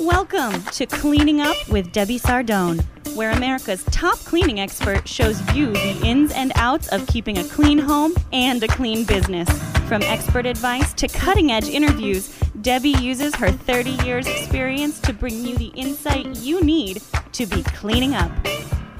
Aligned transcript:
Welcome 0.00 0.62
to 0.62 0.86
Cleaning 0.86 1.40
Up 1.40 1.56
with 1.68 1.90
Debbie 1.90 2.20
Sardone, 2.20 2.84
where 3.16 3.32
America's 3.32 3.82
top 3.86 4.16
cleaning 4.18 4.60
expert 4.60 5.08
shows 5.08 5.40
you 5.52 5.72
the 5.72 6.00
ins 6.04 6.30
and 6.30 6.52
outs 6.54 6.86
of 6.88 7.04
keeping 7.08 7.38
a 7.38 7.44
clean 7.44 7.78
home 7.78 8.14
and 8.32 8.62
a 8.62 8.68
clean 8.68 9.04
business. 9.04 9.48
From 9.88 10.02
expert 10.02 10.46
advice 10.46 10.94
to 10.94 11.08
cutting 11.08 11.50
edge 11.50 11.68
interviews, 11.68 12.28
Debbie 12.62 12.90
uses 12.90 13.34
her 13.34 13.50
30 13.50 13.90
years' 14.06 14.28
experience 14.28 15.00
to 15.00 15.12
bring 15.12 15.44
you 15.44 15.56
the 15.56 15.72
insight 15.74 16.36
you 16.36 16.62
need 16.62 17.02
to 17.32 17.46
be 17.46 17.64
cleaning 17.64 18.14
up. 18.14 18.30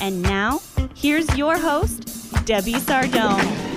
And 0.01 0.21
now, 0.21 0.61
here's 0.97 1.33
your 1.37 1.57
host, 1.59 2.45
Debbie 2.45 2.75
Sardone. 2.75 3.68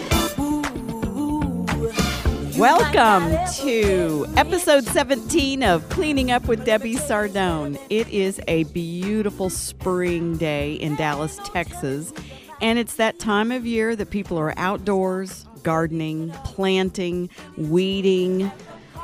Welcome 2.62 3.36
to 3.66 4.28
episode 4.38 4.86
17 4.86 5.64
of 5.64 5.90
Cleaning 5.90 6.30
Up 6.30 6.46
with 6.48 6.64
Debbie 6.64 6.94
Sardone. 6.94 7.82
It 7.90 8.08
is 8.10 8.40
a 8.48 8.66
beautiful 8.66 9.50
spring 9.50 10.38
day 10.38 10.74
in 10.74 10.96
Dallas, 10.96 11.40
Texas, 11.44 12.14
and 12.62 12.78
it's 12.78 12.98
that 12.98 13.18
time 13.18 13.52
of 13.52 13.66
year 13.66 13.96
that 13.96 14.12
people 14.12 14.38
are 14.38 14.54
outdoors, 14.58 15.48
gardening, 15.64 16.30
planting, 16.44 17.32
weeding, 17.58 18.52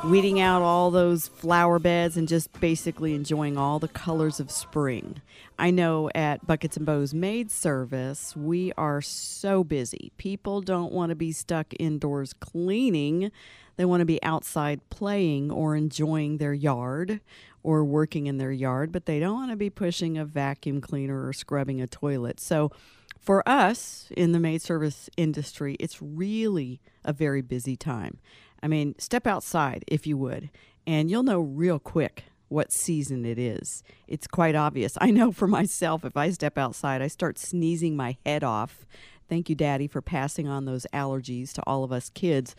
weeding 0.04 0.40
out 0.40 0.62
all 0.62 0.92
those 0.92 1.26
flower 1.26 1.80
beds 1.80 2.16
and 2.16 2.28
just 2.28 2.52
basically 2.60 3.12
enjoying 3.12 3.58
all 3.58 3.80
the 3.80 3.88
colors 3.88 4.38
of 4.38 4.52
spring. 4.52 5.20
I 5.60 5.72
know 5.72 6.08
at 6.14 6.46
Buckets 6.46 6.76
and 6.76 6.86
Bows 6.86 7.12
Maid 7.12 7.50
Service, 7.50 8.36
we 8.36 8.72
are 8.74 9.00
so 9.00 9.64
busy. 9.64 10.12
People 10.16 10.60
don't 10.60 10.92
want 10.92 11.10
to 11.10 11.16
be 11.16 11.32
stuck 11.32 11.74
indoors 11.80 12.32
cleaning. 12.32 13.32
They 13.76 13.84
want 13.84 14.00
to 14.00 14.06
be 14.06 14.22
outside 14.22 14.88
playing 14.88 15.50
or 15.50 15.74
enjoying 15.74 16.36
their 16.36 16.54
yard 16.54 17.20
or 17.64 17.84
working 17.84 18.28
in 18.28 18.38
their 18.38 18.52
yard, 18.52 18.92
but 18.92 19.06
they 19.06 19.18
don't 19.18 19.34
want 19.34 19.50
to 19.50 19.56
be 19.56 19.68
pushing 19.68 20.16
a 20.16 20.24
vacuum 20.24 20.80
cleaner 20.80 21.26
or 21.26 21.32
scrubbing 21.32 21.80
a 21.80 21.88
toilet. 21.88 22.38
So, 22.38 22.70
for 23.18 23.46
us 23.46 24.06
in 24.16 24.30
the 24.30 24.38
maid 24.38 24.62
service 24.62 25.10
industry, 25.16 25.76
it's 25.80 26.00
really 26.00 26.80
a 27.04 27.12
very 27.12 27.42
busy 27.42 27.74
time. 27.74 28.18
I 28.62 28.68
mean, 28.68 28.94
step 28.98 29.26
outside 29.26 29.84
if 29.88 30.06
you 30.06 30.16
would, 30.18 30.50
and 30.86 31.10
you'll 31.10 31.24
know 31.24 31.40
real 31.40 31.80
quick 31.80 32.26
what 32.48 32.72
season 32.72 33.24
it 33.24 33.38
is. 33.38 33.82
It's 34.06 34.26
quite 34.26 34.54
obvious. 34.54 34.96
I 35.00 35.10
know 35.10 35.32
for 35.32 35.46
myself, 35.46 36.04
if 36.04 36.16
I 36.16 36.30
step 36.30 36.58
outside, 36.58 37.02
I 37.02 37.08
start 37.08 37.38
sneezing 37.38 37.96
my 37.96 38.16
head 38.24 38.44
off. 38.44 38.86
Thank 39.28 39.48
you, 39.48 39.54
Daddy, 39.54 39.86
for 39.86 40.00
passing 40.00 40.48
on 40.48 40.64
those 40.64 40.86
allergies 40.92 41.52
to 41.52 41.62
all 41.66 41.84
of 41.84 41.92
us 41.92 42.10
kids. 42.10 42.56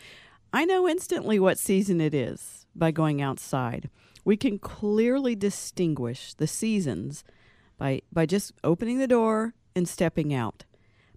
I 0.54 0.66
know 0.66 0.88
instantly 0.88 1.40
what 1.40 1.60
season 1.60 2.02
it 2.02 2.14
is 2.14 2.66
by 2.76 2.92
going 2.92 3.22
outside. 3.22 3.90
We 4.24 4.38
can 4.38 4.60
clearly 4.60 5.36
distinguish 5.36 6.34
the 6.34 6.48
seasons 6.48 7.24
by, 7.78 8.02
by 8.12 8.26
just 8.26 8.54
opening 8.64 9.00
the 9.00 9.08
door 9.08 9.54
and 9.76 9.88
stepping 9.88 10.34
out. 10.34 10.66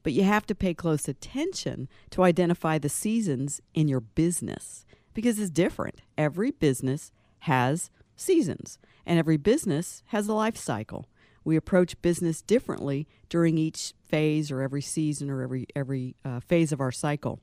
But 0.03 0.13
you 0.13 0.25
have 0.25 0.47
to 0.47 0.55
pay 0.55 0.75
close 0.75 1.09
attention 1.09 1.89
to 2.11 2.25
identify 2.25 2.79
the 2.79 2.89
seasons 2.89 3.61
in 3.75 3.89
your 3.89 4.01
business 4.01 4.85
because 5.15 5.39
it's 5.39 5.51
different. 5.51 6.01
Every 6.19 6.51
business 6.51 7.13
has 7.41 7.91
seasons, 8.23 8.79
and 9.05 9.19
every 9.19 9.37
business 9.37 10.03
has 10.07 10.29
a 10.29 10.35
life 10.35 10.57
cycle. 10.57 11.07
We 11.45 11.57
approach 11.57 12.01
business 12.03 12.41
differently 12.41 13.09
during 13.29 13.59
each 13.59 13.95
phase 14.05 14.51
or 14.51 14.63
every 14.63 14.83
season 14.83 15.29
or 15.29 15.43
every 15.43 15.67
every 15.75 16.15
uh, 16.25 16.41
phase 16.41 16.73
of 16.73 16.81
our 16.81 16.93
cycle. 16.93 17.41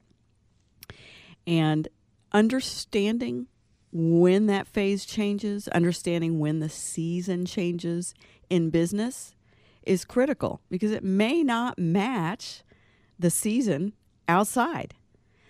And 1.45 1.87
understanding 2.31 3.47
when 3.91 4.45
that 4.45 4.67
phase 4.67 5.05
changes, 5.05 5.67
understanding 5.69 6.39
when 6.39 6.59
the 6.59 6.69
season 6.69 7.45
changes 7.45 8.13
in 8.49 8.69
business 8.69 9.33
is 9.83 10.05
critical 10.05 10.61
because 10.69 10.91
it 10.91 11.03
may 11.03 11.43
not 11.43 11.79
match 11.79 12.63
the 13.17 13.31
season 13.31 13.93
outside. 14.27 14.93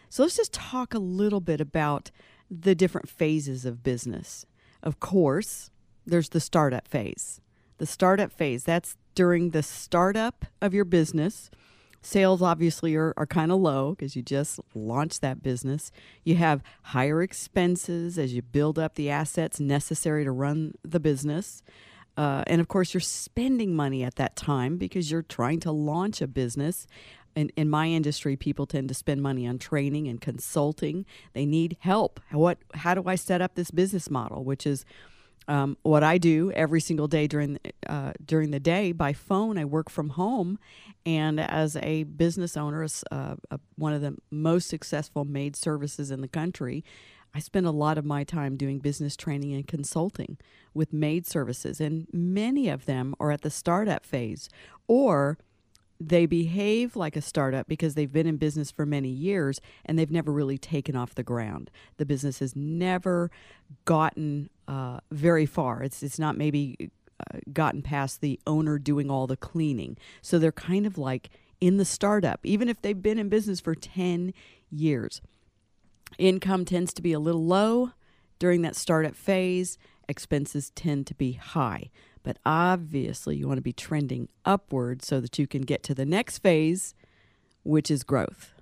So 0.09 0.23
let's 0.23 0.37
just 0.37 0.53
talk 0.53 0.93
a 0.93 0.99
little 0.99 1.41
bit 1.41 1.61
about 1.61 2.09
the 2.49 2.73
different 2.73 3.09
phases 3.09 3.65
of 3.65 3.83
business. 3.83 4.45
Of 4.81 4.99
course, 4.99 5.71
there's 6.05 6.29
the 6.29 6.39
startup 6.39 6.87
phase. 6.87 7.41
The 7.77 7.85
startup 7.85 8.31
phase, 8.31 8.63
that's 8.63 8.97
during 9.15 9.49
the 9.49 9.63
startup 9.63 10.45
of 10.61 10.73
your 10.73 10.85
business. 10.85 11.49
Sales 12.01 12.41
obviously 12.41 12.95
are, 12.95 13.13
are 13.17 13.25
kind 13.25 13.51
of 13.51 13.59
low 13.59 13.91
because 13.91 14.15
you 14.15 14.21
just 14.21 14.59
launched 14.73 15.21
that 15.21 15.43
business. 15.43 15.91
You 16.23 16.35
have 16.35 16.63
higher 16.83 17.21
expenses 17.21 18.17
as 18.17 18.33
you 18.33 18.41
build 18.41 18.79
up 18.79 18.95
the 18.95 19.09
assets 19.09 19.59
necessary 19.59 20.23
to 20.23 20.31
run 20.31 20.75
the 20.83 20.99
business. 20.99 21.61
Uh, 22.15 22.43
and 22.47 22.59
of 22.59 22.67
course, 22.67 22.93
you're 22.93 23.01
spending 23.01 23.75
money 23.75 24.03
at 24.03 24.15
that 24.15 24.35
time 24.35 24.77
because 24.77 25.11
you're 25.11 25.21
trying 25.21 25.59
to 25.61 25.71
launch 25.71 26.21
a 26.21 26.27
business. 26.27 26.87
In, 27.35 27.49
in 27.55 27.69
my 27.69 27.87
industry, 27.87 28.35
people 28.35 28.65
tend 28.65 28.87
to 28.89 28.93
spend 28.93 29.21
money 29.21 29.47
on 29.47 29.59
training 29.59 30.07
and 30.07 30.19
consulting. 30.19 31.05
They 31.33 31.45
need 31.45 31.77
help. 31.79 32.19
What? 32.31 32.57
How 32.73 32.93
do 32.93 33.03
I 33.05 33.15
set 33.15 33.41
up 33.41 33.55
this 33.55 33.71
business 33.71 34.09
model? 34.09 34.43
Which 34.43 34.65
is 34.65 34.85
um, 35.49 35.77
what 35.81 36.03
I 36.03 36.19
do 36.19 36.51
every 36.51 36.79
single 36.79 37.07
day 37.07 37.27
during 37.27 37.59
uh, 37.87 38.13
during 38.23 38.51
the 38.51 38.59
day 38.59 38.91
by 38.91 39.13
phone. 39.13 39.57
I 39.57 39.65
work 39.65 39.89
from 39.89 40.09
home, 40.09 40.59
and 41.05 41.39
as 41.39 41.75
a 41.77 42.03
business 42.03 42.55
owner, 42.55 42.87
uh, 43.11 43.35
one 43.75 43.93
of 43.93 44.01
the 44.01 44.15
most 44.29 44.69
successful 44.69 45.25
maid 45.25 45.55
services 45.55 46.11
in 46.11 46.21
the 46.21 46.27
country, 46.27 46.85
I 47.33 47.39
spend 47.39 47.65
a 47.65 47.71
lot 47.71 47.97
of 47.97 48.05
my 48.05 48.23
time 48.23 48.57
doing 48.57 48.77
business 48.77 49.17
training 49.17 49.53
and 49.53 49.67
consulting 49.67 50.37
with 50.75 50.93
maid 50.93 51.25
services, 51.25 51.81
and 51.81 52.07
many 52.13 52.69
of 52.69 52.85
them 52.85 53.15
are 53.19 53.31
at 53.31 53.41
the 53.41 53.49
startup 53.49 54.05
phase 54.05 54.49
or 54.87 55.39
they 55.99 56.25
behave 56.25 56.95
like 56.95 57.15
a 57.15 57.21
startup 57.21 57.67
because 57.67 57.93
they've 57.95 58.11
been 58.11 58.27
in 58.27 58.37
business 58.37 58.71
for 58.71 58.85
many 58.85 59.09
years 59.09 59.59
and 59.85 59.99
they've 59.99 60.11
never 60.11 60.31
really 60.31 60.57
taken 60.57 60.95
off 60.95 61.15
the 61.15 61.23
ground. 61.23 61.69
The 61.97 62.05
business 62.05 62.39
has 62.39 62.55
never 62.55 63.29
gotten 63.85 64.49
uh, 64.67 64.99
very 65.11 65.45
far. 65.45 65.83
It's 65.83 66.01
it's 66.01 66.17
not 66.17 66.37
maybe 66.37 66.91
uh, 67.19 67.39
gotten 67.51 67.81
past 67.81 68.21
the 68.21 68.39
owner 68.47 68.79
doing 68.79 69.11
all 69.11 69.27
the 69.27 69.35
cleaning. 69.37 69.97
So 70.21 70.39
they're 70.39 70.51
kind 70.53 70.85
of 70.85 70.97
like 70.97 71.29
in 71.59 71.77
the 71.77 71.85
startup, 71.85 72.39
even 72.43 72.69
if 72.69 72.81
they've 72.81 73.01
been 73.01 73.19
in 73.19 73.27
business 73.27 73.59
for 73.59 73.75
ten 73.75 74.33
years. 74.71 75.21
Income 76.17 76.65
tends 76.65 76.93
to 76.93 77.01
be 77.01 77.13
a 77.13 77.19
little 77.19 77.45
low 77.45 77.91
during 78.39 78.61
that 78.61 78.75
startup 78.75 79.15
phase. 79.15 79.77
Expenses 80.09 80.71
tend 80.71 81.07
to 81.07 81.13
be 81.13 81.33
high. 81.33 81.89
But 82.23 82.37
obviously, 82.45 83.37
you 83.37 83.47
want 83.47 83.59
to 83.59 83.61
be 83.61 83.71
trending 83.71 84.27
upward 84.43 85.03
so 85.03 85.21
that 85.21 85.39
you 85.39 85.47
can 85.47 85.61
get 85.61 85.83
to 85.83 85.95
the 85.95 86.05
next 86.05 86.39
phase, 86.39 86.93
which 87.63 87.89
is 87.89 88.03
growth. 88.03 88.53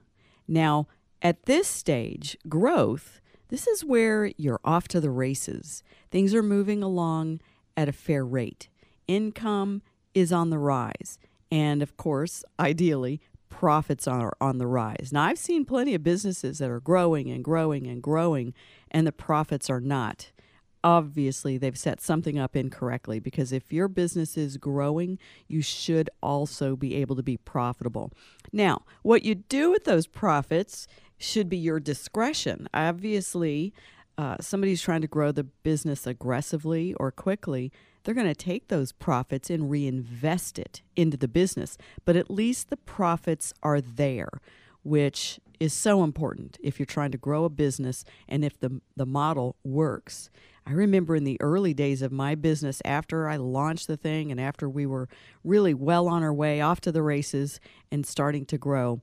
Now, 0.47 0.87
at 1.21 1.43
this 1.43 1.67
stage, 1.67 2.37
growth, 2.47 3.19
this 3.47 3.65
is 3.65 3.83
where 3.83 4.31
you're 4.37 4.59
off 4.63 4.87
to 4.89 4.99
the 4.99 5.09
races. 5.09 5.81
Things 6.11 6.35
are 6.35 6.43
moving 6.43 6.83
along 6.83 7.39
at 7.75 7.89
a 7.89 7.93
fair 7.93 8.25
rate. 8.25 8.67
Income 9.07 9.81
is 10.13 10.31
on 10.31 10.49
the 10.49 10.59
rise. 10.59 11.17
And 11.49 11.81
of 11.81 11.95
course, 11.97 12.43
ideally, 12.59 13.21
profits 13.49 14.07
are 14.07 14.35
on 14.41 14.57
the 14.57 14.67
rise. 14.67 15.11
Now, 15.11 15.23
I've 15.23 15.39
seen 15.39 15.65
plenty 15.65 15.95
of 15.95 16.03
businesses 16.03 16.59
that 16.59 16.69
are 16.69 16.81
growing 16.81 17.31
and 17.31 17.43
growing 17.43 17.87
and 17.87 18.03
growing, 18.03 18.53
and 18.91 19.07
the 19.07 19.11
profits 19.11 19.69
are 19.69 19.79
not 19.79 20.31
obviously 20.87 21.57
they've 21.57 21.77
set 21.77 21.99
something 21.99 22.39
up 22.39 22.55
incorrectly 22.55 23.19
because 23.19 23.51
if 23.51 23.73
your 23.73 23.89
business 23.89 24.37
is 24.37 24.55
growing, 24.55 25.19
you 25.45 25.61
should 25.61 26.09
also 26.23 26.77
be 26.77 26.95
able 26.95 27.13
to 27.13 27.21
be 27.21 27.35
profitable. 27.35 28.09
Now, 28.53 28.83
what 29.01 29.23
you 29.23 29.35
do 29.35 29.69
with 29.69 29.83
those 29.83 30.07
profits 30.07 30.87
should 31.17 31.49
be 31.49 31.57
your 31.57 31.81
discretion. 31.81 32.69
Obviously, 32.73 33.73
uh, 34.17 34.37
somebody's 34.39 34.81
trying 34.81 35.01
to 35.01 35.07
grow 35.07 35.33
the 35.33 35.43
business 35.43 36.07
aggressively 36.07 36.93
or 36.93 37.11
quickly, 37.11 37.69
they're 38.05 38.15
going 38.15 38.25
to 38.25 38.33
take 38.33 38.69
those 38.69 38.93
profits 38.93 39.49
and 39.49 39.69
reinvest 39.69 40.57
it 40.57 40.81
into 40.95 41.17
the 41.17 41.27
business. 41.27 41.77
But 42.05 42.15
at 42.15 42.31
least 42.31 42.69
the 42.69 42.77
profits 42.77 43.53
are 43.61 43.81
there, 43.81 44.29
which 44.83 45.41
is 45.59 45.73
so 45.73 46.03
important 46.03 46.57
if 46.63 46.79
you're 46.79 46.85
trying 46.85 47.11
to 47.11 47.17
grow 47.17 47.43
a 47.43 47.49
business 47.49 48.05
and 48.29 48.45
if 48.45 48.57
the, 48.59 48.79
the 48.95 49.05
model 49.05 49.57
works. 49.65 50.29
I 50.67 50.71
remember 50.71 51.15
in 51.15 51.23
the 51.23 51.39
early 51.39 51.73
days 51.73 52.01
of 52.01 52.11
my 52.11 52.35
business, 52.35 52.81
after 52.83 53.29
I 53.29 53.37
launched 53.37 53.87
the 53.87 53.95
thing 53.95 54.31
and 54.31 54.39
after 54.39 54.67
we 54.69 54.85
were 54.85 55.07
really 55.41 55.73
well 55.73 56.09
on 56.09 56.23
our 56.23 56.33
way 56.33 56.59
off 56.59 56.81
to 56.81 56.91
the 56.91 57.01
races 57.01 57.61
and 57.89 58.05
starting 58.05 58.45
to 58.47 58.57
grow, 58.57 59.01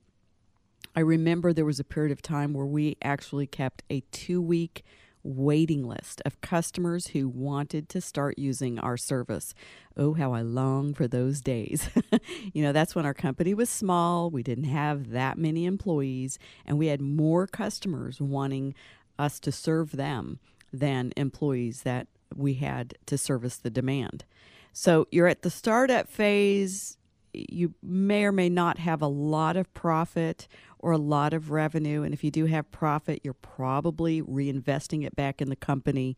I 0.95 1.01
remember 1.01 1.55
there 1.55 1.65
was 1.65 1.81
a 1.81 1.85
period 1.85 2.13
of 2.13 2.21
time 2.21 2.53
where 2.53 2.67
we 2.67 2.99
actually 3.01 3.47
kept 3.47 3.83
a 3.89 4.03
two 4.13 4.43
week 4.43 4.85
waiting 5.23 5.83
list 5.83 6.21
of 6.27 6.43
customers 6.43 7.09
who 7.09 7.31
wanted 7.31 7.89
to 7.89 8.01
start 8.03 8.39
using 8.39 8.79
our 8.79 8.99
service. 8.99 9.55
Oh, 9.97 10.13
how 10.13 10.35
I 10.35 10.43
long 10.43 10.93
for 10.93 11.09
those 11.09 11.41
days. 11.41 11.89
you 12.53 12.63
know, 12.63 12.73
that's 12.73 12.95
when 12.95 13.07
our 13.07 13.15
company 13.15 13.55
was 13.55 13.71
small, 13.71 14.29
we 14.29 14.43
didn't 14.43 14.65
have 14.65 15.13
that 15.13 15.39
many 15.39 15.65
employees, 15.65 16.39
and 16.67 16.77
we 16.77 16.89
had 16.89 17.01
more 17.01 17.47
customers 17.47 18.21
wanting 18.21 18.75
us 19.19 19.41
to 19.41 19.51
serve 19.51 19.93
them 19.93 20.41
than 20.79 21.13
employees 21.17 21.83
that 21.83 22.09
we 22.35 22.55
had 22.55 22.95
to 23.07 23.17
service 23.17 23.57
the 23.57 23.71
demand. 23.71 24.25
So 24.73 25.07
you're 25.13 25.29
at 25.29 25.43
the 25.43 25.51
startup 25.51 26.09
phase. 26.09 26.99
You 27.33 27.75
may 27.83 28.25
or 28.25 28.33
may 28.33 28.49
not 28.49 28.79
have 28.79 29.03
a 29.03 29.07
lot 29.07 29.57
of 29.57 29.73
profit 29.73 30.49
or 30.81 30.93
a 30.93 30.99
lot 30.99 31.33
of 31.33 31.51
revenue. 31.51 32.03
And 32.03 32.13
if 32.13 32.25
you 32.25 32.31
do 32.31 32.47
have 32.47 32.71
profit, 32.71 33.21
you're 33.23 33.35
probably 33.35 34.21
reinvesting 34.21 35.05
it 35.05 35.15
back 35.15 35.41
in 35.41 35.49
the 35.49 35.57
company. 35.57 36.17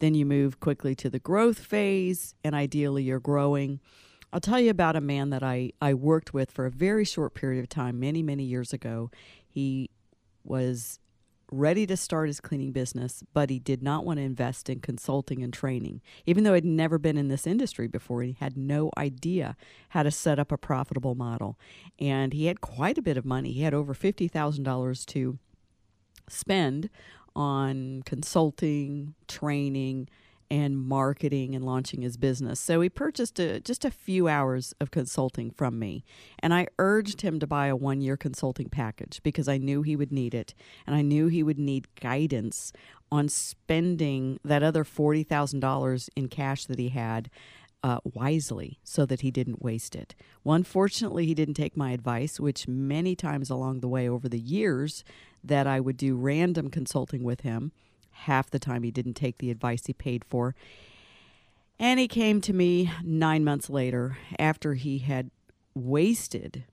Then 0.00 0.14
you 0.14 0.26
move 0.26 0.58
quickly 0.58 0.96
to 0.96 1.08
the 1.08 1.20
growth 1.20 1.60
phase, 1.60 2.34
and 2.42 2.56
ideally, 2.56 3.04
you're 3.04 3.20
growing. 3.20 3.78
I'll 4.32 4.40
tell 4.40 4.58
you 4.58 4.70
about 4.70 4.96
a 4.96 5.00
man 5.00 5.30
that 5.30 5.44
I, 5.44 5.72
I 5.80 5.94
worked 5.94 6.34
with 6.34 6.50
for 6.50 6.66
a 6.66 6.70
very 6.70 7.04
short 7.04 7.34
period 7.34 7.62
of 7.62 7.68
time, 7.68 8.00
many, 8.00 8.20
many 8.22 8.42
years 8.42 8.72
ago. 8.72 9.12
He 9.48 9.90
was 10.42 10.98
ready 11.52 11.86
to 11.86 11.96
start 11.96 12.28
his 12.28 12.40
cleaning 12.40 12.72
business, 12.72 13.22
but 13.34 13.50
he 13.50 13.58
did 13.58 13.82
not 13.82 14.04
want 14.04 14.18
to 14.18 14.22
invest 14.22 14.70
in 14.70 14.80
consulting 14.80 15.42
and 15.42 15.52
training. 15.52 16.00
Even 16.26 16.44
though 16.44 16.54
he'd 16.54 16.64
never 16.64 16.98
been 16.98 17.18
in 17.18 17.28
this 17.28 17.46
industry 17.46 17.86
before, 17.86 18.22
he 18.22 18.36
had 18.40 18.56
no 18.56 18.90
idea 18.96 19.56
how 19.90 20.02
to 20.02 20.10
set 20.10 20.38
up 20.38 20.50
a 20.50 20.56
profitable 20.56 21.14
model. 21.14 21.58
And 21.98 22.32
he 22.32 22.46
had 22.46 22.60
quite 22.60 22.98
a 22.98 23.02
bit 23.02 23.16
of 23.16 23.24
money. 23.24 23.52
He 23.52 23.62
had 23.62 23.74
over 23.74 23.94
$50,000 23.94 25.06
to 25.06 25.38
spend 26.28 26.88
on 27.36 28.02
consulting, 28.04 29.14
training, 29.28 30.08
and 30.52 30.78
marketing 30.78 31.54
and 31.54 31.64
launching 31.64 32.02
his 32.02 32.18
business. 32.18 32.60
So 32.60 32.82
he 32.82 32.90
purchased 32.90 33.40
a, 33.40 33.58
just 33.58 33.86
a 33.86 33.90
few 33.90 34.28
hours 34.28 34.74
of 34.82 34.90
consulting 34.90 35.50
from 35.50 35.78
me. 35.78 36.04
And 36.40 36.52
I 36.52 36.66
urged 36.78 37.22
him 37.22 37.40
to 37.40 37.46
buy 37.46 37.68
a 37.68 37.74
one 37.74 38.02
year 38.02 38.18
consulting 38.18 38.68
package 38.68 39.22
because 39.22 39.48
I 39.48 39.56
knew 39.56 39.80
he 39.80 39.96
would 39.96 40.12
need 40.12 40.34
it. 40.34 40.52
And 40.86 40.94
I 40.94 41.00
knew 41.00 41.28
he 41.28 41.42
would 41.42 41.58
need 41.58 41.88
guidance 41.98 42.70
on 43.10 43.30
spending 43.30 44.40
that 44.44 44.62
other 44.62 44.84
$40,000 44.84 46.08
in 46.16 46.28
cash 46.28 46.66
that 46.66 46.78
he 46.78 46.90
had. 46.90 47.30
Uh, 47.84 47.98
wisely 48.04 48.78
so 48.84 49.04
that 49.04 49.22
he 49.22 49.32
didn't 49.32 49.60
waste 49.60 49.96
it. 49.96 50.14
Well, 50.44 50.54
unfortunately, 50.54 51.26
he 51.26 51.34
didn't 51.34 51.54
take 51.54 51.76
my 51.76 51.90
advice, 51.90 52.38
which 52.38 52.68
many 52.68 53.16
times 53.16 53.50
along 53.50 53.80
the 53.80 53.88
way 53.88 54.08
over 54.08 54.28
the 54.28 54.38
years 54.38 55.02
that 55.42 55.66
I 55.66 55.80
would 55.80 55.96
do 55.96 56.14
random 56.14 56.70
consulting 56.70 57.24
with 57.24 57.40
him, 57.40 57.72
half 58.12 58.50
the 58.50 58.58
time 58.58 58.82
he 58.82 58.90
didn't 58.90 59.14
take 59.14 59.38
the 59.38 59.50
advice 59.50 59.86
he 59.86 59.92
paid 59.92 60.24
for. 60.24 60.54
And 61.78 61.98
he 61.98 62.08
came 62.08 62.40
to 62.42 62.52
me 62.52 62.90
nine 63.02 63.44
months 63.44 63.68
later 63.68 64.16
after 64.38 64.74
he 64.74 64.98
had 64.98 65.30
wasted 65.74 66.64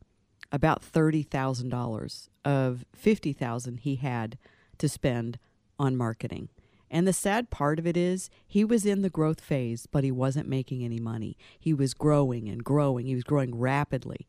about 0.52 0.82
$30,000 0.82 2.30
of 2.46 2.86
50000 2.94 3.78
he 3.78 3.96
had 3.96 4.38
to 4.78 4.90
spend 4.90 5.40
on 5.78 5.96
marketing. 5.96 6.50
And 6.92 7.08
the 7.08 7.14
sad 7.14 7.50
part 7.50 7.78
of 7.78 7.86
it 7.86 7.96
is 7.96 8.30
he 8.48 8.64
was 8.64 8.86
in 8.86 9.04
the 9.04 9.10
growth 9.10 9.42
phase, 9.42 9.86
but 9.86 10.04
he 10.04 10.12
wasn't 10.12 10.48
making 10.48 10.84
any 10.84 11.00
money. 11.00 11.38
He 11.60 11.74
was 11.74 11.94
growing 11.94 12.50
and 12.50 12.64
growing. 12.64 13.06
He 13.06 13.16
was 13.16 13.24
growing 13.24 13.56
rapidly, 13.56 14.28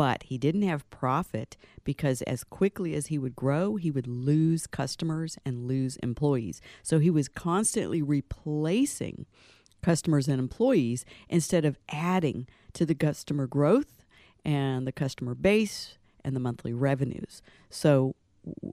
but 0.00 0.22
he 0.22 0.38
didn't 0.38 0.62
have 0.62 0.88
profit 0.88 1.58
because 1.84 2.22
as 2.22 2.42
quickly 2.42 2.94
as 2.94 3.08
he 3.08 3.18
would 3.18 3.36
grow, 3.36 3.76
he 3.76 3.90
would 3.90 4.06
lose 4.06 4.66
customers 4.66 5.36
and 5.44 5.68
lose 5.68 5.98
employees. 5.98 6.62
So 6.82 7.00
he 7.00 7.10
was 7.10 7.28
constantly 7.28 8.00
replacing 8.00 9.26
customers 9.82 10.26
and 10.26 10.38
employees 10.38 11.04
instead 11.28 11.66
of 11.66 11.76
adding 11.90 12.48
to 12.72 12.86
the 12.86 12.94
customer 12.94 13.46
growth 13.46 14.06
and 14.42 14.86
the 14.86 14.92
customer 14.92 15.34
base 15.34 15.98
and 16.24 16.34
the 16.34 16.40
monthly 16.40 16.72
revenues. 16.72 17.42
So 17.68 18.14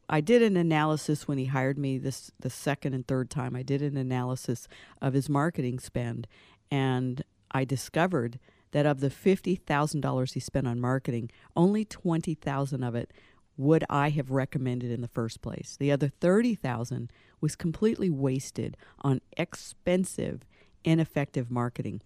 I 0.07 0.21
did 0.21 0.41
an 0.41 0.55
analysis 0.55 1.27
when 1.27 1.37
he 1.37 1.47
hired 1.47 1.77
me 1.77 1.97
this 1.97 2.31
the 2.39 2.49
second 2.49 2.93
and 2.93 3.05
third 3.05 3.29
time. 3.29 3.53
I 3.53 3.63
did 3.63 3.81
an 3.81 3.97
analysis 3.97 4.69
of 5.01 5.11
his 5.11 5.27
marketing 5.27 5.79
spend 5.79 6.25
and 6.71 7.21
I 7.51 7.65
discovered 7.65 8.39
that 8.71 8.85
of 8.85 8.99
the 8.99 9.09
$50,000 9.09 10.33
he 10.33 10.39
spent 10.39 10.67
on 10.67 10.79
marketing, 10.79 11.31
only 11.55 11.85
20,000 11.85 12.83
of 12.83 12.95
it 12.95 13.11
would 13.57 13.83
I 13.89 14.09
have 14.11 14.31
recommended 14.31 14.91
in 14.91 15.01
the 15.01 15.07
first 15.07 15.41
place. 15.41 15.75
The 15.79 15.91
other 15.91 16.09
30,000 16.09 17.11
was 17.41 17.55
completely 17.55 18.09
wasted 18.09 18.77
on 19.01 19.21
expensive, 19.35 20.45
ineffective 20.83 21.49
marketing. 21.49 22.01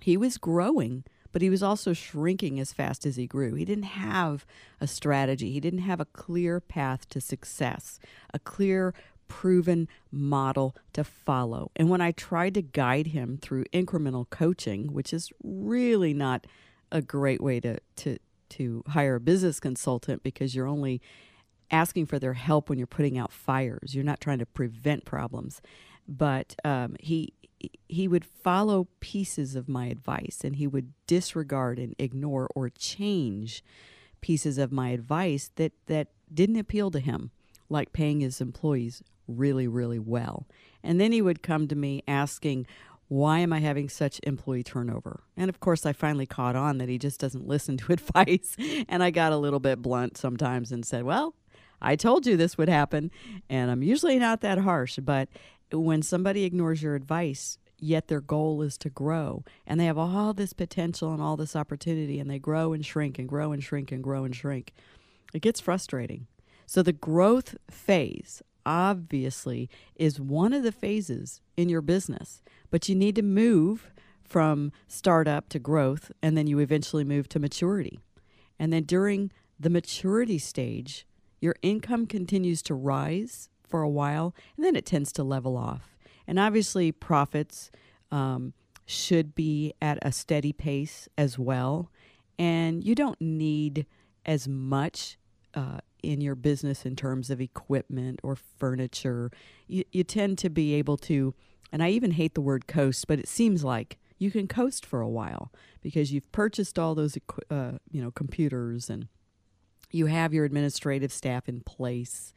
He 0.00 0.16
was 0.16 0.38
growing, 0.38 1.04
but 1.30 1.42
he 1.42 1.50
was 1.50 1.62
also 1.62 1.92
shrinking 1.92 2.58
as 2.58 2.72
fast 2.72 3.06
as 3.06 3.16
he 3.16 3.26
grew. 3.26 3.54
He 3.54 3.64
didn't 3.64 3.84
have 3.84 4.46
a 4.80 4.86
strategy. 4.86 5.52
He 5.52 5.60
didn't 5.60 5.80
have 5.80 6.00
a 6.00 6.06
clear 6.06 6.60
path 6.60 7.08
to 7.10 7.20
success, 7.20 7.98
a 8.32 8.38
clear 8.38 8.94
proven 9.32 9.88
model 10.10 10.76
to 10.92 11.02
follow. 11.02 11.70
And 11.74 11.88
when 11.88 12.02
I 12.02 12.12
tried 12.12 12.52
to 12.52 12.60
guide 12.60 13.08
him 13.08 13.38
through 13.40 13.64
incremental 13.72 14.28
coaching, 14.28 14.92
which 14.92 15.14
is 15.14 15.32
really 15.42 16.12
not 16.12 16.46
a 16.90 17.00
great 17.00 17.40
way 17.40 17.58
to 17.60 17.78
to 17.96 18.18
to 18.50 18.84
hire 18.88 19.14
a 19.14 19.20
business 19.20 19.58
consultant 19.58 20.22
because 20.22 20.54
you're 20.54 20.66
only 20.66 21.00
asking 21.70 22.04
for 22.04 22.18
their 22.18 22.34
help 22.34 22.68
when 22.68 22.78
you're 22.78 22.86
putting 22.86 23.16
out 23.16 23.32
fires. 23.32 23.94
You're 23.94 24.04
not 24.04 24.20
trying 24.20 24.38
to 24.40 24.46
prevent 24.46 25.06
problems. 25.06 25.62
But 26.06 26.54
um, 26.62 26.96
he 27.00 27.32
he 27.88 28.06
would 28.06 28.26
follow 28.26 28.88
pieces 29.00 29.56
of 29.56 29.66
my 29.66 29.86
advice 29.86 30.40
and 30.44 30.56
he 30.56 30.66
would 30.66 30.92
disregard 31.06 31.78
and 31.78 31.94
ignore 31.98 32.50
or 32.54 32.68
change 32.68 33.64
pieces 34.20 34.58
of 34.58 34.70
my 34.70 34.90
advice 34.90 35.50
that 35.56 35.72
that 35.86 36.08
didn't 36.32 36.58
appeal 36.58 36.90
to 36.90 37.00
him 37.00 37.30
like 37.70 37.92
paying 37.92 38.20
his 38.20 38.40
employees 38.40 39.02
really, 39.26 39.66
really 39.66 39.98
well. 39.98 40.46
And 40.82 41.00
then 41.00 41.12
he 41.12 41.22
would 41.22 41.42
come 41.42 41.68
to 41.68 41.76
me 41.76 42.02
asking, 42.08 42.66
why 43.08 43.40
am 43.40 43.52
I 43.52 43.60
having 43.60 43.88
such 43.88 44.20
employee 44.22 44.62
turnover? 44.62 45.22
And 45.36 45.50
of 45.50 45.60
course, 45.60 45.84
I 45.84 45.92
finally 45.92 46.26
caught 46.26 46.56
on 46.56 46.78
that 46.78 46.88
he 46.88 46.98
just 46.98 47.20
doesn't 47.20 47.46
listen 47.46 47.76
to 47.78 47.92
advice. 47.92 48.56
And 48.88 49.02
I 49.02 49.10
got 49.10 49.32
a 49.32 49.36
little 49.36 49.60
bit 49.60 49.82
blunt 49.82 50.16
sometimes 50.16 50.72
and 50.72 50.84
said, 50.84 51.04
well, 51.04 51.34
I 51.80 51.96
told 51.96 52.26
you 52.26 52.36
this 52.36 52.56
would 52.56 52.68
happen. 52.68 53.10
And 53.50 53.70
I'm 53.70 53.82
usually 53.82 54.18
not 54.18 54.40
that 54.40 54.58
harsh, 54.58 54.98
but 55.02 55.28
when 55.72 56.02
somebody 56.02 56.44
ignores 56.44 56.82
your 56.82 56.94
advice, 56.94 57.58
yet 57.78 58.08
their 58.08 58.20
goal 58.20 58.62
is 58.62 58.78
to 58.78 58.88
grow 58.88 59.44
and 59.66 59.78
they 59.78 59.86
have 59.86 59.98
all 59.98 60.32
this 60.32 60.52
potential 60.52 61.12
and 61.12 61.20
all 61.20 61.36
this 61.36 61.56
opportunity 61.56 62.20
and 62.20 62.30
they 62.30 62.38
grow 62.38 62.72
and 62.72 62.86
shrink 62.86 63.18
and 63.18 63.28
grow 63.28 63.52
and 63.52 63.62
shrink 63.62 63.90
and 63.90 64.04
grow 64.04 64.24
and 64.24 64.36
shrink, 64.36 64.72
it 65.34 65.42
gets 65.42 65.60
frustrating. 65.60 66.28
So 66.64 66.82
the 66.82 66.92
growth 66.92 67.56
phase 67.70 68.42
obviously 68.64 69.68
is 69.96 70.20
one 70.20 70.52
of 70.52 70.62
the 70.62 70.72
phases 70.72 71.40
in 71.56 71.68
your 71.68 71.82
business, 71.82 72.42
but 72.70 72.88
you 72.88 72.94
need 72.94 73.16
to 73.16 73.22
move 73.22 73.90
from 74.24 74.72
startup 74.88 75.48
to 75.50 75.58
growth 75.58 76.10
and 76.22 76.36
then 76.36 76.46
you 76.46 76.58
eventually 76.58 77.04
move 77.04 77.28
to 77.28 77.38
maturity. 77.38 78.00
And 78.58 78.72
then 78.72 78.84
during 78.84 79.30
the 79.58 79.70
maturity 79.70 80.38
stage, 80.38 81.06
your 81.40 81.54
income 81.62 82.06
continues 82.06 82.62
to 82.62 82.74
rise 82.74 83.48
for 83.66 83.82
a 83.82 83.88
while 83.88 84.34
and 84.56 84.64
then 84.64 84.76
it 84.76 84.86
tends 84.86 85.12
to 85.12 85.22
level 85.22 85.56
off. 85.56 85.96
And 86.26 86.38
obviously, 86.38 86.92
profits 86.92 87.70
um, 88.10 88.54
should 88.86 89.34
be 89.34 89.74
at 89.82 89.98
a 90.02 90.12
steady 90.12 90.52
pace 90.52 91.08
as 91.18 91.38
well. 91.38 91.90
And 92.38 92.84
you 92.84 92.94
don't 92.94 93.20
need 93.20 93.86
as 94.24 94.46
much 94.46 95.18
uh, 95.54 95.78
in 96.02 96.20
your 96.20 96.34
business 96.34 96.84
in 96.84 96.96
terms 96.96 97.30
of 97.30 97.40
equipment 97.40 98.20
or 98.22 98.36
furniture. 98.36 99.30
You, 99.66 99.84
you 99.92 100.04
tend 100.04 100.38
to 100.38 100.50
be 100.50 100.74
able 100.74 100.96
to, 100.98 101.34
and 101.70 101.82
I 101.82 101.90
even 101.90 102.12
hate 102.12 102.34
the 102.34 102.40
word 102.40 102.66
coast, 102.66 103.06
but 103.06 103.18
it 103.18 103.28
seems 103.28 103.62
like 103.64 103.98
you 104.18 104.30
can 104.30 104.46
coast 104.46 104.86
for 104.86 105.00
a 105.00 105.08
while 105.08 105.52
because 105.80 106.12
you've 106.12 106.30
purchased 106.32 106.78
all 106.78 106.94
those 106.94 107.18
uh, 107.50 107.72
you 107.90 108.00
know 108.02 108.10
computers 108.12 108.88
and 108.88 109.08
you 109.90 110.06
have 110.06 110.32
your 110.32 110.44
administrative 110.44 111.12
staff 111.12 111.48
in 111.48 111.60
place 111.60 112.32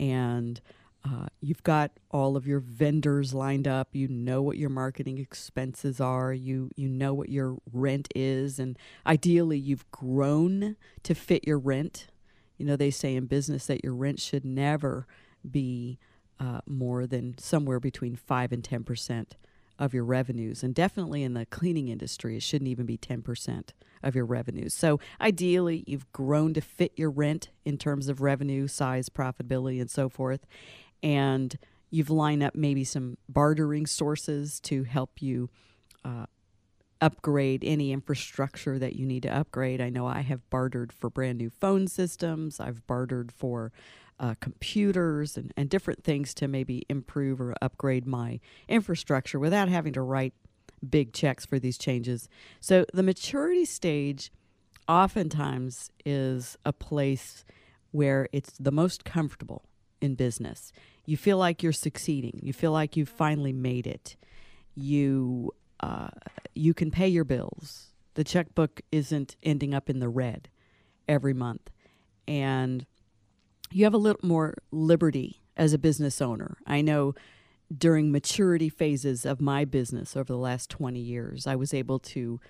and 0.00 0.60
uh, 1.04 1.26
you've 1.40 1.62
got 1.62 1.92
all 2.10 2.36
of 2.36 2.46
your 2.46 2.60
vendors 2.60 3.32
lined 3.32 3.68
up. 3.68 3.88
You 3.92 4.08
know 4.08 4.42
what 4.42 4.56
your 4.56 4.70
marketing 4.70 5.18
expenses 5.18 6.00
are. 6.00 6.32
You 6.32 6.70
you 6.76 6.88
know 6.88 7.14
what 7.14 7.28
your 7.28 7.58
rent 7.72 8.08
is, 8.14 8.58
and 8.58 8.76
ideally, 9.06 9.58
you've 9.58 9.88
grown 9.90 10.76
to 11.04 11.14
fit 11.14 11.46
your 11.46 11.58
rent 11.58 12.08
you 12.58 12.66
know, 12.66 12.76
they 12.76 12.90
say 12.90 13.14
in 13.16 13.26
business 13.26 13.66
that 13.66 13.82
your 13.82 13.94
rent 13.94 14.20
should 14.20 14.44
never 14.44 15.06
be 15.48 15.98
uh, 16.40 16.60
more 16.66 17.06
than 17.06 17.36
somewhere 17.38 17.80
between 17.80 18.16
5 18.16 18.52
and 18.52 18.62
10% 18.62 19.26
of 19.78 19.94
your 19.94 20.04
revenues. 20.04 20.62
And 20.62 20.74
definitely 20.74 21.22
in 21.22 21.34
the 21.34 21.46
cleaning 21.46 21.88
industry, 21.88 22.36
it 22.36 22.42
shouldn't 22.42 22.68
even 22.68 22.84
be 22.84 22.98
10% 22.98 23.70
of 24.02 24.14
your 24.14 24.24
revenues. 24.24 24.74
So 24.74 24.98
ideally, 25.20 25.84
you've 25.86 26.10
grown 26.12 26.52
to 26.54 26.60
fit 26.60 26.92
your 26.96 27.10
rent 27.10 27.50
in 27.64 27.78
terms 27.78 28.08
of 28.08 28.20
revenue, 28.20 28.66
size, 28.66 29.08
profitability, 29.08 29.80
and 29.80 29.90
so 29.90 30.08
forth. 30.08 30.46
And 31.02 31.56
you've 31.90 32.10
lined 32.10 32.42
up 32.42 32.54
maybe 32.54 32.84
some 32.84 33.18
bartering 33.28 33.86
sources 33.86 34.60
to 34.60 34.82
help 34.82 35.22
you 35.22 35.48
uh, 36.04 36.26
upgrade 37.00 37.62
any 37.64 37.92
infrastructure 37.92 38.78
that 38.78 38.96
you 38.96 39.06
need 39.06 39.22
to 39.22 39.34
upgrade. 39.34 39.80
I 39.80 39.88
know 39.88 40.06
I 40.06 40.20
have 40.20 40.48
bartered 40.50 40.92
for 40.92 41.10
brand 41.10 41.38
new 41.38 41.50
phone 41.50 41.86
systems. 41.86 42.60
I've 42.60 42.86
bartered 42.86 43.32
for 43.32 43.72
uh, 44.20 44.34
computers 44.40 45.36
and, 45.36 45.52
and 45.56 45.70
different 45.70 46.02
things 46.02 46.34
to 46.34 46.48
maybe 46.48 46.84
improve 46.88 47.40
or 47.40 47.54
upgrade 47.62 48.06
my 48.06 48.40
infrastructure 48.68 49.38
without 49.38 49.68
having 49.68 49.92
to 49.92 50.02
write 50.02 50.34
big 50.88 51.12
checks 51.12 51.46
for 51.46 51.58
these 51.58 51.78
changes. 51.78 52.28
So 52.60 52.84
the 52.92 53.02
maturity 53.02 53.64
stage 53.64 54.32
oftentimes 54.88 55.90
is 56.04 56.56
a 56.64 56.72
place 56.72 57.44
where 57.90 58.28
it's 58.32 58.52
the 58.58 58.72
most 58.72 59.04
comfortable 59.04 59.64
in 60.00 60.14
business. 60.14 60.72
You 61.04 61.16
feel 61.16 61.38
like 61.38 61.62
you're 61.62 61.72
succeeding. 61.72 62.40
You 62.42 62.52
feel 62.52 62.72
like 62.72 62.96
you've 62.96 63.08
finally 63.08 63.52
made 63.52 63.86
it. 63.86 64.16
You 64.74 65.52
uh, 65.80 66.08
you 66.54 66.74
can 66.74 66.90
pay 66.90 67.08
your 67.08 67.24
bills. 67.24 67.88
The 68.14 68.24
checkbook 68.24 68.80
isn't 68.90 69.36
ending 69.42 69.74
up 69.74 69.88
in 69.88 70.00
the 70.00 70.08
red 70.08 70.48
every 71.06 71.34
month, 71.34 71.70
and 72.26 72.84
you 73.70 73.84
have 73.84 73.94
a 73.94 73.98
little 73.98 74.26
more 74.26 74.54
liberty 74.70 75.40
as 75.56 75.72
a 75.72 75.78
business 75.78 76.20
owner. 76.20 76.58
I 76.66 76.80
know 76.80 77.14
during 77.76 78.10
maturity 78.10 78.68
phases 78.68 79.26
of 79.26 79.40
my 79.40 79.64
business 79.64 80.16
over 80.16 80.32
the 80.32 80.38
last 80.38 80.70
20 80.70 80.98
years, 80.98 81.46
I 81.46 81.56
was 81.56 81.74
able 81.74 81.98
to 82.00 82.40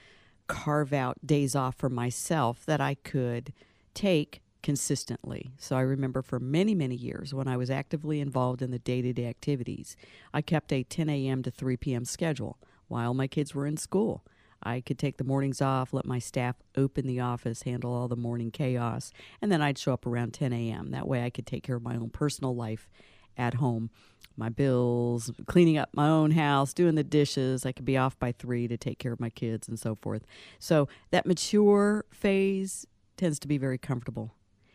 carve 0.47 0.93
out 0.93 1.19
days 1.27 1.55
off 1.55 1.75
for 1.75 1.89
myself 1.89 2.65
that 2.67 2.81
I 2.81 2.95
could 2.95 3.53
take 3.95 4.41
consistently. 4.63 5.53
So 5.59 5.77
I 5.77 5.81
remember 5.81 6.23
for 6.23 6.39
many, 6.39 6.75
many 6.75 6.95
years 6.95 7.33
when 7.33 7.49
I 7.49 7.57
was 7.57 7.71
actively 7.71 8.21
involved 8.21 8.63
in 8.63 8.71
the 8.71 8.79
day 8.79 9.03
to 9.03 9.13
day 9.13 9.27
activities, 9.27 9.97
I 10.33 10.43
kept 10.43 10.73
a 10.73 10.83
10 10.83 11.09
a.m. 11.09 11.43
to 11.43 11.51
3 11.51 11.77
p.m. 11.77 12.05
schedule 12.05 12.59
while 12.89 13.15
my 13.15 13.27
kids 13.27 13.55
were 13.55 13.67
in 13.67 13.77
school. 13.77 14.25
I 14.63 14.81
could 14.81 14.99
take 14.99 15.19
the 15.19 15.25
mornings 15.25 15.63
off, 15.63 15.93
let 15.93 16.05
my 16.05 16.19
staff 16.19 16.57
open 16.77 17.07
the 17.07 17.21
office, 17.21 17.63
handle 17.63 17.93
all 17.93 18.09
the 18.09 18.17
morning 18.17 18.51
chaos, 18.51 19.13
and 19.41 19.53
then 19.53 19.63
I'd 19.63 19.79
show 19.79 19.93
up 19.93 20.05
around 20.05 20.35
10 20.35 20.53
a.m. 20.53 20.91
That 20.91 21.07
way 21.07 21.25
I 21.25 21.31
could 21.31 21.47
take 21.47 21.63
care 21.63 21.77
of 21.77 21.83
my 21.83 21.95
own 21.95 22.11
personal 22.11 22.57
life 22.57 22.89
at 23.37 23.55
home, 23.55 23.91
my 24.37 24.49
bills, 24.49 25.31
cleaning 25.47 25.79
up 25.79 25.91
my 25.93 26.09
own 26.09 26.33
house, 26.33 26.75
doing 26.75 26.97
the 26.97 27.05
dishes. 27.05 27.65
I 27.65 27.73
could 27.73 27.85
be 27.85 27.97
off 27.97 28.19
by 28.19 28.33
three 28.33 28.67
to 28.67 28.77
take 28.77 28.99
care 28.99 29.13
of 29.13 29.21
my 29.21 29.31
kids 29.31 29.69
and 29.69 29.79
so 29.79 29.95
forth. 29.95 30.27
So 30.59 30.89
that 31.13 31.25
mature 31.25 32.05
phase 32.11 32.85
tends 33.17 33.39
to 33.41 33.49
be 33.49 33.59
very 33.59 33.79
comfortable. 33.79 34.35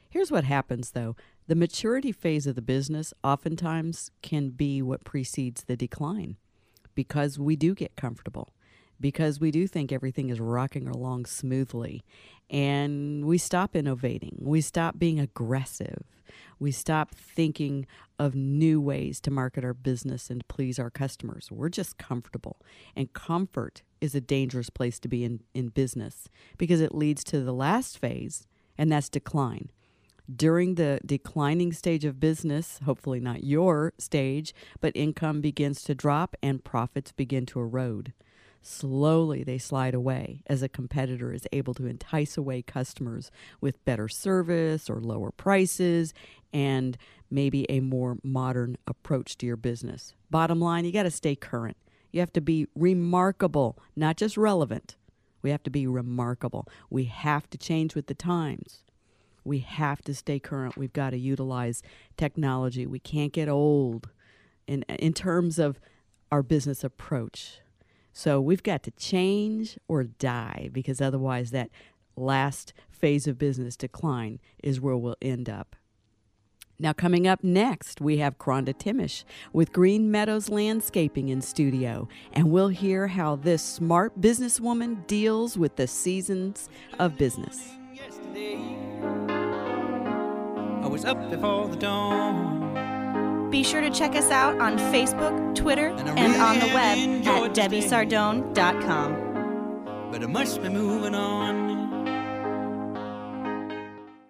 Here's 0.10 0.32
what 0.32 0.44
happens 0.44 0.92
though 0.92 1.16
the 1.48 1.56
maturity 1.56 2.14
phase 2.14 2.48
of 2.48 2.56
the 2.56 2.62
business 2.62 3.14
oftentimes 3.22 4.12
can 4.22 4.50
be 4.50 4.82
what 4.82 5.04
precedes 5.04 5.66
the 5.66 5.76
decline 5.76 6.38
because 6.96 7.40
we 7.40 7.56
do 7.56 7.74
get 7.74 7.96
comfortable 7.96 8.54
because 9.00 9.40
we 9.40 9.52
do 9.52 9.68
think 9.68 9.92
everything 9.92 10.30
is 10.30 10.40
rocking 10.40 10.88
along 10.88 11.26
smoothly 11.26 12.04
and 12.50 13.26
we 13.26 13.38
stop 13.38 13.76
innovating. 13.76 14.38
We 14.40 14.62
stop 14.62 14.98
being 14.98 15.20
aggressive. 15.20 16.04
We 16.58 16.72
stop 16.72 17.14
thinking 17.14 17.86
of 18.18 18.34
new 18.34 18.80
ways 18.80 19.20
to 19.22 19.32
market 19.32 19.66
our 19.66 19.74
business 19.74 20.30
and 20.30 20.48
please 20.48 20.80
our 20.80 20.90
customers. 20.90 21.50
We're 21.52 21.70
just 21.70 21.98
comfortable 21.98 22.62
and 22.96 23.12
comfort 23.12 23.82
is 24.00 24.16
a 24.16 24.22
dangerous 24.22 24.70
place 24.70 25.00
to 25.00 25.10
be 25.10 25.26
in, 25.26 25.42
in 25.54 25.68
business 25.70 26.30
because 26.58 26.80
it 26.80 26.96
leads 26.96 27.24
to 27.26 27.42
the 27.42 27.54
last 27.54 27.98
phase 27.98 28.48
and 28.78 28.92
that's 28.92 29.10
decline 29.10 29.70
during 30.34 30.76
the 30.76 31.00
declining 31.06 31.74
stage 31.74 32.06
of 32.06 32.20
business, 32.20 32.80
hopefully 32.86 33.20
not 33.20 33.44
your 33.44 33.94
stage, 33.98 34.54
but 34.80 34.96
income 34.96 35.42
begins 35.42 35.84
to 35.84 35.96
drop 35.96 36.36
and 36.42 36.64
profits 36.64 37.12
begin 37.12 37.46
to 37.48 37.60
erode. 37.60 38.14
Slowly, 38.62 39.44
they 39.44 39.58
slide 39.58 39.94
away 39.94 40.42
as 40.48 40.64
a 40.64 40.70
competitor 40.70 41.34
is 41.34 41.46
able 41.52 41.74
to 41.74 41.86
entice 41.86 42.38
away 42.38 42.62
customers 42.62 43.30
with 43.60 43.84
better 43.84 44.08
service 44.08 44.90
or 44.90 45.02
lower 45.02 45.32
prices 45.32 46.14
and 46.54 46.98
maybe 47.30 47.70
a 47.70 47.82
more 47.82 48.18
modern 48.24 48.78
approach 48.88 49.38
to 49.40 49.46
your 49.46 49.58
business. 49.58 50.14
Bottom 50.32 50.62
line, 50.62 50.86
you 50.86 50.94
got 50.94 51.04
to 51.04 51.12
stay 51.12 51.36
current. 51.36 51.76
You 52.14 52.22
have 52.22 52.32
to 52.34 52.42
be 52.42 52.68
remarkable, 52.74 53.78
not 53.98 54.16
just 54.16 54.38
relevant. 54.38 54.96
We 55.42 55.50
have 55.50 55.64
to 55.64 55.70
be 55.70 55.86
remarkable. 55.86 56.66
We 56.90 57.06
have 57.06 57.50
to 57.50 57.58
change 57.58 57.96
with 57.96 58.08
the 58.08 58.14
times. 58.14 58.84
We 59.44 59.60
have 59.60 60.02
to 60.04 60.14
stay 60.14 60.40
current. 60.40 60.78
We've 60.78 60.94
got 60.94 61.12
to 61.12 61.18
utilize 61.18 61.82
technology. 62.18 62.86
We 62.86 63.00
can't 63.00 63.34
get 63.34 63.50
old 63.50 64.10
in 64.68 64.84
in 64.84 65.14
terms 65.14 65.60
of 65.60 65.80
our 66.32 66.44
business 66.44 66.84
approach. 66.84 67.60
So 68.12 68.40
we've 68.40 68.64
got 68.64 68.84
to 68.84 68.92
change 68.92 69.78
or 69.88 70.04
die 70.04 70.70
because 70.72 71.02
otherwise 71.02 71.52
that 71.52 71.70
last 72.16 72.74
phase 72.92 73.28
of 73.28 73.38
business 73.38 73.76
decline 73.76 74.40
is 74.64 74.80
where 74.80 74.96
we'll 74.96 75.18
end 75.22 75.50
up. 75.50 75.76
Now, 76.80 76.92
coming 76.92 77.28
up 77.28 77.44
next, 77.44 78.02
we 78.02 78.18
have 78.18 78.38
Kronda 78.38 78.74
Thimesch 78.74 79.24
with 79.54 79.72
Green 79.72 80.12
Meadows 80.12 80.50
Landscaping 80.50 81.30
in 81.30 81.42
studio, 81.42 82.08
and 82.34 82.52
we'll 82.52 82.70
hear 82.70 83.08
how 83.08 83.36
this 83.36 83.62
smart 83.62 84.20
businesswoman 84.20 85.06
deals 85.08 85.58
with 85.58 85.76
the 85.76 85.88
seasons 85.88 86.70
of 87.00 87.16
business. 87.18 87.70
Yesterday 87.94 89.33
was 90.94 91.04
up 91.06 91.30
before 91.32 91.68
the 91.70 91.76
dawn. 91.76 93.50
Be 93.50 93.64
sure 93.64 93.82
to 93.82 93.90
check 93.90 94.16
us 94.16 94.30
out 94.30 94.60
on 94.60 94.78
Facebook, 94.94 95.56
Twitter, 95.56 95.88
and, 95.88 96.08
really 96.08 96.22
and 96.22 96.40
on 96.40 96.60
the 96.60 96.68
web 96.68 97.00
at 97.26 97.56
DebbieSardone.com. 97.56 100.12
But 100.12 100.22
I 100.22 100.28
must 100.28 100.62
be 100.62 100.70
moving 100.70 101.16
on. 101.16 101.82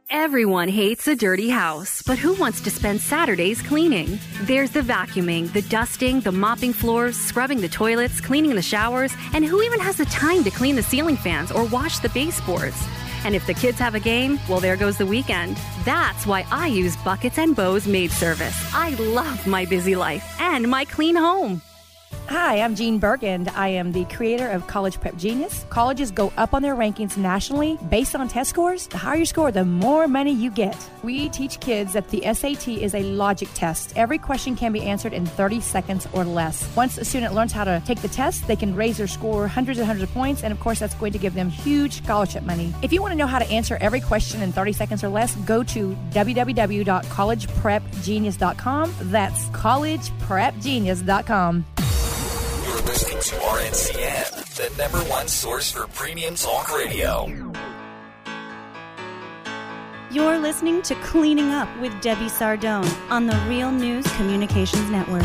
Everyone 0.09 0.69
hates 0.69 1.05
a 1.09 1.17
dirty 1.17 1.49
house, 1.49 2.01
but 2.01 2.17
who 2.17 2.33
wants 2.35 2.61
to 2.61 2.69
spend 2.69 3.01
Saturdays 3.01 3.61
cleaning? 3.61 4.17
There's 4.43 4.71
the 4.71 4.79
vacuuming, 4.79 5.51
the 5.51 5.63
dusting, 5.63 6.21
the 6.21 6.31
mopping 6.31 6.71
floors, 6.71 7.17
scrubbing 7.17 7.59
the 7.59 7.67
toilets, 7.67 8.21
cleaning 8.21 8.55
the 8.55 8.61
showers, 8.61 9.13
and 9.33 9.43
who 9.43 9.61
even 9.63 9.81
has 9.81 9.97
the 9.97 10.05
time 10.05 10.45
to 10.45 10.49
clean 10.49 10.77
the 10.77 10.83
ceiling 10.83 11.17
fans 11.17 11.51
or 11.51 11.65
wash 11.65 11.99
the 11.99 12.07
baseboards? 12.09 12.81
And 13.25 13.35
if 13.35 13.47
the 13.47 13.53
kids 13.53 13.79
have 13.79 13.95
a 13.95 13.99
game, 13.99 14.39
well, 14.49 14.59
there 14.59 14.75
goes 14.75 14.97
the 14.97 15.05
weekend. 15.05 15.57
That's 15.83 16.25
why 16.25 16.45
I 16.51 16.67
use 16.67 16.95
Buckets 16.97 17.37
and 17.37 17.55
Bows 17.55 17.87
Maid 17.87 18.11
Service. 18.11 18.55
I 18.73 18.89
love 18.95 19.47
my 19.47 19.65
busy 19.65 19.95
life 19.95 20.35
and 20.39 20.69
my 20.69 20.85
clean 20.85 21.15
home. 21.15 21.61
Hi, 22.27 22.61
I'm 22.61 22.75
Jean 22.75 22.99
Burk, 22.99 23.23
and 23.23 23.49
I 23.49 23.67
am 23.67 23.91
the 23.91 24.05
creator 24.05 24.49
of 24.49 24.65
College 24.65 24.99
Prep 24.99 25.17
Genius. 25.17 25.65
Colleges 25.69 26.09
go 26.09 26.31
up 26.35 26.53
on 26.53 26.61
their 26.61 26.75
rankings 26.75 27.15
nationally 27.15 27.77
based 27.89 28.15
on 28.15 28.27
test 28.27 28.49
scores. 28.49 28.87
The 28.87 28.97
higher 28.97 29.17
you 29.17 29.25
score, 29.25 29.51
the 29.51 29.65
more 29.65 30.07
money 30.07 30.31
you 30.31 30.49
get. 30.49 30.75
We 31.03 31.29
teach 31.29 31.59
kids 31.59 31.93
that 31.93 32.09
the 32.09 32.21
SAT 32.33 32.69
is 32.69 32.95
a 32.95 33.03
logic 33.03 33.49
test. 33.53 33.93
Every 33.95 34.17
question 34.17 34.55
can 34.55 34.71
be 34.71 34.81
answered 34.81 35.13
in 35.13 35.25
30 35.25 35.61
seconds 35.61 36.07
or 36.11 36.25
less. 36.25 36.67
Once 36.75 36.97
a 36.97 37.05
student 37.05 37.33
learns 37.33 37.51
how 37.51 37.65
to 37.65 37.81
take 37.85 38.01
the 38.01 38.07
test, 38.07 38.47
they 38.47 38.55
can 38.55 38.75
raise 38.75 38.97
their 38.97 39.07
score 39.07 39.47
hundreds 39.47 39.79
and 39.79 39.85
hundreds 39.85 40.09
of 40.09 40.13
points, 40.13 40.43
and 40.43 40.51
of 40.51 40.59
course, 40.59 40.79
that's 40.79 40.95
going 40.95 41.13
to 41.13 41.19
give 41.19 41.35
them 41.35 41.49
huge 41.49 42.03
scholarship 42.03 42.43
money. 42.43 42.73
If 42.81 42.91
you 42.91 43.01
want 43.01 43.11
to 43.11 43.17
know 43.17 43.27
how 43.27 43.39
to 43.39 43.49
answer 43.49 43.77
every 43.79 44.01
question 44.01 44.41
in 44.41 44.51
30 44.51 44.73
seconds 44.73 45.03
or 45.03 45.09
less, 45.09 45.35
go 45.45 45.63
to 45.63 45.95
www.collegeprepgenius.com. 46.11 48.95
That's 49.01 49.45
collegeprepgenius.com 49.49 51.65
to 53.23 53.35
RNCN, 53.35 54.55
the 54.55 54.77
number 54.77 54.97
one 55.09 55.29
source 55.29 55.71
for 55.71 55.87
premium 55.87 56.35
talk 56.35 56.75
radio. 56.75 57.25
You're 60.11 60.37
listening 60.37 60.81
to 60.81 60.95
Cleaning 60.95 61.51
Up 61.51 61.69
with 61.79 61.93
Debbie 62.01 62.25
Sardone 62.25 62.85
on 63.09 63.27
the 63.27 63.37
Real 63.47 63.71
News 63.71 64.05
Communications 64.17 64.89
Network. 64.89 65.23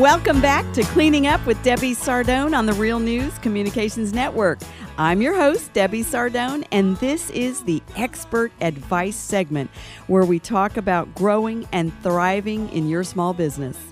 Welcome 0.00 0.40
back 0.40 0.72
to 0.72 0.84
Cleaning 0.84 1.26
Up 1.26 1.44
with 1.44 1.62
Debbie 1.62 1.94
Sardone 1.94 2.56
on 2.56 2.64
the 2.64 2.72
Real 2.72 2.98
News 2.98 3.36
Communications 3.40 4.14
Network. 4.14 4.58
I'm 4.96 5.20
your 5.20 5.34
host, 5.34 5.74
Debbie 5.74 6.02
Sardone, 6.02 6.64
and 6.72 6.96
this 6.96 7.28
is 7.28 7.62
the 7.64 7.82
Expert 7.96 8.52
Advice 8.62 9.16
segment 9.16 9.70
where 10.06 10.24
we 10.24 10.38
talk 10.38 10.78
about 10.78 11.14
growing 11.14 11.68
and 11.72 11.92
thriving 12.02 12.70
in 12.70 12.88
your 12.88 13.04
small 13.04 13.34
business. 13.34 13.91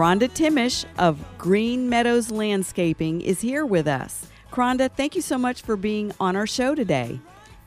Kronda 0.00 0.28
Thimesch 0.28 0.86
of 0.96 1.22
Green 1.36 1.90
Meadows 1.90 2.30
Landscaping 2.30 3.20
is 3.20 3.42
here 3.42 3.66
with 3.66 3.86
us. 3.86 4.28
Kronda, 4.50 4.88
thank 4.88 5.14
you 5.14 5.20
so 5.20 5.36
much 5.36 5.60
for 5.60 5.76
being 5.76 6.10
on 6.18 6.36
our 6.36 6.46
show 6.46 6.74
today. 6.74 7.20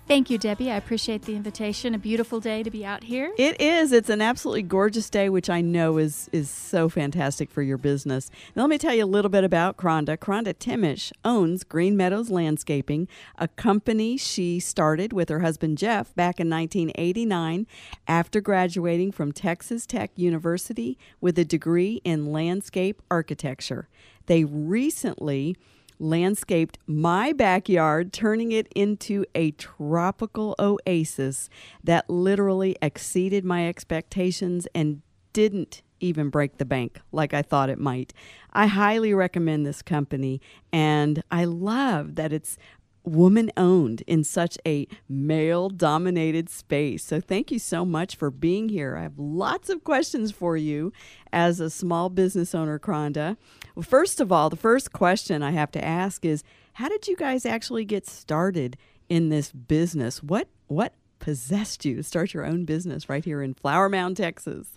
Thank 0.06 0.30
you, 0.30 0.38
Debbie. 0.38 0.70
I 0.70 0.76
appreciate 0.76 1.22
the 1.22 1.36
invitation. 1.36 1.96
A 1.96 1.98
beautiful 1.98 2.42
day 2.42 2.62
to 2.62 2.70
be 2.70 2.86
out 2.86 3.06
here. 3.06 3.32
It 3.38 3.60
is. 3.62 3.94
It's 3.94 4.10
an 4.10 4.22
absolutely 4.22 4.64
gorgeous 4.64 5.10
day, 5.10 5.30
which 5.30 5.50
I 5.50 5.62
know 5.62 5.98
is 5.98 6.30
is 6.34 6.50
so 6.50 6.90
fantastic 6.90 7.50
for 7.50 7.62
your 7.62 7.78
business. 7.78 8.30
Now, 8.54 8.64
let 8.64 8.70
me 8.70 8.78
tell 8.78 8.94
you 8.94 9.06
a 9.06 9.08
little 9.08 9.30
bit 9.30 9.46
about 9.46 9.78
Kronda. 9.78 10.18
Kronda 10.18 10.54
Thimesch 10.54 11.14
owns 11.24 11.64
Green 11.64 11.96
Meadows 11.96 12.30
Landscaping, 12.30 13.08
a 13.38 13.48
company 13.48 14.18
she 14.18 14.60
started 14.60 15.14
with 15.14 15.30
her 15.30 15.40
husband 15.40 15.78
Jeff 15.78 16.14
back 16.16 16.38
in 16.38 16.50
1989 16.50 17.66
after 18.06 18.42
graduating 18.42 19.14
from 19.14 19.32
Texas 19.32 19.86
Tech 19.86 20.12
University 20.18 20.98
with 21.22 21.40
a 21.40 21.46
degree 21.46 22.02
in 22.04 22.34
landscape 22.34 23.02
architecture. 23.10 23.88
They 24.26 24.44
recently 24.44 25.56
landscaped 26.04 26.78
my 26.86 27.34
backyard, 27.34 28.14
turning 28.14 28.52
it 28.52 28.68
into 28.76 29.26
a 29.34 29.52
tropical 29.52 30.56
oasis 30.60 31.50
that 31.84 32.10
literally 32.10 32.76
exceeded 32.82 33.46
my 33.46 33.68
expectations 33.68 34.68
and 34.76 35.02
didn't 35.32 35.82
even 36.00 36.30
break 36.30 36.58
the 36.58 36.66
bank 36.66 37.00
like 37.12 37.34
I 37.34 37.42
thought 37.42 37.70
it 37.70 37.80
might. 37.80 38.14
I 38.52 38.68
highly 38.68 39.14
recommend 39.14 39.66
this 39.66 39.82
company, 39.82 40.42
and 40.72 41.24
I 41.32 41.46
love 41.46 42.16
that 42.16 42.34
it's 42.34 42.58
woman 43.04 43.52
owned 43.58 44.02
in 44.08 44.24
such 44.24 44.58
a 44.66 44.88
male 45.10 45.70
dominated 45.70 46.50
space. 46.50 47.04
So, 47.04 47.20
thank 47.20 47.52
you 47.52 47.60
so 47.60 47.86
much 47.86 48.16
for 48.16 48.32
being 48.32 48.70
here. 48.70 48.96
I 48.98 49.04
have 49.04 49.20
lots 49.20 49.70
of 49.70 49.84
questions 49.84 50.32
for 50.32 50.58
you 50.58 50.92
as 51.32 51.60
a 51.60 51.70
small 51.70 52.10
business 52.10 52.54
owner, 52.56 52.80
Kronda. 52.80 53.38
Well, 53.76 53.84
first 53.84 54.22
of 54.22 54.32
all, 54.32 54.50
the 54.50 54.56
first 54.56 54.94
question 54.94 55.44
I 55.44 55.52
have 55.52 55.72
to 55.72 55.84
ask 55.84 56.26
is 56.26 56.44
how 56.74 56.90
did 56.90 57.08
you 57.08 57.16
guys 57.16 57.46
actually 57.46 57.86
get 57.86 58.08
started 58.08 58.78
in 59.10 59.30
this 59.30 59.52
business? 59.52 60.24
What, 60.24 60.48
what 60.68 60.94
possessed 61.20 61.86
you 61.86 61.96
to 61.96 62.04
start 62.04 62.34
your 62.34 62.46
own 62.46 62.66
business 62.66 63.08
right 63.10 63.24
here 63.24 63.42
in 63.42 63.54
Flower 63.54 63.90
Mound, 63.90 64.18
Texas? 64.18 64.70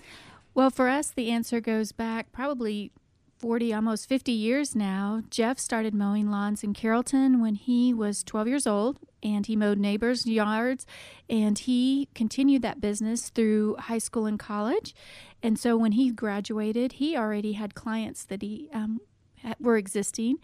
Well, 0.54 0.70
for 0.70 0.88
us, 0.88 1.10
the 1.10 1.30
answer 1.30 1.60
goes 1.60 1.92
back 1.92 2.32
probably 2.32 2.92
40, 3.38 3.74
almost 3.74 4.08
50 4.08 4.32
years 4.32 4.74
now. 4.74 5.22
Jeff 5.30 5.58
started 5.58 5.94
mowing 5.94 6.30
lawns 6.30 6.64
in 6.64 6.72
Carrollton 6.72 7.40
when 7.40 7.54
he 7.54 7.92
was 7.92 8.24
12 8.24 8.48
years 8.48 8.66
old, 8.66 8.98
and 9.22 9.46
he 9.46 9.56
mowed 9.56 9.78
neighbors' 9.78 10.26
yards, 10.26 10.86
and 11.28 11.58
he 11.58 12.08
continued 12.14 12.62
that 12.62 12.80
business 12.80 13.28
through 13.28 13.76
high 13.76 13.98
school 13.98 14.26
and 14.26 14.38
college. 14.38 14.94
And 15.42 15.58
so 15.58 15.76
when 15.76 15.92
he 15.92 16.10
graduated, 16.10 16.92
he 16.92 17.16
already 17.16 17.52
had 17.52 17.74
clients 17.74 18.24
that 18.24 18.42
he 18.42 18.68
um, 18.72 19.00
were 19.60 19.76
existing. 19.76 20.38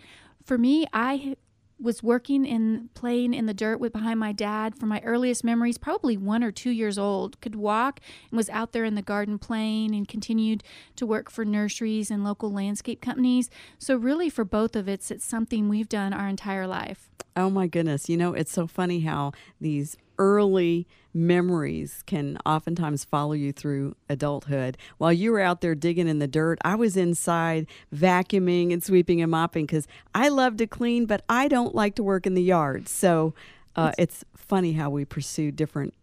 For 0.44 0.58
me, 0.58 0.86
I 0.92 1.36
was 1.82 2.02
working 2.02 2.48
and 2.48 2.92
playing 2.94 3.34
in 3.34 3.46
the 3.46 3.54
dirt 3.54 3.80
with 3.80 3.92
behind 3.92 4.20
my 4.20 4.32
dad 4.32 4.76
from 4.76 4.88
my 4.88 5.00
earliest 5.00 5.42
memories, 5.42 5.78
probably 5.78 6.16
one 6.16 6.44
or 6.44 6.52
two 6.52 6.70
years 6.70 6.96
old, 6.96 7.40
could 7.40 7.56
walk 7.56 8.00
and 8.30 8.36
was 8.36 8.48
out 8.50 8.72
there 8.72 8.84
in 8.84 8.94
the 8.94 9.02
garden 9.02 9.38
playing 9.38 9.94
and 9.94 10.06
continued 10.06 10.62
to 10.96 11.04
work 11.04 11.30
for 11.30 11.44
nurseries 11.44 12.10
and 12.10 12.24
local 12.24 12.50
landscape 12.52 13.00
companies. 13.00 13.50
So 13.78 13.96
really 13.96 14.30
for 14.30 14.44
both 14.44 14.76
of 14.76 14.88
us, 14.88 15.10
it's 15.10 15.24
something 15.24 15.68
we've 15.68 15.88
done 15.88 16.12
our 16.12 16.28
entire 16.28 16.66
life. 16.66 17.10
Oh 17.34 17.50
my 17.50 17.66
goodness. 17.66 18.08
You 18.08 18.16
know, 18.16 18.34
it's 18.34 18.52
so 18.52 18.66
funny 18.66 19.00
how 19.00 19.32
these 19.60 19.96
early 20.18 20.86
memories 21.14 22.02
can 22.06 22.38
oftentimes 22.46 23.04
follow 23.04 23.32
you 23.32 23.52
through 23.52 23.94
adulthood. 24.08 24.78
While 24.98 25.12
you 25.12 25.32
were 25.32 25.40
out 25.40 25.60
there 25.60 25.74
digging 25.74 26.08
in 26.08 26.18
the 26.18 26.26
dirt, 26.26 26.58
I 26.64 26.74
was 26.74 26.96
inside 26.96 27.66
vacuuming 27.94 28.72
and 28.72 28.82
sweeping 28.82 29.20
and 29.20 29.30
mopping 29.30 29.66
because 29.66 29.86
I 30.14 30.28
love 30.28 30.56
to 30.58 30.66
clean, 30.66 31.06
but 31.06 31.22
I 31.28 31.48
don't 31.48 31.74
like 31.74 31.94
to 31.96 32.02
work 32.02 32.26
in 32.26 32.34
the 32.34 32.42
yard. 32.42 32.88
So 32.88 33.34
uh, 33.76 33.92
it's, 33.98 34.22
it's 34.22 34.24
funny 34.36 34.72
how 34.72 34.90
we 34.90 35.04
pursue 35.04 35.50
different 35.50 35.94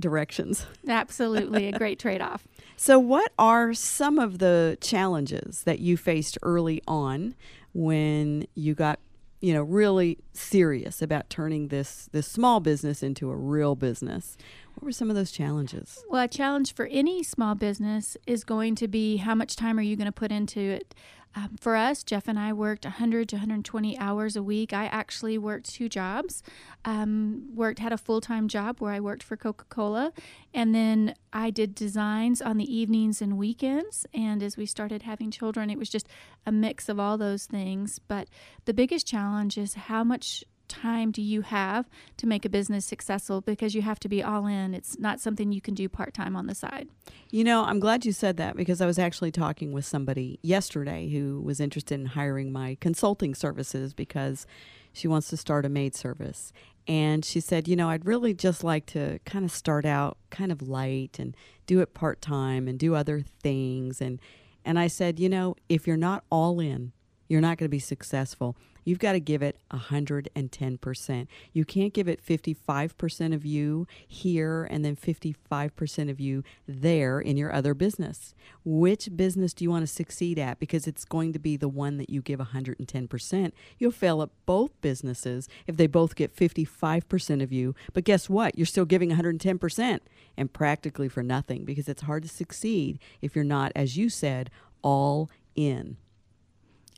directions. 0.00 0.66
Absolutely, 0.88 1.68
a 1.68 1.78
great 1.78 1.98
trade 1.98 2.20
off. 2.20 2.46
So, 2.76 2.98
what 2.98 3.32
are 3.38 3.72
some 3.72 4.18
of 4.18 4.38
the 4.38 4.76
challenges 4.80 5.62
that 5.62 5.78
you 5.78 5.96
faced 5.96 6.36
early 6.42 6.82
on 6.88 7.34
when 7.72 8.46
you 8.54 8.74
got 8.74 8.98
you 9.44 9.52
know 9.52 9.62
really 9.62 10.16
serious 10.32 11.02
about 11.02 11.28
turning 11.28 11.68
this 11.68 12.08
this 12.12 12.26
small 12.26 12.60
business 12.60 13.02
into 13.02 13.30
a 13.30 13.36
real 13.36 13.74
business. 13.74 14.38
What 14.74 14.84
were 14.84 14.92
some 14.92 15.10
of 15.10 15.16
those 15.16 15.30
challenges? 15.30 16.02
Well 16.08 16.22
a 16.22 16.28
challenge 16.28 16.74
for 16.74 16.86
any 16.86 17.22
small 17.22 17.54
business 17.54 18.16
is 18.26 18.42
going 18.42 18.74
to 18.76 18.88
be 18.88 19.18
how 19.18 19.34
much 19.34 19.54
time 19.54 19.78
are 19.78 19.82
you 19.82 19.96
going 19.96 20.06
to 20.06 20.12
put 20.12 20.32
into 20.32 20.60
it 20.60 20.94
um, 21.36 21.56
for 21.58 21.74
us, 21.74 22.04
Jeff 22.04 22.28
and 22.28 22.38
I 22.38 22.52
worked 22.52 22.84
100 22.84 23.28
to 23.30 23.36
120 23.36 23.98
hours 23.98 24.36
a 24.36 24.42
week. 24.42 24.72
I 24.72 24.86
actually 24.86 25.36
worked 25.36 25.74
two 25.74 25.88
jobs. 25.88 26.42
Um, 26.84 27.48
worked 27.54 27.80
had 27.80 27.92
a 27.92 27.98
full 27.98 28.20
time 28.20 28.46
job 28.46 28.80
where 28.80 28.92
I 28.92 29.00
worked 29.00 29.22
for 29.22 29.36
Coca 29.36 29.64
Cola, 29.68 30.12
and 30.52 30.74
then 30.74 31.14
I 31.32 31.50
did 31.50 31.74
designs 31.74 32.40
on 32.40 32.56
the 32.56 32.72
evenings 32.72 33.20
and 33.20 33.36
weekends. 33.36 34.06
And 34.14 34.42
as 34.42 34.56
we 34.56 34.66
started 34.66 35.02
having 35.02 35.32
children, 35.32 35.70
it 35.70 35.78
was 35.78 35.90
just 35.90 36.08
a 36.46 36.52
mix 36.52 36.88
of 36.88 37.00
all 37.00 37.18
those 37.18 37.46
things. 37.46 37.98
But 37.98 38.28
the 38.64 38.74
biggest 38.74 39.06
challenge 39.06 39.58
is 39.58 39.74
how 39.74 40.04
much 40.04 40.44
time 40.68 41.10
do 41.10 41.22
you 41.22 41.42
have 41.42 41.88
to 42.16 42.26
make 42.26 42.44
a 42.44 42.48
business 42.48 42.84
successful 42.84 43.40
because 43.40 43.74
you 43.74 43.82
have 43.82 44.00
to 44.00 44.08
be 44.08 44.22
all 44.22 44.46
in. 44.46 44.74
It's 44.74 44.98
not 44.98 45.20
something 45.20 45.52
you 45.52 45.60
can 45.60 45.74
do 45.74 45.88
part 45.88 46.14
time 46.14 46.36
on 46.36 46.46
the 46.46 46.54
side. 46.54 46.88
You 47.30 47.44
know, 47.44 47.64
I'm 47.64 47.80
glad 47.80 48.04
you 48.04 48.12
said 48.12 48.36
that 48.38 48.56
because 48.56 48.80
I 48.80 48.86
was 48.86 48.98
actually 48.98 49.32
talking 49.32 49.72
with 49.72 49.84
somebody 49.84 50.38
yesterday 50.42 51.08
who 51.08 51.40
was 51.40 51.60
interested 51.60 51.98
in 51.98 52.06
hiring 52.06 52.52
my 52.52 52.76
consulting 52.80 53.34
services 53.34 53.94
because 53.94 54.46
she 54.92 55.08
wants 55.08 55.28
to 55.30 55.36
start 55.36 55.66
a 55.66 55.68
maid 55.68 55.94
service. 55.94 56.52
And 56.86 57.24
she 57.24 57.40
said, 57.40 57.66
you 57.66 57.76
know, 57.76 57.88
I'd 57.90 58.06
really 58.06 58.34
just 58.34 58.62
like 58.62 58.86
to 58.86 59.18
kind 59.24 59.44
of 59.44 59.50
start 59.50 59.86
out 59.86 60.18
kind 60.30 60.52
of 60.52 60.62
light 60.62 61.18
and 61.18 61.36
do 61.66 61.80
it 61.80 61.94
part 61.94 62.20
time 62.20 62.68
and 62.68 62.78
do 62.78 62.94
other 62.94 63.24
things. 63.42 64.00
And, 64.00 64.20
and 64.64 64.78
I 64.78 64.86
said, 64.86 65.18
you 65.18 65.28
know, 65.28 65.56
if 65.68 65.86
you're 65.86 65.96
not 65.96 66.24
all 66.30 66.60
in, 66.60 66.92
you're 67.26 67.40
not 67.40 67.58
going 67.58 67.66
to 67.66 67.70
be 67.70 67.78
successful 67.78 68.54
you've 68.84 68.98
got 68.98 69.12
to 69.12 69.20
give 69.20 69.42
it 69.42 69.58
110%. 69.72 71.26
You 71.52 71.64
can't 71.64 71.92
give 71.92 72.08
it 72.08 72.24
55% 72.24 73.34
of 73.34 73.44
you 73.44 73.86
here 74.06 74.64
and 74.70 74.84
then 74.84 74.96
55% 74.96 76.10
of 76.10 76.20
you 76.20 76.44
there 76.66 77.20
in 77.20 77.36
your 77.36 77.52
other 77.52 77.74
business. 77.74 78.34
Which 78.64 79.16
business 79.16 79.54
do 79.54 79.64
you 79.64 79.70
want 79.70 79.82
to 79.82 79.92
succeed 79.92 80.38
at? 80.38 80.58
Because 80.58 80.86
it's 80.86 81.04
going 81.04 81.32
to 81.32 81.38
be 81.38 81.56
the 81.56 81.68
one 81.68 81.96
that 81.98 82.10
you 82.10 82.22
give 82.22 82.40
110%. 82.40 83.52
You'll 83.78 83.90
fail 83.90 84.22
at 84.22 84.30
both 84.46 84.80
businesses 84.80 85.48
if 85.66 85.76
they 85.76 85.86
both 85.86 86.14
get 86.14 86.34
55% 86.34 87.42
of 87.42 87.52
you. 87.52 87.74
But 87.92 88.04
guess 88.04 88.28
what? 88.28 88.56
You're 88.56 88.66
still 88.66 88.84
giving 88.84 89.10
110% 89.10 90.00
and 90.36 90.52
practically 90.52 91.08
for 91.08 91.22
nothing 91.22 91.64
because 91.64 91.88
it's 91.88 92.02
hard 92.02 92.22
to 92.22 92.28
succeed 92.28 92.98
if 93.22 93.34
you're 93.34 93.44
not, 93.44 93.72
as 93.74 93.96
you 93.96 94.08
said, 94.08 94.50
all 94.82 95.30
in. 95.54 95.96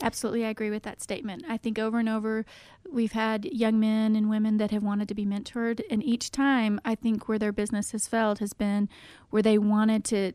Absolutely, 0.02 0.44
I 0.44 0.50
agree 0.50 0.70
with 0.70 0.82
that 0.82 1.02
statement. 1.02 1.44
I 1.48 1.56
think 1.56 1.78
over 1.78 1.98
and 1.98 2.08
over, 2.08 2.44
we've 2.90 3.12
had 3.12 3.46
young 3.46 3.80
men 3.80 4.14
and 4.14 4.28
women 4.28 4.58
that 4.58 4.70
have 4.70 4.82
wanted 4.82 5.08
to 5.08 5.14
be 5.14 5.24
mentored, 5.24 5.80
and 5.90 6.02
each 6.02 6.30
time, 6.30 6.80
I 6.84 6.94
think 6.94 7.28
where 7.28 7.38
their 7.38 7.52
business 7.52 7.92
has 7.92 8.06
failed 8.06 8.38
has 8.40 8.52
been 8.52 8.88
where 9.30 9.42
they 9.42 9.58
wanted 9.58 10.04
to 10.06 10.32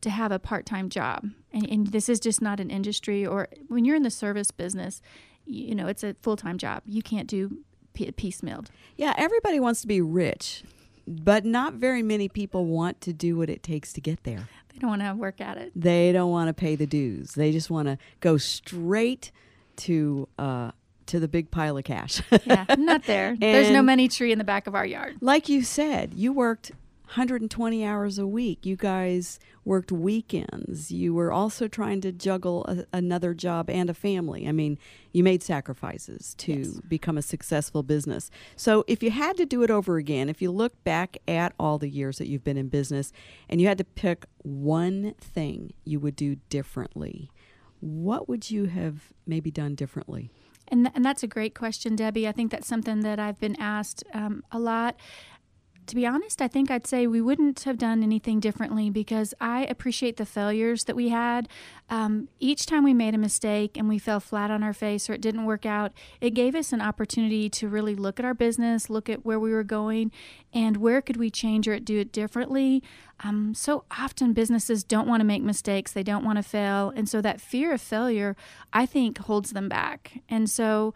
to 0.00 0.10
have 0.10 0.30
a 0.30 0.38
part 0.38 0.64
time 0.64 0.88
job, 0.90 1.28
and, 1.52 1.68
and 1.68 1.86
this 1.88 2.08
is 2.08 2.20
just 2.20 2.42
not 2.42 2.60
an 2.60 2.70
industry. 2.70 3.26
Or 3.26 3.48
when 3.68 3.84
you're 3.84 3.96
in 3.96 4.02
the 4.02 4.10
service 4.10 4.50
business, 4.50 5.00
you 5.46 5.74
know 5.74 5.86
it's 5.86 6.04
a 6.04 6.14
full 6.22 6.36
time 6.36 6.58
job. 6.58 6.82
You 6.84 7.02
can't 7.02 7.28
do 7.28 7.58
piecemealed. 7.94 8.66
Yeah, 8.96 9.14
everybody 9.16 9.58
wants 9.58 9.80
to 9.80 9.86
be 9.86 10.00
rich, 10.00 10.62
but 11.08 11.44
not 11.44 11.74
very 11.74 12.02
many 12.02 12.28
people 12.28 12.66
want 12.66 13.00
to 13.02 13.12
do 13.12 13.36
what 13.36 13.48
it 13.48 13.62
takes 13.62 13.92
to 13.94 14.00
get 14.00 14.24
there. 14.24 14.48
They 14.72 14.78
don't 14.78 14.90
want 14.90 15.02
to 15.02 15.14
work 15.14 15.40
at 15.40 15.56
it. 15.56 15.72
They 15.74 16.12
don't 16.12 16.30
want 16.30 16.48
to 16.48 16.54
pay 16.54 16.76
the 16.76 16.86
dues. 16.86 17.32
They 17.32 17.50
just 17.50 17.70
want 17.70 17.88
to 17.88 17.98
go 18.20 18.36
straight 18.36 19.32
to 19.78 20.28
uh, 20.38 20.70
to 21.06 21.18
the 21.18 21.28
big 21.28 21.50
pile 21.50 21.76
of 21.76 21.84
cash. 21.84 22.22
yeah, 22.44 22.66
not 22.76 23.02
there. 23.06 23.34
There's 23.36 23.70
no 23.70 23.82
money 23.82 24.08
tree 24.08 24.30
in 24.30 24.38
the 24.38 24.44
back 24.44 24.66
of 24.66 24.74
our 24.74 24.86
yard. 24.86 25.16
Like 25.20 25.48
you 25.48 25.62
said, 25.62 26.14
you 26.14 26.32
worked 26.32 26.72
120 27.08 27.84
hours 27.84 28.18
a 28.18 28.26
week. 28.26 28.66
You 28.66 28.76
guys 28.76 29.40
worked 29.64 29.90
weekends. 29.90 30.90
You 30.90 31.14
were 31.14 31.32
also 31.32 31.66
trying 31.66 32.02
to 32.02 32.12
juggle 32.12 32.66
a, 32.66 32.84
another 32.92 33.32
job 33.32 33.70
and 33.70 33.88
a 33.88 33.94
family. 33.94 34.46
I 34.46 34.52
mean, 34.52 34.78
you 35.12 35.24
made 35.24 35.42
sacrifices 35.42 36.34
to 36.38 36.52
yes. 36.52 36.80
become 36.86 37.16
a 37.16 37.22
successful 37.22 37.82
business. 37.82 38.30
So, 38.56 38.84
if 38.86 39.02
you 39.02 39.10
had 39.10 39.38
to 39.38 39.46
do 39.46 39.62
it 39.62 39.70
over 39.70 39.96
again, 39.96 40.28
if 40.28 40.42
you 40.42 40.50
look 40.50 40.84
back 40.84 41.16
at 41.26 41.54
all 41.58 41.78
the 41.78 41.88
years 41.88 42.18
that 42.18 42.28
you've 42.28 42.44
been 42.44 42.58
in 42.58 42.68
business 42.68 43.10
and 43.48 43.58
you 43.58 43.68
had 43.68 43.78
to 43.78 43.84
pick 43.84 44.26
one 44.42 45.14
thing 45.18 45.72
you 45.84 46.00
would 46.00 46.14
do 46.14 46.36
differently, 46.50 47.30
what 47.80 48.28
would 48.28 48.50
you 48.50 48.66
have 48.66 49.14
maybe 49.26 49.50
done 49.50 49.74
differently? 49.74 50.30
And, 50.70 50.84
th- 50.84 50.92
and 50.94 51.04
that's 51.04 51.22
a 51.22 51.26
great 51.26 51.54
question, 51.54 51.96
Debbie. 51.96 52.28
I 52.28 52.32
think 52.32 52.50
that's 52.50 52.68
something 52.68 53.00
that 53.00 53.18
I've 53.18 53.40
been 53.40 53.56
asked 53.58 54.04
um, 54.12 54.44
a 54.52 54.58
lot 54.58 54.96
to 55.88 55.96
be 55.96 56.06
honest, 56.06 56.40
I 56.40 56.48
think 56.48 56.70
I'd 56.70 56.86
say 56.86 57.06
we 57.06 57.20
wouldn't 57.20 57.64
have 57.64 57.78
done 57.78 58.02
anything 58.02 58.40
differently 58.40 58.90
because 58.90 59.34
I 59.40 59.64
appreciate 59.64 60.16
the 60.16 60.26
failures 60.26 60.84
that 60.84 60.94
we 60.94 61.08
had. 61.08 61.48
Um, 61.90 62.28
each 62.38 62.66
time 62.66 62.84
we 62.84 62.94
made 62.94 63.14
a 63.14 63.18
mistake 63.18 63.76
and 63.76 63.88
we 63.88 63.98
fell 63.98 64.20
flat 64.20 64.50
on 64.50 64.62
our 64.62 64.72
face 64.72 65.08
or 65.08 65.14
it 65.14 65.20
didn't 65.20 65.46
work 65.46 65.66
out, 65.66 65.92
it 66.20 66.30
gave 66.30 66.54
us 66.54 66.72
an 66.72 66.80
opportunity 66.80 67.48
to 67.50 67.68
really 67.68 67.94
look 67.94 68.18
at 68.18 68.24
our 68.24 68.34
business, 68.34 68.90
look 68.90 69.08
at 69.08 69.24
where 69.24 69.40
we 69.40 69.50
were 69.50 69.64
going, 69.64 70.12
and 70.52 70.76
where 70.76 71.00
could 71.00 71.16
we 71.16 71.30
change 71.30 71.66
or 71.66 71.78
do 71.80 71.98
it 71.98 72.12
differently. 72.12 72.82
Um, 73.24 73.54
so 73.54 73.84
often 73.90 74.32
businesses 74.32 74.84
don't 74.84 75.08
want 75.08 75.20
to 75.20 75.26
make 75.26 75.42
mistakes, 75.42 75.92
they 75.92 76.02
don't 76.02 76.24
want 76.24 76.36
to 76.36 76.42
fail. 76.42 76.92
And 76.94 77.08
so 77.08 77.20
that 77.22 77.40
fear 77.40 77.72
of 77.72 77.80
failure, 77.80 78.36
I 78.72 78.86
think, 78.86 79.18
holds 79.18 79.52
them 79.52 79.68
back. 79.68 80.22
And 80.28 80.48
so 80.48 80.94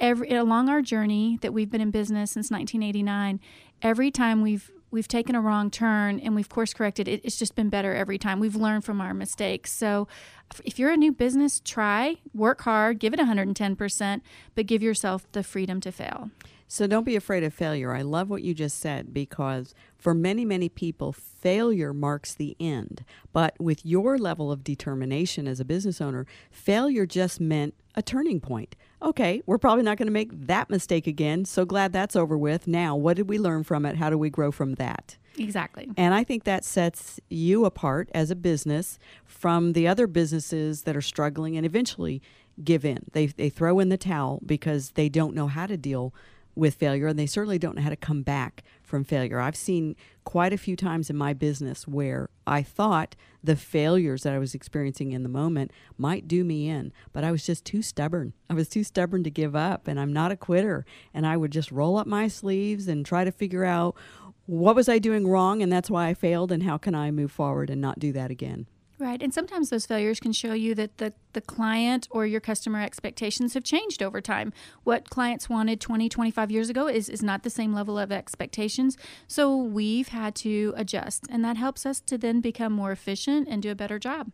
every 0.00 0.30
along 0.30 0.68
our 0.68 0.82
journey 0.82 1.38
that 1.40 1.52
we've 1.52 1.70
been 1.70 1.80
in 1.80 1.90
business 1.90 2.30
since 2.32 2.50
1989 2.50 3.40
every 3.82 4.10
time 4.10 4.42
we've 4.42 4.70
we've 4.90 5.08
taken 5.08 5.34
a 5.34 5.40
wrong 5.40 5.70
turn 5.70 6.18
and 6.18 6.34
we've 6.34 6.48
course 6.48 6.72
corrected 6.72 7.08
it, 7.08 7.20
it's 7.22 7.38
just 7.38 7.54
been 7.54 7.68
better 7.68 7.94
every 7.94 8.16
time. 8.16 8.40
We've 8.40 8.56
learned 8.56 8.84
from 8.84 9.00
our 9.00 9.12
mistakes. 9.12 9.70
So 9.70 10.08
if 10.64 10.78
you're 10.78 10.90
a 10.90 10.96
new 10.96 11.12
business 11.12 11.60
try 11.60 12.16
work 12.32 12.62
hard 12.62 12.98
give 12.98 13.12
it 13.12 13.20
110% 13.20 14.20
but 14.54 14.66
give 14.66 14.82
yourself 14.82 15.30
the 15.32 15.42
freedom 15.42 15.80
to 15.82 15.92
fail. 15.92 16.30
So 16.68 16.86
don't 16.86 17.04
be 17.04 17.16
afraid 17.16 17.44
of 17.44 17.54
failure. 17.54 17.94
I 17.94 18.02
love 18.02 18.28
what 18.28 18.42
you 18.42 18.54
just 18.54 18.78
said 18.78 19.12
because 19.14 19.74
for 19.98 20.14
many, 20.14 20.44
many 20.44 20.68
people, 20.68 21.12
failure 21.12 21.92
marks 21.92 22.34
the 22.34 22.56
end. 22.60 23.04
But 23.32 23.54
with 23.58 23.84
your 23.84 24.16
level 24.16 24.50
of 24.50 24.64
determination 24.64 25.48
as 25.48 25.60
a 25.60 25.64
business 25.64 26.00
owner, 26.00 26.26
failure 26.50 27.04
just 27.04 27.40
meant 27.40 27.74
a 27.96 28.02
turning 28.02 28.40
point. 28.40 28.76
Okay, 29.02 29.42
we're 29.44 29.58
probably 29.58 29.82
not 29.82 29.98
going 29.98 30.06
to 30.06 30.12
make 30.12 30.30
that 30.46 30.70
mistake 30.70 31.06
again. 31.06 31.44
So 31.44 31.64
glad 31.64 31.92
that's 31.92 32.16
over 32.16 32.38
with. 32.38 32.68
Now, 32.68 32.94
what 32.94 33.16
did 33.16 33.28
we 33.28 33.38
learn 33.38 33.64
from 33.64 33.84
it? 33.84 33.96
How 33.96 34.08
do 34.08 34.16
we 34.16 34.30
grow 34.30 34.52
from 34.52 34.74
that? 34.74 35.16
exactly 35.36 35.88
And 35.96 36.14
I 36.14 36.24
think 36.24 36.44
that 36.44 36.64
sets 36.64 37.20
you 37.28 37.64
apart 37.64 38.08
as 38.12 38.30
a 38.30 38.36
business 38.36 38.98
from 39.24 39.72
the 39.72 39.86
other 39.86 40.06
businesses 40.08 40.82
that 40.82 40.96
are 40.96 41.00
struggling 41.00 41.56
and 41.56 41.64
eventually 41.64 42.20
give 42.64 42.84
in. 42.84 43.04
They, 43.12 43.26
they 43.26 43.48
throw 43.48 43.78
in 43.78 43.88
the 43.88 43.96
towel 43.96 44.40
because 44.44 44.92
they 44.92 45.08
don't 45.08 45.34
know 45.34 45.46
how 45.46 45.66
to 45.66 45.76
deal 45.76 46.12
with 46.56 46.74
failure 46.74 47.06
and 47.06 47.18
they 47.18 47.26
certainly 47.26 47.58
don't 47.58 47.76
know 47.76 47.82
how 47.82 47.90
to 47.90 47.96
come 47.96 48.22
back 48.22 48.64
from 48.88 49.04
failure. 49.04 49.38
I've 49.38 49.56
seen 49.56 49.94
quite 50.24 50.52
a 50.52 50.58
few 50.58 50.74
times 50.74 51.10
in 51.10 51.16
my 51.16 51.32
business 51.32 51.86
where 51.86 52.28
I 52.46 52.62
thought 52.62 53.14
the 53.44 53.54
failures 53.54 54.22
that 54.22 54.32
I 54.32 54.38
was 54.38 54.54
experiencing 54.54 55.12
in 55.12 55.22
the 55.22 55.28
moment 55.28 55.70
might 55.96 56.26
do 56.26 56.42
me 56.42 56.68
in, 56.68 56.92
but 57.12 57.22
I 57.22 57.30
was 57.30 57.46
just 57.46 57.64
too 57.64 57.82
stubborn. 57.82 58.32
I 58.50 58.54
was 58.54 58.68
too 58.68 58.82
stubborn 58.82 59.22
to 59.24 59.30
give 59.30 59.54
up 59.54 59.86
and 59.86 60.00
I'm 60.00 60.12
not 60.12 60.32
a 60.32 60.36
quitter 60.36 60.84
and 61.14 61.26
I 61.26 61.36
would 61.36 61.52
just 61.52 61.70
roll 61.70 61.98
up 61.98 62.06
my 62.06 62.28
sleeves 62.28 62.88
and 62.88 63.04
try 63.04 63.24
to 63.24 63.30
figure 63.30 63.64
out 63.64 63.94
what 64.46 64.74
was 64.74 64.88
I 64.88 64.98
doing 64.98 65.28
wrong 65.28 65.62
and 65.62 65.70
that's 65.70 65.90
why 65.90 66.08
I 66.08 66.14
failed 66.14 66.50
and 66.50 66.62
how 66.62 66.78
can 66.78 66.94
I 66.94 67.10
move 67.10 67.30
forward 67.30 67.68
and 67.70 67.80
not 67.80 67.98
do 67.98 68.12
that 68.12 68.30
again. 68.30 68.66
Right. 68.98 69.22
And 69.22 69.32
sometimes 69.32 69.70
those 69.70 69.86
failures 69.86 70.18
can 70.18 70.32
show 70.32 70.54
you 70.54 70.74
that 70.74 70.98
the, 70.98 71.12
the 71.32 71.40
client 71.40 72.08
or 72.10 72.26
your 72.26 72.40
customer 72.40 72.80
expectations 72.80 73.54
have 73.54 73.62
changed 73.62 74.02
over 74.02 74.20
time. 74.20 74.52
What 74.82 75.08
clients 75.08 75.48
wanted 75.48 75.80
20, 75.80 76.08
25 76.08 76.50
years 76.50 76.68
ago 76.68 76.88
is, 76.88 77.08
is 77.08 77.22
not 77.22 77.44
the 77.44 77.50
same 77.50 77.72
level 77.72 77.96
of 77.96 78.10
expectations. 78.10 78.96
So 79.28 79.56
we've 79.56 80.08
had 80.08 80.34
to 80.36 80.74
adjust. 80.76 81.26
And 81.30 81.44
that 81.44 81.56
helps 81.56 81.86
us 81.86 82.00
to 82.00 82.18
then 82.18 82.40
become 82.40 82.72
more 82.72 82.90
efficient 82.90 83.46
and 83.48 83.62
do 83.62 83.70
a 83.70 83.76
better 83.76 84.00
job. 84.00 84.32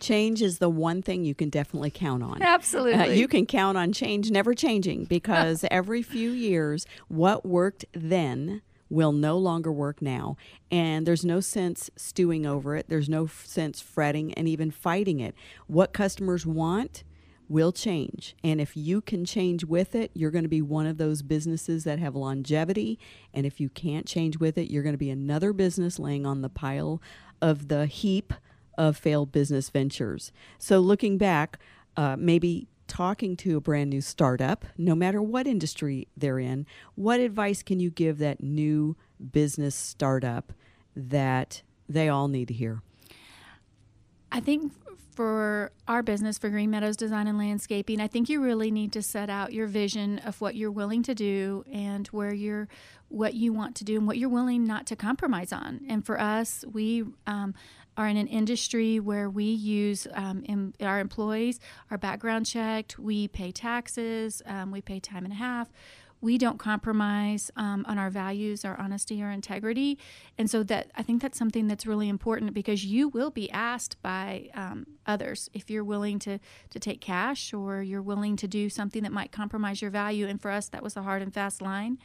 Change 0.00 0.42
is 0.42 0.58
the 0.58 0.68
one 0.68 1.00
thing 1.00 1.24
you 1.24 1.34
can 1.36 1.48
definitely 1.48 1.90
count 1.90 2.24
on. 2.24 2.42
Absolutely. 2.42 2.94
Uh, 2.94 3.12
you 3.12 3.28
can 3.28 3.46
count 3.46 3.78
on 3.78 3.92
change 3.92 4.32
never 4.32 4.52
changing 4.52 5.04
because 5.04 5.64
every 5.70 6.02
few 6.02 6.32
years, 6.32 6.86
what 7.06 7.46
worked 7.46 7.84
then 7.92 8.62
will 8.92 9.12
no 9.12 9.38
longer 9.38 9.72
work 9.72 10.02
now. 10.02 10.36
And 10.70 11.06
there's 11.06 11.24
no 11.24 11.40
sense 11.40 11.90
stewing 11.96 12.46
over 12.46 12.76
it, 12.76 12.86
there's 12.88 13.08
no 13.08 13.26
sense 13.26 13.80
fretting 13.80 14.34
and 14.34 14.46
even 14.46 14.70
fighting 14.70 15.20
it. 15.20 15.34
What 15.66 15.92
customers 15.92 16.46
want 16.46 17.02
will 17.48 17.72
change. 17.72 18.34
And 18.42 18.60
if 18.60 18.76
you 18.76 19.00
can 19.00 19.24
change 19.24 19.64
with 19.64 19.94
it, 19.94 20.10
you're 20.14 20.30
going 20.30 20.44
to 20.44 20.48
be 20.48 20.62
one 20.62 20.86
of 20.86 20.96
those 20.98 21.22
businesses 21.22 21.84
that 21.84 21.98
have 21.98 22.14
longevity. 22.14 22.98
And 23.34 23.44
if 23.44 23.60
you 23.60 23.68
can't 23.68 24.06
change 24.06 24.38
with 24.38 24.56
it, 24.56 24.70
you're 24.70 24.82
going 24.82 24.94
to 24.94 24.98
be 24.98 25.10
another 25.10 25.52
business 25.52 25.98
laying 25.98 26.24
on 26.24 26.40
the 26.40 26.48
pile 26.48 27.02
of 27.42 27.68
the 27.68 27.86
heap 27.86 28.32
of 28.78 28.96
failed 28.96 29.32
business 29.32 29.68
ventures. 29.68 30.32
So 30.58 30.80
looking 30.80 31.18
back, 31.18 31.58
uh, 31.96 32.16
maybe 32.18 32.68
talking 32.92 33.36
to 33.38 33.56
a 33.56 33.60
brand 33.60 33.88
new 33.88 34.02
startup, 34.02 34.66
no 34.76 34.94
matter 34.94 35.22
what 35.22 35.46
industry 35.46 36.08
they're 36.14 36.38
in, 36.38 36.66
what 36.94 37.20
advice 37.20 37.62
can 37.62 37.80
you 37.80 37.88
give 37.88 38.18
that 38.18 38.42
new 38.42 38.94
business 39.32 39.74
startup 39.74 40.52
that 40.94 41.62
they 41.88 42.10
all 42.10 42.28
need 42.28 42.48
to 42.48 42.54
hear? 42.54 42.82
I 44.30 44.40
think 44.40 44.74
for 45.14 45.72
our 45.88 46.02
business, 46.02 46.36
for 46.36 46.50
Green 46.50 46.70
Meadows 46.70 46.98
Design 46.98 47.26
and 47.26 47.38
Landscaping, 47.38 47.98
I 47.98 48.08
think 48.08 48.28
you 48.28 48.42
really 48.42 48.70
need 48.70 48.92
to 48.92 49.00
set 49.00 49.30
out 49.30 49.54
your 49.54 49.68
vision 49.68 50.18
of 50.18 50.38
what 50.42 50.54
you're 50.54 50.70
willing 50.70 51.02
to 51.04 51.14
do 51.14 51.64
and 51.72 52.06
where 52.08 52.34
you're, 52.34 52.68
what 53.08 53.32
you 53.32 53.54
want 53.54 53.74
to 53.76 53.84
do 53.84 53.96
and 53.96 54.06
what 54.06 54.18
you're 54.18 54.28
willing 54.28 54.64
not 54.64 54.86
to 54.88 54.96
compromise 54.96 55.50
on. 55.50 55.80
And 55.88 56.04
for 56.04 56.20
us, 56.20 56.62
we 56.70 57.04
um, 57.26 57.54
are 57.96 58.08
in 58.08 58.16
an 58.16 58.26
industry 58.26 59.00
where 59.00 59.28
we 59.28 59.44
use 59.44 60.06
um, 60.14 60.42
in, 60.44 60.74
our 60.80 61.00
employees 61.00 61.60
are 61.90 61.98
background 61.98 62.46
checked, 62.46 62.98
we 62.98 63.28
pay 63.28 63.50
taxes, 63.50 64.42
um, 64.46 64.70
we 64.70 64.80
pay 64.80 64.98
time 65.00 65.24
and 65.24 65.32
a 65.32 65.36
half 65.36 65.70
we 66.22 66.38
don't 66.38 66.58
compromise 66.58 67.50
um, 67.56 67.84
on 67.88 67.98
our 67.98 68.08
values, 68.08 68.64
our 68.64 68.78
honesty, 68.80 69.20
our 69.20 69.30
integrity, 69.30 69.98
and 70.38 70.48
so 70.48 70.62
that 70.62 70.90
I 70.94 71.02
think 71.02 71.20
that's 71.20 71.36
something 71.36 71.66
that's 71.66 71.84
really 71.84 72.08
important 72.08 72.54
because 72.54 72.84
you 72.86 73.08
will 73.08 73.30
be 73.30 73.50
asked 73.50 74.00
by 74.02 74.48
um, 74.54 74.86
others 75.04 75.50
if 75.52 75.68
you're 75.68 75.84
willing 75.84 76.20
to 76.20 76.38
to 76.70 76.78
take 76.78 77.00
cash 77.00 77.52
or 77.52 77.82
you're 77.82 78.00
willing 78.00 78.36
to 78.36 78.48
do 78.48 78.70
something 78.70 79.02
that 79.02 79.12
might 79.12 79.32
compromise 79.32 79.82
your 79.82 79.90
value. 79.90 80.28
And 80.28 80.40
for 80.40 80.52
us, 80.52 80.68
that 80.68 80.82
was 80.82 80.96
a 80.96 81.02
hard 81.02 81.22
and 81.22 81.34
fast 81.34 81.60
line. 81.60 81.98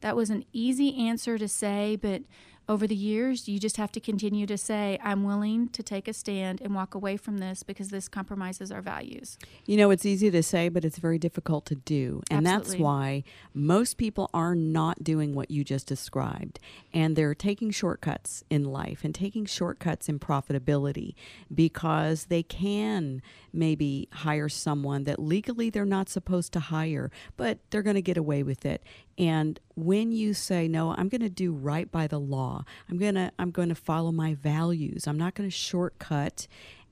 That 0.00 0.16
was 0.16 0.30
an 0.30 0.44
easy 0.52 0.94
answer 0.96 1.38
to 1.38 1.48
say, 1.48 1.96
but 1.96 2.22
over 2.68 2.86
the 2.86 2.96
years, 2.96 3.48
you 3.48 3.60
just 3.60 3.76
have 3.76 3.92
to 3.92 4.00
continue 4.00 4.44
to 4.46 4.58
say, 4.58 4.98
I'm 5.02 5.22
willing 5.22 5.68
to 5.68 5.84
take 5.84 6.08
a 6.08 6.12
stand 6.12 6.60
and 6.60 6.74
walk 6.74 6.96
away 6.96 7.16
from 7.16 7.38
this 7.38 7.62
because 7.62 7.90
this 7.90 8.08
compromises 8.08 8.72
our 8.72 8.82
values. 8.82 9.38
You 9.66 9.76
know, 9.76 9.90
it's 9.90 10.04
easy 10.04 10.32
to 10.32 10.42
say, 10.42 10.68
but 10.68 10.84
it's 10.84 10.98
very 10.98 11.18
difficult 11.18 11.64
to 11.66 11.76
do. 11.76 12.22
And 12.28 12.44
that's 12.44 12.74
why 12.74 13.22
most 13.54 13.98
people 13.98 14.30
are 14.34 14.56
not 14.56 15.04
doing 15.04 15.34
what 15.34 15.50
you 15.50 15.62
just 15.62 15.86
described. 15.86 16.58
And 16.92 17.14
they're 17.14 17.36
taking 17.36 17.70
shortcuts 17.70 18.42
in 18.50 18.64
life 18.64 19.04
and 19.04 19.14
taking 19.14 19.46
shortcuts 19.46 20.08
in 20.08 20.18
profitability 20.18 21.14
because 21.54 22.24
they 22.24 22.42
can 22.42 23.22
maybe 23.52 24.08
hire 24.12 24.48
someone 24.48 25.04
that 25.04 25.20
legally 25.20 25.70
they're 25.70 25.84
not 25.84 26.08
supposed 26.08 26.52
to 26.54 26.60
hire, 26.60 27.12
but 27.36 27.58
they're 27.70 27.82
going 27.82 27.94
to 27.94 28.02
get 28.02 28.16
away 28.16 28.42
with 28.42 28.66
it. 28.66 28.82
And 29.16 29.60
when 29.76 30.10
you 30.10 30.34
say 30.34 30.66
no, 30.66 30.94
I'm 30.96 31.08
going 31.08 31.20
to 31.20 31.28
do 31.28 31.52
right 31.52 31.90
by 31.90 32.06
the 32.06 32.18
law. 32.18 32.64
I'm 32.88 32.98
going 32.98 33.14
to 33.14 33.30
I'm 33.38 33.50
going 33.50 33.68
to 33.68 33.74
follow 33.74 34.10
my 34.10 34.34
values. 34.34 35.06
I'm 35.06 35.18
not 35.18 35.34
going 35.34 35.48
to 35.48 35.54
shortcut 35.54 36.46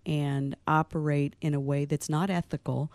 and 0.06 0.54
operate 0.68 1.34
in 1.40 1.54
a 1.54 1.60
way 1.60 1.86
that's 1.86 2.10
not 2.10 2.30
ethical. 2.30 2.92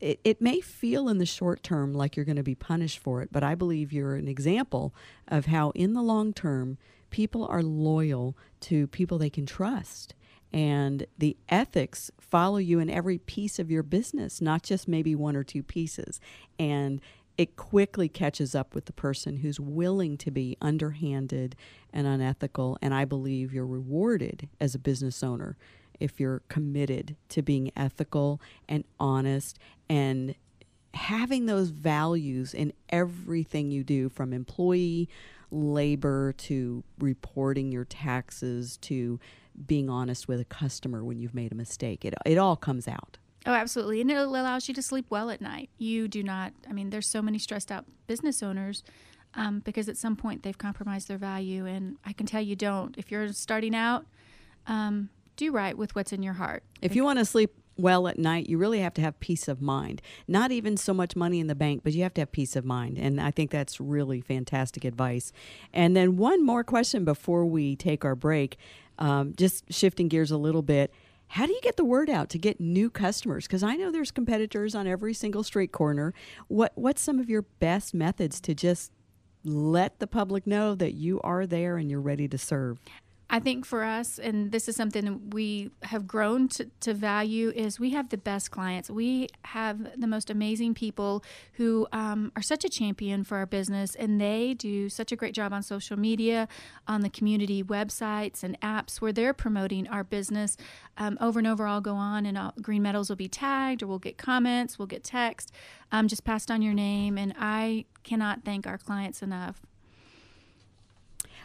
It, 0.00 0.20
it 0.24 0.40
may 0.40 0.60
feel 0.60 1.08
in 1.08 1.18
the 1.18 1.26
short 1.26 1.62
term 1.62 1.92
like 1.92 2.16
you're 2.16 2.24
going 2.24 2.36
to 2.36 2.42
be 2.42 2.54
punished 2.54 2.98
for 2.98 3.20
it, 3.22 3.30
but 3.32 3.42
I 3.42 3.54
believe 3.54 3.92
you're 3.92 4.14
an 4.14 4.28
example 4.28 4.94
of 5.28 5.46
how, 5.46 5.70
in 5.70 5.92
the 5.92 6.02
long 6.02 6.32
term, 6.32 6.78
people 7.10 7.44
are 7.46 7.62
loyal 7.62 8.36
to 8.60 8.86
people 8.88 9.18
they 9.18 9.30
can 9.30 9.46
trust. 9.46 10.14
And 10.52 11.06
the 11.16 11.36
ethics 11.48 12.10
follow 12.20 12.58
you 12.58 12.78
in 12.78 12.90
every 12.90 13.18
piece 13.18 13.58
of 13.58 13.70
your 13.70 13.82
business, 13.82 14.40
not 14.40 14.62
just 14.62 14.86
maybe 14.86 15.14
one 15.14 15.34
or 15.34 15.44
two 15.44 15.62
pieces. 15.62 16.20
And 16.58 17.00
it 17.38 17.56
quickly 17.56 18.08
catches 18.08 18.54
up 18.54 18.74
with 18.74 18.84
the 18.84 18.92
person 18.92 19.38
who's 19.38 19.58
willing 19.58 20.16
to 20.18 20.30
be 20.30 20.56
underhanded 20.60 21.56
and 21.92 22.06
unethical. 22.06 22.78
And 22.82 22.92
I 22.94 23.04
believe 23.04 23.52
you're 23.52 23.66
rewarded 23.66 24.48
as 24.60 24.74
a 24.74 24.78
business 24.78 25.22
owner 25.22 25.56
if 25.98 26.20
you're 26.20 26.42
committed 26.48 27.16
to 27.30 27.42
being 27.42 27.70
ethical 27.76 28.40
and 28.68 28.84
honest 28.98 29.58
and 29.88 30.34
having 30.94 31.46
those 31.46 31.70
values 31.70 32.52
in 32.52 32.72
everything 32.90 33.70
you 33.70 33.82
do 33.82 34.08
from 34.08 34.32
employee 34.32 35.08
labor 35.50 36.32
to 36.32 36.82
reporting 36.98 37.72
your 37.72 37.84
taxes 37.84 38.76
to 38.78 39.18
being 39.66 39.88
honest 39.88 40.28
with 40.28 40.40
a 40.40 40.44
customer 40.44 41.04
when 41.04 41.18
you've 41.18 41.34
made 41.34 41.52
a 41.52 41.54
mistake. 41.54 42.04
It, 42.04 42.14
it 42.26 42.38
all 42.38 42.56
comes 42.56 42.88
out. 42.88 43.18
Oh, 43.44 43.52
absolutely. 43.52 44.00
And 44.00 44.10
it 44.10 44.16
allows 44.16 44.68
you 44.68 44.74
to 44.74 44.82
sleep 44.82 45.06
well 45.10 45.30
at 45.30 45.40
night. 45.40 45.70
You 45.78 46.06
do 46.06 46.22
not, 46.22 46.52
I 46.68 46.72
mean, 46.72 46.90
there's 46.90 47.08
so 47.08 47.20
many 47.20 47.38
stressed 47.38 47.72
out 47.72 47.84
business 48.06 48.42
owners 48.42 48.84
um, 49.34 49.60
because 49.60 49.88
at 49.88 49.96
some 49.96 50.16
point 50.16 50.42
they've 50.42 50.56
compromised 50.56 51.08
their 51.08 51.18
value. 51.18 51.66
And 51.66 51.96
I 52.04 52.12
can 52.12 52.26
tell 52.26 52.40
you 52.40 52.54
don't. 52.54 52.96
If 52.96 53.10
you're 53.10 53.32
starting 53.32 53.74
out, 53.74 54.06
um, 54.66 55.08
do 55.36 55.50
right 55.50 55.76
with 55.76 55.94
what's 55.94 56.12
in 56.12 56.22
your 56.22 56.34
heart. 56.34 56.62
If 56.80 56.94
you 56.94 57.04
want 57.04 57.18
to 57.18 57.24
sleep 57.24 57.52
well 57.76 58.06
at 58.06 58.18
night, 58.18 58.48
you 58.48 58.58
really 58.58 58.80
have 58.80 58.94
to 58.94 59.00
have 59.00 59.18
peace 59.18 59.48
of 59.48 59.60
mind. 59.60 60.02
Not 60.28 60.52
even 60.52 60.76
so 60.76 60.92
much 60.92 61.16
money 61.16 61.40
in 61.40 61.46
the 61.46 61.54
bank, 61.54 61.82
but 61.82 61.94
you 61.94 62.02
have 62.02 62.14
to 62.14 62.20
have 62.20 62.30
peace 62.30 62.54
of 62.54 62.64
mind. 62.64 62.98
And 62.98 63.20
I 63.20 63.30
think 63.30 63.50
that's 63.50 63.80
really 63.80 64.20
fantastic 64.20 64.84
advice. 64.84 65.32
And 65.72 65.96
then 65.96 66.16
one 66.16 66.44
more 66.44 66.64
question 66.64 67.04
before 67.04 67.46
we 67.46 67.74
take 67.74 68.04
our 68.04 68.14
break, 68.14 68.56
um, 68.98 69.34
just 69.36 69.72
shifting 69.72 70.08
gears 70.08 70.30
a 70.30 70.36
little 70.36 70.62
bit. 70.62 70.92
How 71.32 71.46
do 71.46 71.52
you 71.54 71.62
get 71.62 71.78
the 71.78 71.84
word 71.86 72.10
out 72.10 72.28
to 72.30 72.38
get 72.38 72.60
new 72.60 72.90
customers? 72.90 73.46
Because 73.46 73.62
I 73.62 73.76
know 73.76 73.90
there's 73.90 74.10
competitors 74.10 74.74
on 74.74 74.86
every 74.86 75.14
single 75.14 75.42
street 75.42 75.72
corner. 75.72 76.12
What 76.48 76.72
What's 76.74 77.00
some 77.00 77.18
of 77.18 77.30
your 77.30 77.40
best 77.40 77.94
methods 77.94 78.38
to 78.42 78.54
just 78.54 78.92
let 79.42 79.98
the 79.98 80.06
public 80.06 80.46
know 80.46 80.74
that 80.74 80.92
you 80.92 81.22
are 81.22 81.46
there 81.46 81.78
and 81.78 81.90
you're 81.90 82.02
ready 82.02 82.28
to 82.28 82.36
serve? 82.36 82.80
I 83.34 83.40
think 83.40 83.64
for 83.64 83.82
us, 83.82 84.18
and 84.18 84.52
this 84.52 84.68
is 84.68 84.76
something 84.76 85.30
we 85.30 85.70
have 85.84 86.06
grown 86.06 86.48
to, 86.48 86.66
to, 86.80 86.92
value, 86.92 87.50
is 87.56 87.80
we 87.80 87.88
have 87.90 88.10
the 88.10 88.18
best 88.18 88.50
clients. 88.50 88.90
We 88.90 89.28
have 89.46 89.98
the 89.98 90.06
most 90.06 90.28
amazing 90.28 90.74
people 90.74 91.24
who 91.54 91.88
um, 91.92 92.30
are 92.36 92.42
such 92.42 92.62
a 92.62 92.68
champion 92.68 93.24
for 93.24 93.38
our 93.38 93.46
business, 93.46 93.94
and 93.94 94.20
they 94.20 94.52
do 94.52 94.90
such 94.90 95.12
a 95.12 95.16
great 95.16 95.32
job 95.32 95.50
on 95.50 95.62
social 95.62 95.98
media, 95.98 96.46
on 96.86 97.00
the 97.00 97.08
community 97.08 97.64
websites 97.64 98.42
and 98.42 98.60
apps 98.60 99.00
where 99.00 99.14
they're 99.14 99.32
promoting 99.32 99.88
our 99.88 100.04
business. 100.04 100.58
Um, 100.98 101.16
over 101.18 101.38
and 101.38 101.48
over, 101.48 101.66
I'll 101.66 101.80
go 101.80 101.94
on, 101.94 102.26
and 102.26 102.36
I'll, 102.36 102.52
Green 102.60 102.82
Meadows 102.82 103.08
will 103.08 103.16
be 103.16 103.28
tagged, 103.28 103.82
or 103.82 103.86
we'll 103.86 103.98
get 103.98 104.18
comments, 104.18 104.78
we'll 104.78 104.88
get 104.88 105.04
text, 105.04 105.52
um, 105.90 106.06
just 106.06 106.24
passed 106.24 106.50
on 106.50 106.60
your 106.60 106.74
name, 106.74 107.16
and 107.16 107.32
I 107.38 107.86
cannot 108.02 108.44
thank 108.44 108.66
our 108.66 108.76
clients 108.76 109.22
enough. 109.22 109.62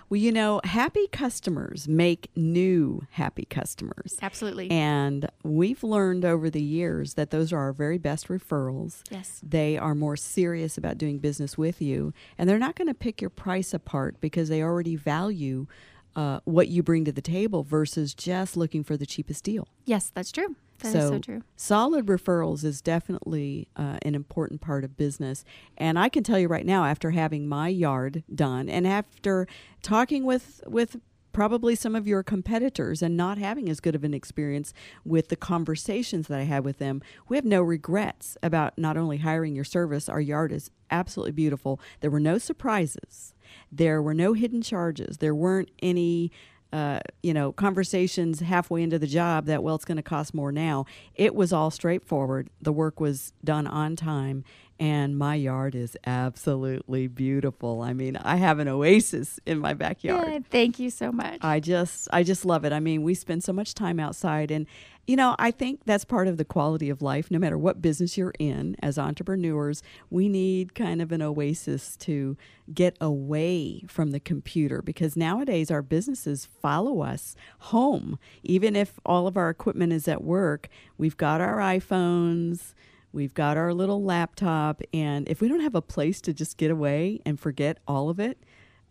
Well, 0.10 0.20
you 0.20 0.32
know, 0.32 0.62
happy 0.63 1.08
customers 1.08 1.88
make 1.88 2.30
new 2.36 3.06
happy 3.12 3.43
customers. 3.43 4.17
Absolutely. 4.22 4.72
And 4.72 5.30
we've 5.43 5.84
learned 5.84 6.24
over 6.24 6.50
the 6.50 6.62
years 6.62 7.15
that 7.15 7.30
those 7.32 7.52
are 7.52 7.60
our 7.60 7.74
very 7.74 7.98
best 7.98 8.30
referrals. 8.30 9.02
Yes. 9.10 9.41
They 9.43 9.78
are 9.78 9.93
more 9.93 10.15
serious 10.15 10.78
about 10.78 10.98
doing 10.98 11.20
business 11.20 11.58
with 11.58 11.82
you, 11.82 12.13
and 12.38 12.50
they're 12.50 12.58
not 12.58 12.76
going 12.76 12.88
to 12.88 12.93
pick 12.93 13.20
your 13.20 13.30
price 13.30 13.74
apart 13.74 14.22
because 14.22 14.48
they 14.48 14.63
already 14.63 14.96
value 14.96 15.67
uh, 16.15 16.39
what 16.46 16.70
you 16.70 16.82
bring 16.82 17.04
to 17.06 17.12
the 17.12 17.22
table 17.22 17.63
versus 17.63 18.13
just 18.13 18.56
looking 18.56 18.84
for 18.84 18.96
the 18.96 19.06
cheapest 19.06 19.43
deal. 19.43 19.67
Yes, 19.86 20.10
that's 20.13 20.32
true. 20.32 20.56
That 20.80 20.94
so, 20.94 21.10
so 21.10 21.20
true. 21.20 21.42
Solid 21.56 22.06
referrals 22.06 22.63
is 22.63 22.82
definitely 22.82 23.68
uh, 23.76 23.98
an 24.04 24.16
important 24.16 24.62
part 24.62 24.84
of 24.84 24.96
business. 24.96 25.44
And 25.78 25.98
I 25.98 26.10
can 26.10 26.24
tell 26.24 26.38
you 26.38 26.48
right 26.48 26.66
now, 26.66 26.86
after 26.86 27.12
having 27.12 27.48
my 27.48 27.68
yard 27.68 28.24
done 28.34 28.70
and 28.70 28.86
after 28.86 29.48
talking 29.82 30.24
with, 30.24 30.62
with 30.68 30.98
probably 31.38 31.76
some 31.76 31.96
of 31.96 32.08
your 32.08 32.24
competitors 32.24 33.04
and 33.04 33.16
not 33.16 33.38
having 33.38 33.70
as 33.70 33.80
good 33.80 33.94
of 33.94 34.04
an 34.04 34.12
experience 34.12 34.74
with 35.06 35.30
the 35.30 35.36
conversations 35.36 36.28
that 36.28 36.40
I 36.40 36.46
had 36.46 36.66
with 36.66 36.80
them, 36.80 37.02
we 37.30 37.38
have 37.38 37.46
no 37.46 37.62
regrets 37.62 38.38
about 38.42 38.76
not 38.78 38.98
only 38.98 39.18
hiring 39.18 39.54
your 39.54 39.63
service, 39.63 40.10
our 40.10 40.20
yard 40.20 40.52
is 40.52 40.72
absolutely 40.90 41.34
beautiful. 41.34 41.80
There 42.02 42.10
were 42.10 42.20
no 42.20 42.40
surprises, 42.40 43.36
there 43.72 44.02
were 44.02 44.16
no 44.16 44.34
hidden 44.34 44.63
charges, 44.63 45.18
there 45.18 45.36
weren't 45.36 45.70
any 45.80 46.32
uh, 46.74 47.00
you 47.24 47.34
know, 47.34 47.52
conversations 47.52 48.42
halfway 48.42 48.84
into 48.84 49.00
the 49.00 49.08
job 49.08 49.46
that, 49.46 49.64
well, 49.64 49.76
it's 49.76 49.86
going 49.86 49.98
to 49.98 50.04
cost 50.04 50.34
more 50.34 50.52
now. 50.52 50.86
It 51.16 51.34
was 51.34 51.54
all 51.54 51.72
straightforward. 51.72 52.50
The 52.62 52.74
work 52.74 53.00
was 53.00 53.32
done 53.44 53.68
on 53.68 53.96
time, 53.96 54.44
and 54.80 55.18
my 55.18 55.36
yard 55.36 55.76
is 55.76 55.98
absolutely 56.06 57.08
beautiful. 57.08 57.82
I 57.82 57.94
mean, 57.94 58.18
I 58.18 58.36
have 58.36 58.60
an 58.60 58.68
oasis 58.68 59.40
in 59.46 59.60
my 59.60 59.74
backyard. 59.74 60.28
Yeah, 60.28 60.40
thank 60.50 60.80
you 60.80 60.90
so 60.90 61.12
much. 61.12 61.40
I 61.42 61.60
just 61.60 62.08
I 62.12 62.24
just 62.24 62.46
love 62.46 62.66
it. 62.66 62.74
I 62.74 62.80
mean, 62.80 63.04
we 63.04 63.13
spend 63.13 63.44
so 63.44 63.54
much 63.54 63.74
time 63.74 64.00
outside 64.00 64.52
and 64.52 64.68
you 65.08 65.16
know, 65.16 65.38
I 65.40 65.52
think 65.52 65.86
that's 65.86 66.04
part 66.04 66.28
of 66.28 66.36
the 66.36 66.44
quality 66.44 66.90
of 66.90 67.02
life 67.02 67.32
no 67.32 67.40
matter 67.40 67.58
what 67.58 67.82
business 67.82 68.18
you're 68.18 68.34
in 68.40 68.76
as 68.84 69.00
entrepreneurs, 69.00 69.82
we 70.10 70.28
need 70.28 70.76
kind 70.76 71.02
of 71.02 71.13
an 71.13 71.22
oasis 71.22 71.96
to 71.98 72.36
get 72.74 72.98
away 73.00 73.84
from 73.88 74.12
the 74.12 74.20
computer 74.20 74.82
because 74.82 75.16
nowadays 75.16 75.72
our 75.72 75.82
businesses 75.82 76.50
follow 76.62 77.02
us 77.02 77.38
home. 77.60 78.20
Even 78.44 78.76
if 78.76 79.00
all 79.06 79.28
of 79.28 79.38
our 79.38 79.50
equipment 79.50 79.94
is 79.94 80.10
at 80.10 80.26
work, 80.26 80.68
we've 80.98 81.16
got 81.16 81.40
our 81.40 81.60
iPhones, 81.60 82.74
We've 83.12 83.34
got 83.34 83.58
our 83.58 83.74
little 83.74 84.04
laptop, 84.04 84.82
and 84.93 85.28
if 85.28 85.41
we 85.41 85.48
don't 85.48 85.62
have 85.62 85.76
a 85.76 85.82
place 85.82 86.22
to 86.22 86.34
just 86.34 86.58
get 86.58 86.72
away 86.72 87.20
and 87.26 87.39
forget 87.39 87.80
all 87.88 88.10
of 88.10 88.20
it, 88.20 88.38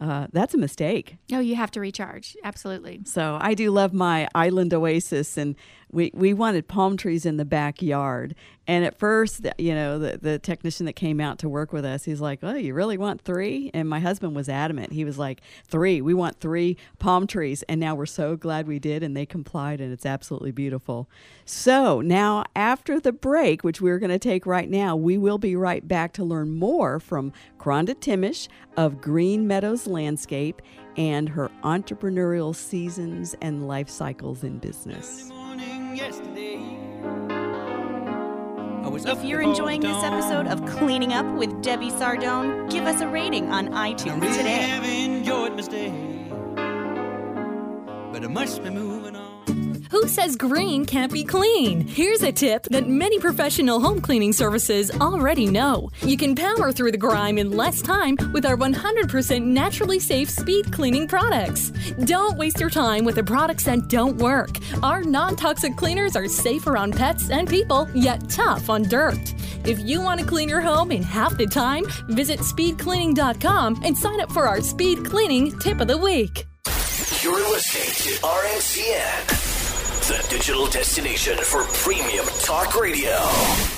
uh, 0.00 0.26
that's 0.33 0.52
a 0.52 0.59
mistake. 0.59 1.16
Oh, 1.33 1.40
you 1.40 1.57
have 1.57 1.70
to 1.72 1.81
recharge. 1.81 2.37
Absolutely. 2.44 3.00
So 3.05 3.38
I 3.40 3.55
do 3.55 3.70
love 3.70 3.92
my 3.92 4.29
island 4.35 4.74
oasis, 4.74 5.37
and 5.37 5.55
we, 5.92 6.11
we 6.14 6.35
wanted 6.35 6.68
palm 6.68 6.96
trees 6.96 7.25
in 7.25 7.37
the 7.37 7.44
backyard. 7.44 8.35
And 8.66 8.85
at 8.85 8.99
first, 8.99 9.46
you 9.59 9.75
know, 9.75 9.99
the, 9.99 10.18
the 10.18 10.38
technician 10.38 10.87
that 10.87 10.94
came 10.94 11.20
out 11.20 11.38
to 11.38 11.49
work 11.49 11.72
with 11.72 11.85
us, 11.85 12.05
he's 12.05 12.20
like, 12.20 12.40
Oh, 12.42 12.55
you 12.55 12.75
really 12.75 12.99
want 12.99 13.20
three? 13.20 13.70
And 13.72 13.88
my 13.88 14.01
husband 14.01 14.35
was 14.35 14.49
adamant. 14.49 14.92
He 14.92 15.05
was 15.05 15.18
like, 15.18 15.40
Three. 15.64 16.01
We 16.01 16.14
want 16.14 16.40
three 16.40 16.77
palm 16.99 17.27
trees. 17.27 17.62
And 17.68 17.81
now 17.81 17.94
we're 17.94 18.07
so 18.07 18.37
glad 18.37 18.66
we 18.66 18.79
did, 18.79 19.03
and 19.03 19.16
they 19.16 19.27
complied, 19.27 19.81
and 19.81 19.92
it's 19.92 20.07
absolutely 20.07 20.51
beautiful. 20.51 21.09
So 21.44 22.01
now, 22.01 22.44
after 22.57 22.99
the 22.99 23.12
break, 23.12 23.62
which 23.62 23.81
we're 23.81 24.01
going 24.01 24.11
to 24.11 24.18
take 24.18 24.46
right 24.46 24.68
now, 24.68 24.96
we 24.96 25.16
will 25.16 25.38
be 25.38 25.55
right 25.55 25.87
back 25.87 26.12
to 26.14 26.25
learn 26.25 26.55
more 26.55 26.99
from 26.99 27.33
Kronda 27.59 27.94
Thimesch 27.94 28.49
of 28.77 29.01
Green 29.01 29.46
Meadows 29.46 29.87
Landscape 29.87 30.61
and 30.96 31.29
her 31.29 31.51
entrepreneurial 31.62 32.55
seasons 32.55 33.37
and 33.40 33.68
life 33.68 33.88
cycles 33.88 34.42
in 34.42 34.59
business. 34.59 35.31
If 39.09 39.25
you're 39.25 39.40
enjoying 39.40 39.81
this 39.81 40.03
episode 40.05 40.47
of 40.49 40.64
Cleaning 40.66 41.12
Up 41.12 41.27
with 41.37 41.62
Debbie 41.62 41.90
Sardone, 41.90 42.69
give 42.71 42.85
us 42.85 43.01
a 43.01 43.09
rating 43.09 43.51
on 43.51 43.69
iTunes 43.69 44.21
today. 44.37 44.66
Who 49.90 50.09
says 50.09 50.37
green 50.37 50.85
can't 50.85 51.12
be 51.12 51.22
clean? 51.22 51.87
Here's 51.87 52.22
a 52.22 52.33
tip 52.33 52.64
that 52.70 52.88
many 52.88 53.18
professional 53.18 53.81
home 53.81 54.01
cleaning 54.01 54.33
services 54.33 54.90
already 55.01 55.46
know. 55.46 55.90
You 56.01 56.16
can 56.16 56.35
power 56.35 56.72
through 56.72 56.92
the 56.92 56.99
grime 56.99 57.38
in 57.38 57.53
less 57.53 57.83
time 57.83 58.16
with 58.33 58.44
our 58.44 58.57
100% 58.57 59.42
naturally 59.42 60.01
safe 60.01 60.29
speed 60.29 60.72
cleaning 60.72 61.07
products. 61.07 61.70
Don't 62.05 62.37
waste 62.37 62.59
your 62.59 62.70
time 62.70 63.05
with 63.05 63.14
the 63.14 63.25
products 63.25 63.64
that 63.64 63.88
don't 63.88 64.16
work. 64.16 64.59
Our 64.83 65.05
non 65.05 65.37
toxic 65.37 65.77
cleaners 65.77 66.16
are 66.16 66.27
safe 66.27 66.66
around 66.66 66.96
pets 66.96 67.31
and 67.31 67.49
people, 67.49 67.88
yet 67.94 68.29
tough 68.29 68.68
on 68.68 68.83
dirt. 68.83 69.35
If 69.64 69.79
you 69.81 70.01
want 70.01 70.20
to 70.20 70.27
clean 70.27 70.49
your 70.49 70.61
home 70.61 70.90
in 70.90 71.03
half 71.03 71.37
the 71.37 71.46
time, 71.46 71.85
visit 72.09 72.40
speedcleaning.com 72.40 73.83
and 73.85 73.96
sign 73.96 74.20
up 74.20 74.33
for 74.33 74.49
our 74.49 74.61
speed 74.61 75.05
cleaning 75.05 75.57
tip 75.61 75.81
of 75.81 75.88
the 75.88 75.99
week. 75.99 76.46
You're 77.22 77.49
listening 77.51 78.14
to 78.14 78.22
RNCN 78.22 79.65
the 80.09 80.25
digital 80.29 80.66
destination 80.69 81.37
for 81.38 81.64
premium 81.73 82.25
talk 82.40 82.81
radio. 82.81 83.76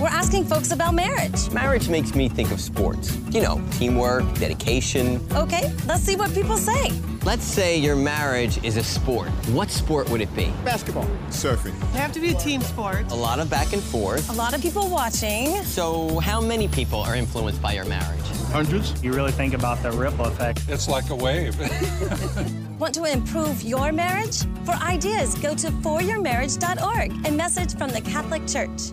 We're 0.00 0.08
asking 0.08 0.46
folks 0.46 0.72
about 0.72 0.94
marriage. 0.94 1.50
Marriage 1.52 1.88
makes 1.88 2.14
me 2.16 2.28
think 2.28 2.50
of 2.50 2.60
sports. 2.60 3.16
You 3.30 3.40
know, 3.40 3.62
teamwork, 3.72 4.24
dedication. 4.34 5.24
Okay, 5.32 5.72
let's 5.86 6.02
see 6.02 6.16
what 6.16 6.34
people 6.34 6.56
say. 6.56 6.90
Let's 7.24 7.44
say 7.44 7.78
your 7.78 7.94
marriage 7.94 8.62
is 8.64 8.76
a 8.76 8.82
sport. 8.82 9.28
What 9.52 9.70
sport 9.70 10.10
would 10.10 10.20
it 10.20 10.34
be? 10.34 10.52
Basketball. 10.64 11.06
Surfing. 11.28 11.78
They 11.92 11.98
have 11.98 12.12
to 12.12 12.20
be 12.20 12.30
a 12.30 12.34
team 12.34 12.60
sport. 12.60 13.10
A 13.12 13.14
lot 13.14 13.38
of 13.38 13.48
back 13.48 13.72
and 13.72 13.82
forth. 13.82 14.28
A 14.30 14.32
lot 14.32 14.52
of 14.52 14.60
people 14.60 14.90
watching. 14.90 15.62
So, 15.62 16.18
how 16.18 16.40
many 16.40 16.66
people 16.66 16.98
are 16.98 17.14
influenced 17.14 17.62
by 17.62 17.72
your 17.74 17.84
marriage? 17.84 18.20
Hundreds. 18.50 19.02
You 19.02 19.12
really 19.12 19.32
think 19.32 19.54
about 19.54 19.82
the 19.82 19.92
ripple 19.92 20.26
effect. 20.26 20.64
It's 20.68 20.88
like 20.88 21.10
a 21.10 21.16
wave. 21.16 21.56
Want 22.80 22.94
to 22.96 23.04
improve 23.04 23.62
your 23.62 23.92
marriage? 23.92 24.42
For 24.64 24.72
ideas, 24.72 25.36
go 25.36 25.54
to 25.54 25.68
foryourmarriage.org. 25.68 27.26
A 27.26 27.30
message 27.30 27.76
from 27.78 27.90
the 27.90 28.00
Catholic 28.00 28.46
Church. 28.48 28.92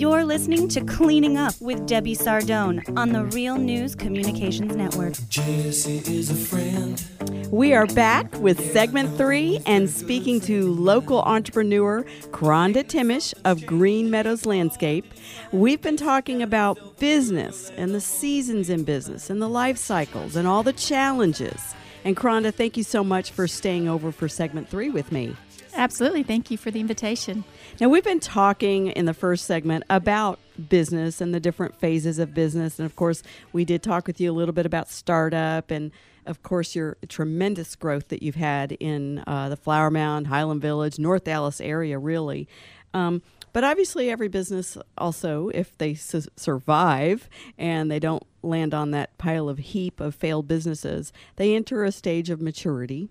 You're 0.00 0.24
listening 0.24 0.66
to 0.68 0.80
Cleaning 0.80 1.36
Up 1.36 1.52
with 1.60 1.84
Debbie 1.84 2.16
Sardone 2.16 2.96
on 2.96 3.10
the 3.10 3.26
Real 3.26 3.58
News 3.58 3.94
Communications 3.94 4.74
Network. 4.74 5.12
Jesse 5.28 5.98
is 6.10 6.30
a 6.30 6.34
friend. 6.34 7.04
We 7.50 7.74
are 7.74 7.84
back 7.84 8.34
with 8.36 8.72
segment 8.72 9.14
three 9.18 9.60
and 9.66 9.90
speaking 9.90 10.40
to 10.40 10.72
local 10.72 11.20
entrepreneur 11.20 12.06
Kronda 12.32 12.82
Thimesch 12.82 13.34
of 13.44 13.66
Green 13.66 14.08
Meadows 14.10 14.46
Landscape. 14.46 15.04
We've 15.52 15.82
been 15.82 15.98
talking 15.98 16.42
about 16.42 16.98
business 16.98 17.70
and 17.76 17.94
the 17.94 18.00
seasons 18.00 18.70
in 18.70 18.84
business 18.84 19.28
and 19.28 19.42
the 19.42 19.50
life 19.50 19.76
cycles 19.76 20.34
and 20.34 20.48
all 20.48 20.62
the 20.62 20.72
challenges. 20.72 21.74
And 22.06 22.16
Kronda, 22.16 22.52
thank 22.52 22.78
you 22.78 22.84
so 22.84 23.04
much 23.04 23.32
for 23.32 23.46
staying 23.46 23.86
over 23.86 24.12
for 24.12 24.30
segment 24.30 24.70
three 24.70 24.88
with 24.88 25.12
me. 25.12 25.36
Absolutely. 25.74 26.22
Thank 26.22 26.50
you 26.50 26.56
for 26.56 26.70
the 26.70 26.80
invitation. 26.80 27.44
Now, 27.80 27.88
we've 27.88 28.04
been 28.04 28.20
talking 28.20 28.88
in 28.88 29.06
the 29.06 29.14
first 29.14 29.46
segment 29.46 29.84
about 29.88 30.38
business 30.68 31.22
and 31.22 31.32
the 31.32 31.40
different 31.40 31.74
phases 31.80 32.18
of 32.18 32.34
business. 32.34 32.78
And 32.78 32.84
of 32.84 32.94
course, 32.94 33.22
we 33.54 33.64
did 33.64 33.82
talk 33.82 34.06
with 34.06 34.20
you 34.20 34.30
a 34.30 34.34
little 34.34 34.52
bit 34.52 34.66
about 34.66 34.90
startup 34.90 35.70
and, 35.70 35.90
of 36.26 36.42
course, 36.42 36.74
your 36.74 36.98
tremendous 37.08 37.76
growth 37.76 38.08
that 38.08 38.22
you've 38.22 38.34
had 38.34 38.72
in 38.72 39.24
uh, 39.26 39.48
the 39.48 39.56
Flower 39.56 39.90
Mound, 39.90 40.26
Highland 40.26 40.60
Village, 40.60 40.98
North 40.98 41.24
Dallas 41.24 41.58
area, 41.58 41.98
really. 41.98 42.46
Um, 42.92 43.22
but 43.54 43.64
obviously, 43.64 44.10
every 44.10 44.28
business 44.28 44.76
also, 44.98 45.48
if 45.54 45.78
they 45.78 45.94
su- 45.94 46.28
survive 46.36 47.30
and 47.56 47.90
they 47.90 47.98
don't 47.98 48.24
land 48.42 48.74
on 48.74 48.90
that 48.90 49.16
pile 49.16 49.48
of 49.48 49.56
heap 49.56 50.00
of 50.00 50.14
failed 50.14 50.46
businesses, 50.46 51.14
they 51.36 51.56
enter 51.56 51.82
a 51.84 51.92
stage 51.92 52.28
of 52.28 52.42
maturity 52.42 53.08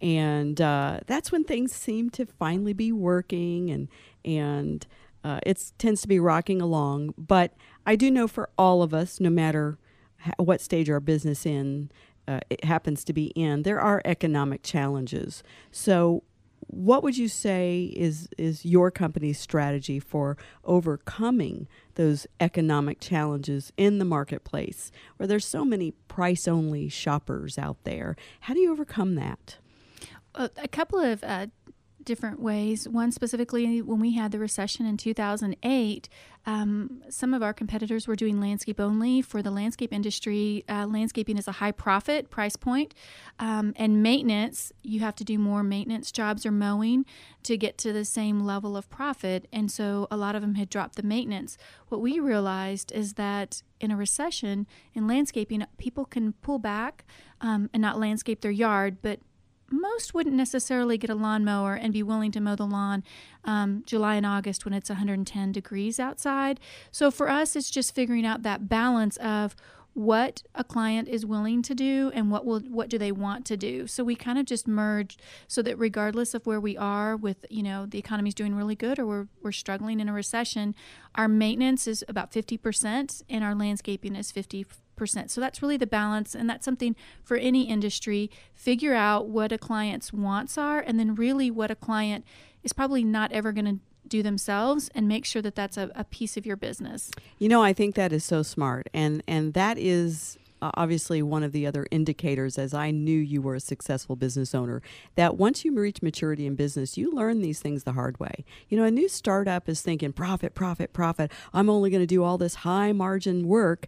and 0.00 0.60
uh, 0.60 1.00
that's 1.06 1.30
when 1.30 1.44
things 1.44 1.72
seem 1.72 2.08
to 2.10 2.24
finally 2.24 2.72
be 2.72 2.90
working 2.90 3.70
and 3.70 3.88
and 4.24 4.86
uh, 5.22 5.40
it 5.44 5.72
tends 5.78 6.00
to 6.02 6.08
be 6.08 6.18
rocking 6.18 6.60
along. 6.60 7.14
But 7.16 7.54
i 7.86 7.96
do 7.96 8.10
know 8.10 8.28
for 8.28 8.50
all 8.58 8.82
of 8.82 8.92
us 8.92 9.20
no 9.20 9.30
matter 9.30 9.78
what 10.36 10.60
stage 10.60 10.90
our 10.90 11.00
business 11.00 11.46
in 11.46 11.90
uh, 12.30 12.38
it 12.48 12.64
happens 12.64 13.02
to 13.04 13.12
be 13.12 13.26
in, 13.28 13.62
there 13.62 13.80
are 13.80 14.00
economic 14.04 14.62
challenges. 14.62 15.42
So, 15.72 16.22
what 16.68 17.02
would 17.02 17.16
you 17.18 17.26
say 17.26 17.92
is 17.96 18.28
is 18.38 18.64
your 18.64 18.92
company's 18.92 19.40
strategy 19.40 19.98
for 19.98 20.36
overcoming 20.64 21.66
those 21.96 22.28
economic 22.38 23.00
challenges 23.00 23.72
in 23.76 23.98
the 23.98 24.04
marketplace 24.04 24.92
where 25.16 25.26
there's 25.26 25.44
so 25.44 25.64
many 25.64 25.90
price 26.06 26.46
only 26.46 26.88
shoppers 26.88 27.58
out 27.58 27.78
there? 27.82 28.14
How 28.40 28.54
do 28.54 28.60
you 28.60 28.70
overcome 28.70 29.16
that? 29.16 29.56
A 30.36 30.68
couple 30.68 31.00
of 31.00 31.24
uh, 31.24 31.48
different 32.10 32.40
ways. 32.40 32.88
One 32.88 33.12
specifically, 33.12 33.80
when 33.80 34.00
we 34.00 34.14
had 34.14 34.32
the 34.32 34.40
recession 34.40 34.84
in 34.84 34.96
2008, 34.96 36.08
um, 36.44 37.04
some 37.08 37.32
of 37.32 37.40
our 37.40 37.52
competitors 37.52 38.08
were 38.08 38.16
doing 38.16 38.40
landscape 38.40 38.80
only. 38.80 39.22
For 39.22 39.42
the 39.42 39.52
landscape 39.52 39.92
industry, 39.92 40.64
uh, 40.68 40.88
landscaping 40.88 41.38
is 41.38 41.46
a 41.46 41.52
high 41.52 41.70
profit 41.70 42.28
price 42.28 42.56
point, 42.56 42.94
um, 43.38 43.74
and 43.76 44.02
maintenance, 44.02 44.72
you 44.82 44.98
have 44.98 45.14
to 45.16 45.24
do 45.24 45.38
more 45.38 45.62
maintenance 45.62 46.10
jobs 46.10 46.44
or 46.44 46.50
mowing 46.50 47.06
to 47.44 47.56
get 47.56 47.78
to 47.78 47.92
the 47.92 48.04
same 48.04 48.40
level 48.40 48.76
of 48.76 48.90
profit. 48.90 49.46
And 49.52 49.70
so 49.70 50.08
a 50.10 50.16
lot 50.16 50.34
of 50.34 50.42
them 50.42 50.56
had 50.56 50.68
dropped 50.68 50.96
the 50.96 51.04
maintenance. 51.04 51.56
What 51.90 52.00
we 52.00 52.18
realized 52.18 52.90
is 52.90 53.14
that 53.14 53.62
in 53.78 53.92
a 53.92 53.96
recession, 53.96 54.66
in 54.94 55.06
landscaping, 55.06 55.64
people 55.78 56.06
can 56.06 56.32
pull 56.42 56.58
back 56.58 57.04
um, 57.40 57.70
and 57.72 57.80
not 57.80 58.00
landscape 58.00 58.40
their 58.40 58.50
yard, 58.50 58.96
but 59.00 59.20
most 59.70 60.14
wouldn't 60.14 60.36
necessarily 60.36 60.98
get 60.98 61.10
a 61.10 61.14
lawnmower 61.14 61.74
and 61.74 61.92
be 61.92 62.02
willing 62.02 62.32
to 62.32 62.40
mow 62.40 62.56
the 62.56 62.66
lawn 62.66 63.02
um, 63.44 63.82
July 63.86 64.16
and 64.16 64.26
August 64.26 64.64
when 64.64 64.74
it's 64.74 64.90
110 64.90 65.52
degrees 65.52 66.00
outside. 66.00 66.60
So 66.90 67.10
for 67.10 67.28
us, 67.28 67.56
it's 67.56 67.70
just 67.70 67.94
figuring 67.94 68.26
out 68.26 68.42
that 68.42 68.68
balance 68.68 69.16
of 69.18 69.56
what 69.94 70.42
a 70.54 70.62
client 70.62 71.08
is 71.08 71.26
willing 71.26 71.62
to 71.62 71.74
do 71.74 72.12
and 72.14 72.30
what 72.30 72.46
will 72.46 72.60
what 72.60 72.88
do 72.88 72.96
they 72.96 73.10
want 73.10 73.44
to 73.44 73.56
do 73.56 73.88
so 73.88 74.04
we 74.04 74.14
kind 74.14 74.38
of 74.38 74.46
just 74.46 74.68
merged 74.68 75.20
so 75.48 75.62
that 75.62 75.76
regardless 75.78 76.32
of 76.32 76.46
where 76.46 76.60
we 76.60 76.76
are 76.76 77.16
with 77.16 77.44
you 77.50 77.62
know 77.62 77.86
the 77.86 77.98
economy's 77.98 78.34
doing 78.34 78.54
really 78.54 78.76
good 78.76 79.00
or 79.00 79.06
we're, 79.06 79.26
we're 79.42 79.52
struggling 79.52 79.98
in 79.98 80.08
a 80.08 80.12
recession 80.12 80.76
our 81.16 81.26
maintenance 81.26 81.88
is 81.88 82.04
about 82.06 82.30
50% 82.30 83.22
and 83.28 83.44
our 83.44 83.54
landscaping 83.54 84.14
is 84.14 84.30
50 84.30 84.64
percent 85.00 85.30
So 85.30 85.40
that's 85.40 85.62
really 85.62 85.78
the 85.78 85.86
balance, 85.86 86.34
and 86.36 86.48
that's 86.48 86.64
something 86.64 86.94
for 87.24 87.36
any 87.36 87.62
industry. 87.68 88.30
Figure 88.54 88.94
out 88.94 89.26
what 89.28 89.50
a 89.50 89.58
client's 89.58 90.12
wants 90.12 90.56
are, 90.58 90.78
and 90.78 91.00
then 91.00 91.14
really 91.14 91.50
what 91.50 91.70
a 91.70 91.74
client 91.74 92.24
is 92.62 92.72
probably 92.74 93.02
not 93.02 93.32
ever 93.32 93.50
going 93.50 93.64
to 93.64 93.78
do 94.06 94.22
themselves 94.22 94.90
and 94.94 95.08
make 95.08 95.24
sure 95.24 95.40
that 95.40 95.54
that's 95.54 95.76
a, 95.76 95.90
a, 95.94 96.04
piece 96.04 96.36
of 96.36 96.44
your 96.44 96.56
business. 96.56 97.10
You 97.38 97.48
know, 97.48 97.62
I 97.62 97.72
think 97.72 97.94
that 97.94 98.12
is 98.12 98.24
so 98.24 98.42
smart. 98.42 98.88
And 98.92 99.22
and 99.26 99.54
that 99.54 99.78
is 99.78 100.36
uh, 100.60 100.70
obviously 100.74 101.22
one 101.22 101.42
of 101.42 101.52
the 101.52 101.66
other 101.66 101.86
indicators 101.90 102.58
as 102.58 102.74
I 102.74 102.90
knew 102.90 103.18
you 103.18 103.40
were 103.40 103.54
a 103.54 103.60
successful 103.60 104.16
business 104.16 104.54
owner 104.54 104.82
that 105.14 105.36
once 105.36 105.64
you 105.64 105.72
reach 105.72 106.02
maturity 106.02 106.44
in 106.44 106.56
business, 106.56 106.98
you 106.98 107.12
learn 107.12 107.40
these 107.40 107.60
things 107.60 107.84
the 107.84 107.92
hard 107.92 108.20
way. 108.20 108.44
You 108.68 108.76
know, 108.76 108.84
a 108.84 108.90
new 108.90 109.08
startup 109.08 109.68
is 109.68 109.80
thinking 109.80 110.12
profit, 110.12 110.54
profit, 110.54 110.92
profit. 110.92 111.32
I'm 111.54 111.70
only 111.70 111.88
going 111.88 112.02
to 112.02 112.06
do 112.06 112.22
all 112.24 112.36
this 112.36 112.56
high 112.56 112.92
margin 112.92 113.46
work 113.46 113.86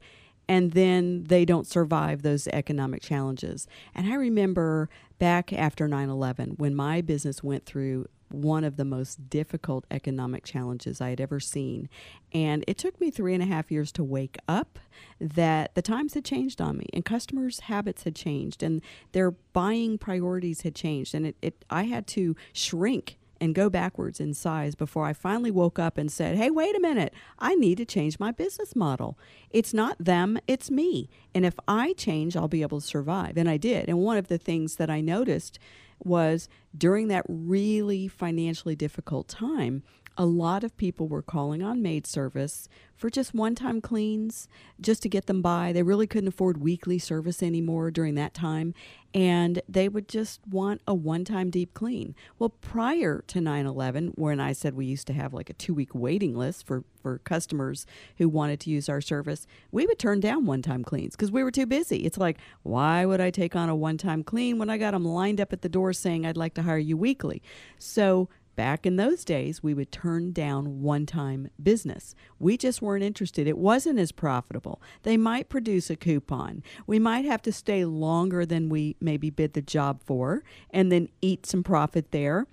and 0.52 0.72
then 0.72 1.24
they 1.24 1.46
don't 1.46 1.66
survive 1.66 2.20
those 2.20 2.46
economic 2.48 3.00
challenges. 3.00 3.66
And 3.94 4.06
I 4.06 4.16
remember 4.16 4.90
back 5.18 5.50
after 5.50 5.88
9 5.88 6.10
11 6.10 6.56
when 6.58 6.74
my 6.74 7.00
business 7.00 7.42
went 7.42 7.64
through 7.64 8.04
one 8.28 8.62
of 8.62 8.76
the 8.76 8.84
most 8.84 9.30
difficult 9.30 9.86
economic 9.90 10.44
challenges 10.44 11.00
I 11.00 11.08
had 11.08 11.22
ever 11.22 11.40
seen. 11.40 11.88
And 12.34 12.64
it 12.66 12.76
took 12.76 13.00
me 13.00 13.10
three 13.10 13.32
and 13.32 13.42
a 13.42 13.46
half 13.46 13.70
years 13.72 13.92
to 13.92 14.04
wake 14.04 14.36
up 14.46 14.78
that 15.18 15.74
the 15.74 15.80
times 15.80 16.12
had 16.12 16.26
changed 16.26 16.60
on 16.60 16.76
me 16.76 16.86
and 16.92 17.02
customers' 17.02 17.60
habits 17.60 18.04
had 18.04 18.14
changed 18.14 18.62
and 18.62 18.82
their 19.12 19.30
buying 19.30 19.96
priorities 19.96 20.60
had 20.60 20.74
changed. 20.74 21.14
And 21.14 21.28
it, 21.28 21.36
it 21.40 21.64
I 21.70 21.84
had 21.84 22.06
to 22.08 22.36
shrink 22.52 23.16
and 23.42 23.56
go 23.56 23.68
backwards 23.68 24.20
in 24.20 24.32
size 24.32 24.76
before 24.76 25.04
I 25.04 25.12
finally 25.12 25.50
woke 25.50 25.76
up 25.76 25.98
and 25.98 26.12
said, 26.12 26.36
Hey, 26.36 26.48
wait 26.48 26.76
a 26.76 26.80
minute, 26.80 27.12
I 27.40 27.56
need 27.56 27.78
to 27.78 27.84
change 27.84 28.20
my 28.20 28.30
business 28.30 28.76
model. 28.76 29.18
It's 29.50 29.74
not 29.74 29.96
them, 29.98 30.38
it's 30.46 30.70
me. 30.70 31.10
And 31.34 31.44
if 31.44 31.58
I 31.66 31.92
change, 31.94 32.36
I'll 32.36 32.46
be 32.46 32.62
able 32.62 32.80
to 32.80 32.86
survive. 32.86 33.36
And 33.36 33.48
I 33.48 33.56
did. 33.56 33.88
And 33.88 33.98
one 33.98 34.16
of 34.16 34.28
the 34.28 34.38
things 34.38 34.76
that 34.76 34.88
I 34.88 35.00
noticed 35.00 35.58
was 35.98 36.48
during 36.76 37.08
that 37.08 37.24
really 37.28 38.06
financially 38.06 38.76
difficult 38.76 39.26
time, 39.26 39.82
a 40.16 40.26
lot 40.26 40.64
of 40.64 40.76
people 40.76 41.08
were 41.08 41.22
calling 41.22 41.62
on 41.62 41.82
maid 41.82 42.06
service 42.06 42.68
for 42.96 43.10
just 43.10 43.34
one 43.34 43.54
time 43.54 43.80
cleans 43.80 44.48
just 44.80 45.02
to 45.02 45.08
get 45.08 45.26
them 45.26 45.42
by. 45.42 45.72
They 45.72 45.82
really 45.82 46.06
couldn't 46.06 46.28
afford 46.28 46.58
weekly 46.58 46.98
service 46.98 47.42
anymore 47.42 47.90
during 47.90 48.14
that 48.14 48.32
time. 48.32 48.74
And 49.14 49.60
they 49.68 49.88
would 49.88 50.08
just 50.08 50.40
want 50.46 50.80
a 50.86 50.94
one 50.94 51.24
time 51.24 51.50
deep 51.50 51.74
clean. 51.74 52.14
Well, 52.38 52.50
prior 52.50 53.24
to 53.26 53.40
9 53.40 53.66
11, 53.66 54.12
when 54.14 54.38
I 54.38 54.52
said 54.52 54.74
we 54.74 54.86
used 54.86 55.06
to 55.08 55.12
have 55.12 55.34
like 55.34 55.50
a 55.50 55.54
two 55.54 55.74
week 55.74 55.94
waiting 55.94 56.36
list 56.36 56.66
for, 56.66 56.84
for 57.02 57.18
customers 57.18 57.86
who 58.18 58.28
wanted 58.28 58.60
to 58.60 58.70
use 58.70 58.88
our 58.88 59.00
service, 59.00 59.46
we 59.70 59.86
would 59.86 59.98
turn 59.98 60.20
down 60.20 60.46
one 60.46 60.62
time 60.62 60.84
cleans 60.84 61.16
because 61.16 61.32
we 61.32 61.42
were 61.42 61.50
too 61.50 61.66
busy. 61.66 62.04
It's 62.04 62.18
like, 62.18 62.38
why 62.62 63.04
would 63.04 63.20
I 63.20 63.30
take 63.30 63.56
on 63.56 63.68
a 63.68 63.74
one 63.74 63.98
time 63.98 64.22
clean 64.22 64.58
when 64.58 64.70
I 64.70 64.78
got 64.78 64.92
them 64.92 65.04
lined 65.04 65.40
up 65.40 65.52
at 65.52 65.62
the 65.62 65.68
door 65.68 65.92
saying 65.92 66.24
I'd 66.24 66.36
like 66.36 66.54
to 66.54 66.62
hire 66.62 66.78
you 66.78 66.96
weekly? 66.96 67.42
So 67.78 68.28
Back 68.54 68.84
in 68.84 68.96
those 68.96 69.24
days, 69.24 69.62
we 69.62 69.72
would 69.72 69.90
turn 69.90 70.32
down 70.32 70.82
one 70.82 71.06
time 71.06 71.48
business. 71.62 72.14
We 72.38 72.56
just 72.58 72.82
weren't 72.82 73.04
interested. 73.04 73.46
It 73.46 73.56
wasn't 73.56 73.98
as 73.98 74.12
profitable. 74.12 74.82
They 75.04 75.16
might 75.16 75.48
produce 75.48 75.88
a 75.88 75.96
coupon. 75.96 76.62
We 76.86 76.98
might 76.98 77.24
have 77.24 77.40
to 77.42 77.52
stay 77.52 77.84
longer 77.84 78.44
than 78.44 78.68
we 78.68 78.96
maybe 79.00 79.30
bid 79.30 79.54
the 79.54 79.62
job 79.62 80.02
for 80.04 80.44
and 80.70 80.92
then 80.92 81.08
eat 81.22 81.46
some 81.46 81.62
profit 81.62 82.10
there. 82.10 82.46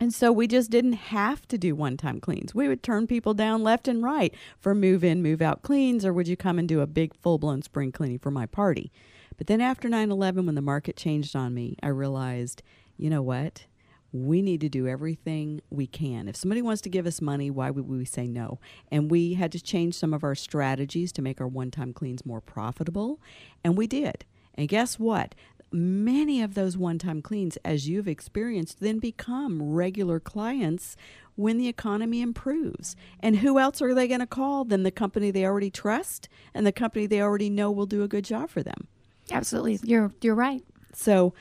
And 0.00 0.12
so 0.12 0.32
we 0.32 0.46
just 0.46 0.70
didn't 0.70 0.94
have 0.94 1.46
to 1.48 1.56
do 1.56 1.74
one 1.74 1.96
time 1.96 2.20
cleans. 2.20 2.54
We 2.54 2.68
would 2.68 2.82
turn 2.82 3.06
people 3.06 3.32
down 3.32 3.62
left 3.62 3.88
and 3.88 4.02
right 4.02 4.34
for 4.58 4.74
move 4.74 5.04
in, 5.04 5.22
move 5.22 5.40
out 5.40 5.62
cleans, 5.62 6.04
or 6.04 6.12
would 6.12 6.28
you 6.28 6.36
come 6.36 6.58
and 6.58 6.68
do 6.68 6.80
a 6.80 6.86
big 6.86 7.14
full 7.14 7.38
blown 7.38 7.62
spring 7.62 7.92
cleaning 7.92 8.18
for 8.18 8.30
my 8.30 8.44
party? 8.44 8.92
But 9.38 9.46
then 9.46 9.60
after 9.60 9.88
9 9.88 10.10
11, 10.10 10.46
when 10.46 10.54
the 10.54 10.60
market 10.60 10.96
changed 10.96 11.34
on 11.34 11.54
me, 11.54 11.76
I 11.82 11.88
realized, 11.88 12.62
you 12.96 13.08
know 13.08 13.22
what? 13.22 13.66
We 14.14 14.40
need 14.42 14.60
to 14.60 14.68
do 14.68 14.86
everything 14.86 15.60
we 15.70 15.88
can. 15.88 16.28
If 16.28 16.36
somebody 16.36 16.62
wants 16.62 16.80
to 16.82 16.88
give 16.88 17.04
us 17.04 17.20
money, 17.20 17.50
why 17.50 17.70
would 17.70 17.88
we 17.88 18.04
say 18.04 18.28
no? 18.28 18.60
And 18.88 19.10
we 19.10 19.34
had 19.34 19.50
to 19.52 19.60
change 19.60 19.96
some 19.96 20.14
of 20.14 20.22
our 20.22 20.36
strategies 20.36 21.10
to 21.12 21.22
make 21.22 21.40
our 21.40 21.48
one 21.48 21.72
time 21.72 21.92
cleans 21.92 22.24
more 22.24 22.40
profitable, 22.40 23.20
and 23.64 23.76
we 23.76 23.88
did. 23.88 24.24
And 24.54 24.68
guess 24.68 25.00
what? 25.00 25.34
Many 25.72 26.40
of 26.40 26.54
those 26.54 26.76
one 26.76 26.96
time 26.96 27.22
cleans, 27.22 27.58
as 27.64 27.88
you've 27.88 28.06
experienced, 28.06 28.78
then 28.78 29.00
become 29.00 29.60
regular 29.60 30.20
clients 30.20 30.96
when 31.34 31.58
the 31.58 31.66
economy 31.66 32.22
improves. 32.22 32.94
And 33.18 33.38
who 33.38 33.58
else 33.58 33.82
are 33.82 33.94
they 33.94 34.06
going 34.06 34.20
to 34.20 34.28
call 34.28 34.64
than 34.64 34.84
the 34.84 34.92
company 34.92 35.32
they 35.32 35.44
already 35.44 35.70
trust 35.70 36.28
and 36.54 36.64
the 36.64 36.70
company 36.70 37.06
they 37.06 37.20
already 37.20 37.50
know 37.50 37.72
will 37.72 37.86
do 37.86 38.04
a 38.04 38.08
good 38.08 38.24
job 38.24 38.48
for 38.48 38.62
them? 38.62 38.86
Absolutely. 39.32 39.80
You're 39.82 40.12
you're 40.20 40.36
right. 40.36 40.62
So 40.92 41.34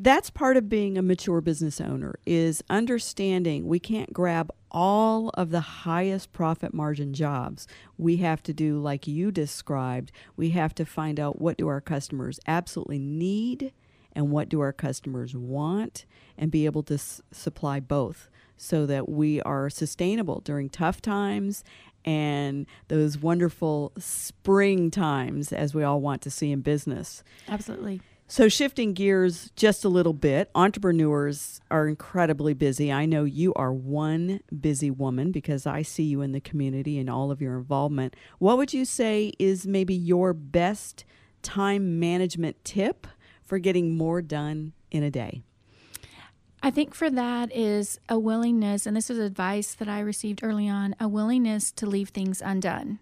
that's 0.00 0.30
part 0.30 0.56
of 0.56 0.68
being 0.68 0.96
a 0.96 1.02
mature 1.02 1.40
business 1.40 1.80
owner 1.80 2.20
is 2.24 2.62
understanding 2.70 3.66
we 3.66 3.80
can't 3.80 4.12
grab 4.12 4.48
all 4.70 5.30
of 5.30 5.50
the 5.50 5.60
highest 5.60 6.32
profit 6.32 6.72
margin 6.72 7.12
jobs. 7.12 7.66
We 7.96 8.18
have 8.18 8.40
to 8.44 8.52
do 8.52 8.78
like 8.78 9.08
you 9.08 9.32
described 9.32 10.12
we 10.36 10.50
have 10.50 10.72
to 10.76 10.84
find 10.84 11.18
out 11.18 11.40
what 11.40 11.56
do 11.56 11.66
our 11.66 11.80
customers 11.80 12.38
absolutely 12.46 13.00
need 13.00 13.72
and 14.12 14.30
what 14.30 14.48
do 14.48 14.60
our 14.60 14.72
customers 14.72 15.34
want 15.34 16.06
and 16.36 16.52
be 16.52 16.64
able 16.64 16.84
to 16.84 16.94
s- 16.94 17.20
supply 17.32 17.80
both 17.80 18.30
so 18.56 18.86
that 18.86 19.08
we 19.08 19.42
are 19.42 19.68
sustainable 19.68 20.40
during 20.44 20.68
tough 20.68 21.02
times 21.02 21.64
and 22.04 22.66
those 22.86 23.18
wonderful 23.18 23.92
spring 23.98 24.92
times 24.92 25.52
as 25.52 25.74
we 25.74 25.82
all 25.82 26.00
want 26.00 26.22
to 26.22 26.30
see 26.30 26.52
in 26.52 26.60
business. 26.60 27.24
Absolutely 27.48 28.00
so, 28.30 28.46
shifting 28.50 28.92
gears 28.92 29.50
just 29.56 29.86
a 29.86 29.88
little 29.88 30.12
bit, 30.12 30.50
entrepreneurs 30.54 31.62
are 31.70 31.88
incredibly 31.88 32.52
busy. 32.52 32.92
I 32.92 33.06
know 33.06 33.24
you 33.24 33.54
are 33.54 33.72
one 33.72 34.40
busy 34.60 34.90
woman 34.90 35.32
because 35.32 35.66
I 35.66 35.80
see 35.80 36.02
you 36.02 36.20
in 36.20 36.32
the 36.32 36.40
community 36.40 36.98
and 36.98 37.08
all 37.08 37.30
of 37.30 37.40
your 37.40 37.56
involvement. 37.56 38.14
What 38.38 38.58
would 38.58 38.74
you 38.74 38.84
say 38.84 39.32
is 39.38 39.66
maybe 39.66 39.94
your 39.94 40.34
best 40.34 41.06
time 41.40 41.98
management 41.98 42.62
tip 42.64 43.06
for 43.42 43.58
getting 43.58 43.96
more 43.96 44.20
done 44.20 44.74
in 44.90 45.02
a 45.02 45.10
day? 45.10 45.40
I 46.62 46.70
think 46.70 46.94
for 46.94 47.08
that 47.08 47.50
is 47.56 47.98
a 48.10 48.18
willingness, 48.18 48.84
and 48.84 48.94
this 48.94 49.08
is 49.08 49.18
advice 49.18 49.74
that 49.74 49.88
I 49.88 50.00
received 50.00 50.40
early 50.42 50.68
on 50.68 50.94
a 51.00 51.08
willingness 51.08 51.72
to 51.72 51.86
leave 51.86 52.10
things 52.10 52.42
undone. 52.44 52.98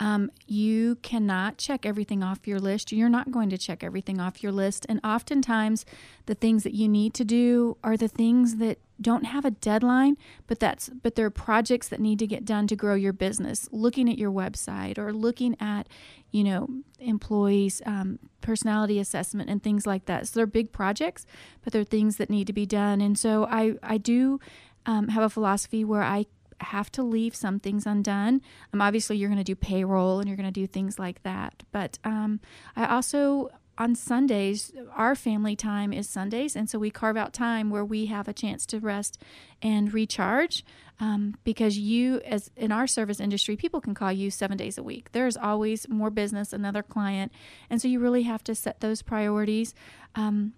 Um, 0.00 0.30
you 0.46 0.96
cannot 0.96 1.56
check 1.56 1.86
everything 1.86 2.22
off 2.22 2.46
your 2.46 2.58
list. 2.58 2.90
You're 2.90 3.08
not 3.08 3.30
going 3.30 3.48
to 3.50 3.58
check 3.58 3.84
everything 3.84 4.20
off 4.20 4.42
your 4.42 4.52
list. 4.52 4.84
And 4.88 5.00
oftentimes, 5.04 5.84
the 6.26 6.34
things 6.34 6.64
that 6.64 6.74
you 6.74 6.88
need 6.88 7.14
to 7.14 7.24
do 7.24 7.76
are 7.84 7.96
the 7.96 8.08
things 8.08 8.56
that 8.56 8.78
don't 9.00 9.24
have 9.24 9.44
a 9.44 9.50
deadline, 9.50 10.16
but 10.46 10.60
that's 10.60 10.88
but 10.88 11.14
they're 11.14 11.30
projects 11.30 11.88
that 11.88 12.00
need 12.00 12.18
to 12.20 12.26
get 12.26 12.44
done 12.44 12.66
to 12.68 12.76
grow 12.76 12.94
your 12.94 13.12
business. 13.12 13.68
Looking 13.72 14.08
at 14.08 14.18
your 14.18 14.30
website 14.30 14.98
or 14.98 15.12
looking 15.12 15.56
at, 15.60 15.88
you 16.30 16.44
know, 16.44 16.68
employees' 16.98 17.82
um, 17.86 18.18
personality 18.40 18.98
assessment 18.98 19.50
and 19.50 19.62
things 19.62 19.86
like 19.86 20.06
that. 20.06 20.26
So 20.28 20.38
they're 20.38 20.46
big 20.46 20.72
projects, 20.72 21.26
but 21.62 21.72
they're 21.72 21.84
things 21.84 22.16
that 22.16 22.30
need 22.30 22.46
to 22.46 22.52
be 22.52 22.66
done. 22.66 23.00
And 23.00 23.18
so 23.18 23.46
I 23.46 23.74
I 23.82 23.98
do 23.98 24.40
um, 24.86 25.08
have 25.08 25.22
a 25.22 25.30
philosophy 25.30 25.84
where 25.84 26.02
I 26.02 26.26
have 26.64 26.90
to 26.92 27.02
leave 27.02 27.34
some 27.34 27.58
things 27.60 27.86
undone. 27.86 28.42
Um, 28.72 28.80
obviously, 28.80 29.16
you're 29.16 29.28
going 29.28 29.38
to 29.38 29.44
do 29.44 29.54
payroll 29.54 30.18
and 30.18 30.28
you're 30.28 30.36
going 30.36 30.52
to 30.52 30.52
do 30.52 30.66
things 30.66 30.98
like 30.98 31.22
that. 31.22 31.62
But 31.72 31.98
um, 32.04 32.40
I 32.76 32.86
also 32.86 33.50
on 33.76 33.94
Sundays, 33.94 34.72
our 34.94 35.14
family 35.14 35.56
time 35.56 35.92
is 35.92 36.08
Sundays, 36.08 36.54
and 36.54 36.70
so 36.70 36.78
we 36.78 36.90
carve 36.90 37.16
out 37.16 37.32
time 37.32 37.70
where 37.70 37.84
we 37.84 38.06
have 38.06 38.28
a 38.28 38.32
chance 38.32 38.64
to 38.66 38.78
rest 38.78 39.20
and 39.62 39.92
recharge. 39.92 40.64
Um, 41.00 41.34
because 41.42 41.76
you, 41.76 42.20
as 42.20 42.52
in 42.56 42.70
our 42.70 42.86
service 42.86 43.18
industry, 43.18 43.56
people 43.56 43.80
can 43.80 43.94
call 43.94 44.12
you 44.12 44.30
seven 44.30 44.56
days 44.56 44.78
a 44.78 44.82
week. 44.82 45.10
There's 45.10 45.36
always 45.36 45.88
more 45.88 46.08
business, 46.08 46.52
another 46.52 46.84
client, 46.84 47.32
and 47.68 47.82
so 47.82 47.88
you 47.88 47.98
really 47.98 48.22
have 48.22 48.44
to 48.44 48.54
set 48.54 48.78
those 48.78 49.02
priorities. 49.02 49.74
Um, 50.14 50.52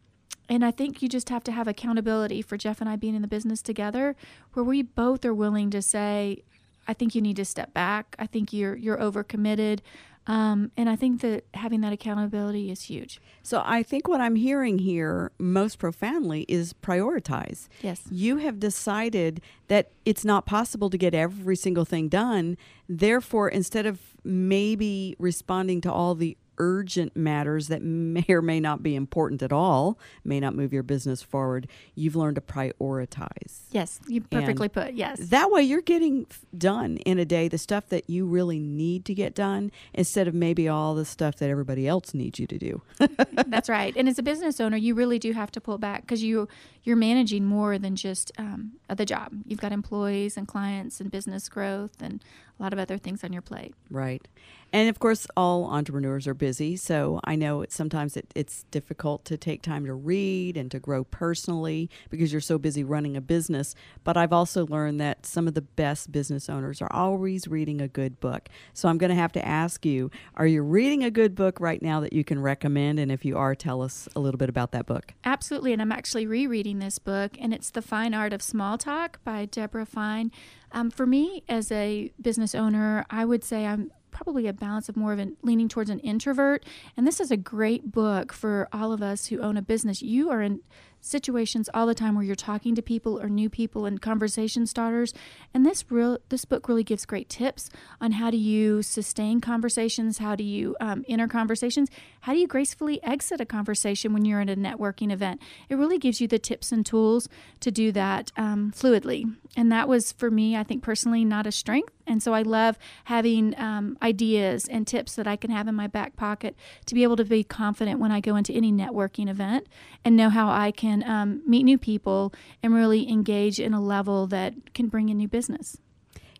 and 0.48 0.64
I 0.64 0.70
think 0.70 1.02
you 1.02 1.08
just 1.08 1.28
have 1.28 1.44
to 1.44 1.52
have 1.52 1.68
accountability 1.68 2.42
for 2.42 2.56
Jeff 2.56 2.80
and 2.80 2.88
I 2.88 2.96
being 2.96 3.14
in 3.14 3.22
the 3.22 3.28
business 3.28 3.62
together, 3.62 4.16
where 4.52 4.64
we 4.64 4.82
both 4.82 5.24
are 5.24 5.34
willing 5.34 5.70
to 5.70 5.82
say, 5.82 6.42
"I 6.86 6.92
think 6.92 7.14
you 7.14 7.22
need 7.22 7.36
to 7.36 7.44
step 7.44 7.74
back. 7.74 8.16
I 8.18 8.26
think 8.26 8.52
you're 8.52 8.76
you're 8.76 8.98
overcommitted." 8.98 9.80
Um, 10.28 10.72
and 10.76 10.88
I 10.88 10.96
think 10.96 11.20
that 11.20 11.44
having 11.54 11.82
that 11.82 11.92
accountability 11.92 12.70
is 12.70 12.82
huge. 12.82 13.20
So 13.44 13.62
I 13.64 13.84
think 13.84 14.08
what 14.08 14.20
I'm 14.20 14.34
hearing 14.34 14.78
here 14.80 15.30
most 15.38 15.78
profoundly 15.78 16.44
is 16.48 16.72
prioritize. 16.72 17.68
Yes. 17.80 18.02
You 18.10 18.38
have 18.38 18.58
decided 18.58 19.40
that 19.68 19.92
it's 20.04 20.24
not 20.24 20.44
possible 20.44 20.90
to 20.90 20.98
get 20.98 21.14
every 21.14 21.54
single 21.54 21.84
thing 21.84 22.08
done. 22.08 22.56
Therefore, 22.88 23.48
instead 23.48 23.86
of 23.86 24.00
maybe 24.24 25.14
responding 25.20 25.80
to 25.82 25.92
all 25.92 26.16
the 26.16 26.36
urgent 26.58 27.16
matters 27.16 27.68
that 27.68 27.82
may 27.82 28.24
or 28.28 28.42
may 28.42 28.60
not 28.60 28.82
be 28.82 28.94
important 28.94 29.42
at 29.42 29.52
all, 29.52 29.98
may 30.24 30.40
not 30.40 30.54
move 30.54 30.72
your 30.72 30.82
business 30.82 31.22
forward, 31.22 31.68
you've 31.94 32.16
learned 32.16 32.36
to 32.36 32.40
prioritize. 32.40 33.60
Yes, 33.70 34.00
you 34.06 34.20
perfectly 34.20 34.66
and 34.66 34.72
put. 34.72 34.94
Yes. 34.94 35.18
That 35.18 35.50
way 35.50 35.62
you're 35.62 35.82
getting 35.82 36.26
done 36.56 36.96
in 36.98 37.18
a 37.18 37.24
day 37.24 37.48
the 37.48 37.58
stuff 37.58 37.88
that 37.88 38.08
you 38.08 38.26
really 38.26 38.58
need 38.58 39.04
to 39.06 39.14
get 39.14 39.34
done 39.34 39.70
instead 39.94 40.28
of 40.28 40.34
maybe 40.34 40.68
all 40.68 40.94
the 40.94 41.04
stuff 41.04 41.36
that 41.36 41.50
everybody 41.50 41.86
else 41.86 42.14
needs 42.14 42.38
you 42.38 42.46
to 42.46 42.58
do. 42.58 42.82
That's 43.46 43.68
right. 43.68 43.94
And 43.96 44.08
as 44.08 44.18
a 44.18 44.22
business 44.22 44.60
owner, 44.60 44.76
you 44.76 44.94
really 44.94 45.18
do 45.18 45.32
have 45.32 45.50
to 45.52 45.60
pull 45.60 45.78
back 45.78 46.02
because 46.02 46.22
you 46.22 46.48
you're 46.86 46.96
managing 46.96 47.44
more 47.44 47.78
than 47.78 47.96
just 47.96 48.30
um, 48.38 48.74
the 48.88 49.04
job. 49.04 49.32
You've 49.44 49.60
got 49.60 49.72
employees 49.72 50.36
and 50.36 50.46
clients 50.46 51.00
and 51.00 51.10
business 51.10 51.48
growth 51.48 52.00
and 52.00 52.22
a 52.58 52.62
lot 52.62 52.72
of 52.72 52.78
other 52.78 52.96
things 52.96 53.22
on 53.22 53.32
your 53.32 53.42
plate. 53.42 53.74
Right. 53.90 54.26
And 54.72 54.88
of 54.88 54.98
course, 54.98 55.26
all 55.36 55.66
entrepreneurs 55.66 56.26
are 56.26 56.34
busy. 56.34 56.76
So 56.76 57.20
I 57.24 57.36
know 57.36 57.62
it's, 57.62 57.74
sometimes 57.74 58.16
it, 58.16 58.32
it's 58.34 58.64
difficult 58.64 59.24
to 59.26 59.36
take 59.36 59.62
time 59.62 59.86
to 59.86 59.94
read 59.94 60.56
and 60.56 60.70
to 60.70 60.80
grow 60.80 61.04
personally 61.04 61.88
because 62.10 62.32
you're 62.32 62.40
so 62.40 62.58
busy 62.58 62.82
running 62.82 63.16
a 63.16 63.20
business. 63.20 63.74
But 64.02 64.16
I've 64.16 64.32
also 64.32 64.66
learned 64.66 65.00
that 65.00 65.24
some 65.24 65.46
of 65.46 65.54
the 65.54 65.62
best 65.62 66.10
business 66.10 66.48
owners 66.48 66.82
are 66.82 66.92
always 66.92 67.46
reading 67.46 67.80
a 67.80 67.88
good 67.88 68.20
book. 68.20 68.48
So 68.74 68.88
I'm 68.88 68.98
going 68.98 69.10
to 69.10 69.16
have 69.16 69.32
to 69.32 69.46
ask 69.46 69.86
you 69.86 70.10
are 70.34 70.46
you 70.46 70.62
reading 70.62 71.04
a 71.04 71.10
good 71.10 71.34
book 71.34 71.60
right 71.60 71.80
now 71.80 72.00
that 72.00 72.12
you 72.12 72.24
can 72.24 72.40
recommend? 72.40 72.98
And 72.98 73.12
if 73.12 73.24
you 73.24 73.36
are, 73.36 73.54
tell 73.54 73.82
us 73.82 74.08
a 74.16 74.20
little 74.20 74.38
bit 74.38 74.48
about 74.48 74.72
that 74.72 74.86
book. 74.86 75.14
Absolutely. 75.24 75.72
And 75.72 75.80
I'm 75.80 75.92
actually 75.92 76.26
rereading 76.26 76.75
this 76.78 76.98
book, 76.98 77.36
and 77.40 77.52
it's 77.52 77.70
The 77.70 77.82
Fine 77.82 78.14
Art 78.14 78.32
of 78.32 78.42
Small 78.42 78.78
Talk 78.78 79.22
by 79.24 79.44
Debra 79.46 79.86
Fine. 79.86 80.32
Um, 80.72 80.90
for 80.90 81.06
me, 81.06 81.42
as 81.48 81.70
a 81.72 82.12
business 82.20 82.54
owner, 82.54 83.04
I 83.10 83.24
would 83.24 83.44
say 83.44 83.66
I'm 83.66 83.90
probably 84.10 84.46
a 84.46 84.52
balance 84.52 84.88
of 84.88 84.96
more 84.96 85.12
of 85.12 85.18
an 85.18 85.36
leaning 85.42 85.68
towards 85.68 85.90
an 85.90 85.98
introvert. 86.00 86.64
And 86.96 87.06
this 87.06 87.20
is 87.20 87.30
a 87.30 87.36
great 87.36 87.90
book 87.90 88.32
for 88.32 88.66
all 88.72 88.92
of 88.92 89.02
us 89.02 89.26
who 89.26 89.40
own 89.40 89.56
a 89.56 89.62
business. 89.62 90.00
You 90.00 90.30
are 90.30 90.40
in 90.40 90.60
situations 91.06 91.70
all 91.72 91.86
the 91.86 91.94
time 91.94 92.14
where 92.14 92.24
you're 92.24 92.34
talking 92.34 92.74
to 92.74 92.82
people 92.82 93.20
or 93.20 93.28
new 93.28 93.48
people 93.48 93.86
and 93.86 94.02
conversation 94.02 94.66
starters. 94.66 95.14
And 95.54 95.64
this 95.64 95.84
real 95.90 96.18
this 96.28 96.44
book 96.44 96.68
really 96.68 96.84
gives 96.84 97.06
great 97.06 97.28
tips 97.28 97.70
on 98.00 98.12
how 98.12 98.30
do 98.30 98.36
you 98.36 98.82
sustain 98.82 99.40
conversations 99.40 100.18
how 100.18 100.34
do 100.34 100.44
you 100.44 100.76
um, 100.80 101.04
enter 101.08 101.28
conversations 101.28 101.88
how 102.20 102.32
do 102.32 102.38
you 102.38 102.46
gracefully 102.46 103.02
exit 103.02 103.40
a 103.40 103.46
conversation 103.46 104.12
when 104.12 104.24
you're 104.24 104.40
at 104.40 104.50
a 104.50 104.56
networking 104.56 105.12
event. 105.12 105.40
It 105.68 105.76
really 105.76 105.98
gives 105.98 106.20
you 106.20 106.28
the 106.28 106.38
tips 106.38 106.72
and 106.72 106.84
tools 106.84 107.28
to 107.60 107.70
do 107.70 107.92
that 107.92 108.32
um, 108.36 108.72
fluidly. 108.72 109.34
And 109.56 109.70
that 109.72 109.88
was 109.88 110.12
for 110.12 110.30
me 110.30 110.56
i 110.56 110.62
think 110.62 110.82
personally 110.82 111.24
not 111.24 111.46
a 111.46 111.52
strength. 111.52 111.92
And 112.06 112.22
so 112.22 112.32
I 112.32 112.42
love 112.42 112.78
having 113.04 113.58
um, 113.58 113.98
ideas 114.00 114.68
and 114.68 114.86
tips 114.86 115.16
that 115.16 115.26
I 115.26 115.36
can 115.36 115.50
have 115.50 115.66
in 115.66 115.74
my 115.74 115.86
back 115.86 116.16
pocket 116.16 116.54
to 116.86 116.94
be 116.94 117.02
able 117.02 117.16
to 117.16 117.24
be 117.24 117.42
confident 117.42 117.98
when 117.98 118.12
I 118.12 118.20
go 118.20 118.36
into 118.36 118.52
any 118.52 118.72
networking 118.72 119.28
event 119.28 119.66
and 120.04 120.16
know 120.16 120.30
how 120.30 120.48
I 120.48 120.70
can 120.70 120.95
um, 121.04 121.42
meet 121.46 121.64
new 121.64 121.78
people 121.78 122.32
and 122.62 122.74
really 122.74 123.08
engage 123.08 123.58
in 123.58 123.74
a 123.74 123.80
level 123.80 124.26
that 124.28 124.74
can 124.74 124.88
bring 124.88 125.08
in 125.08 125.16
new 125.16 125.28
business. 125.28 125.78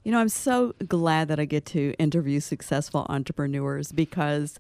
You 0.05 0.13
know, 0.13 0.21
I'm 0.21 0.29
so 0.29 0.73
glad 0.87 1.29
that 1.29 1.41
I 1.41 1.47
get 1.47 1.67
to 1.67 1.93
interview 1.99 2.39
successful 2.39 3.07
entrepreneurs 3.09 3.91
because 3.91 4.59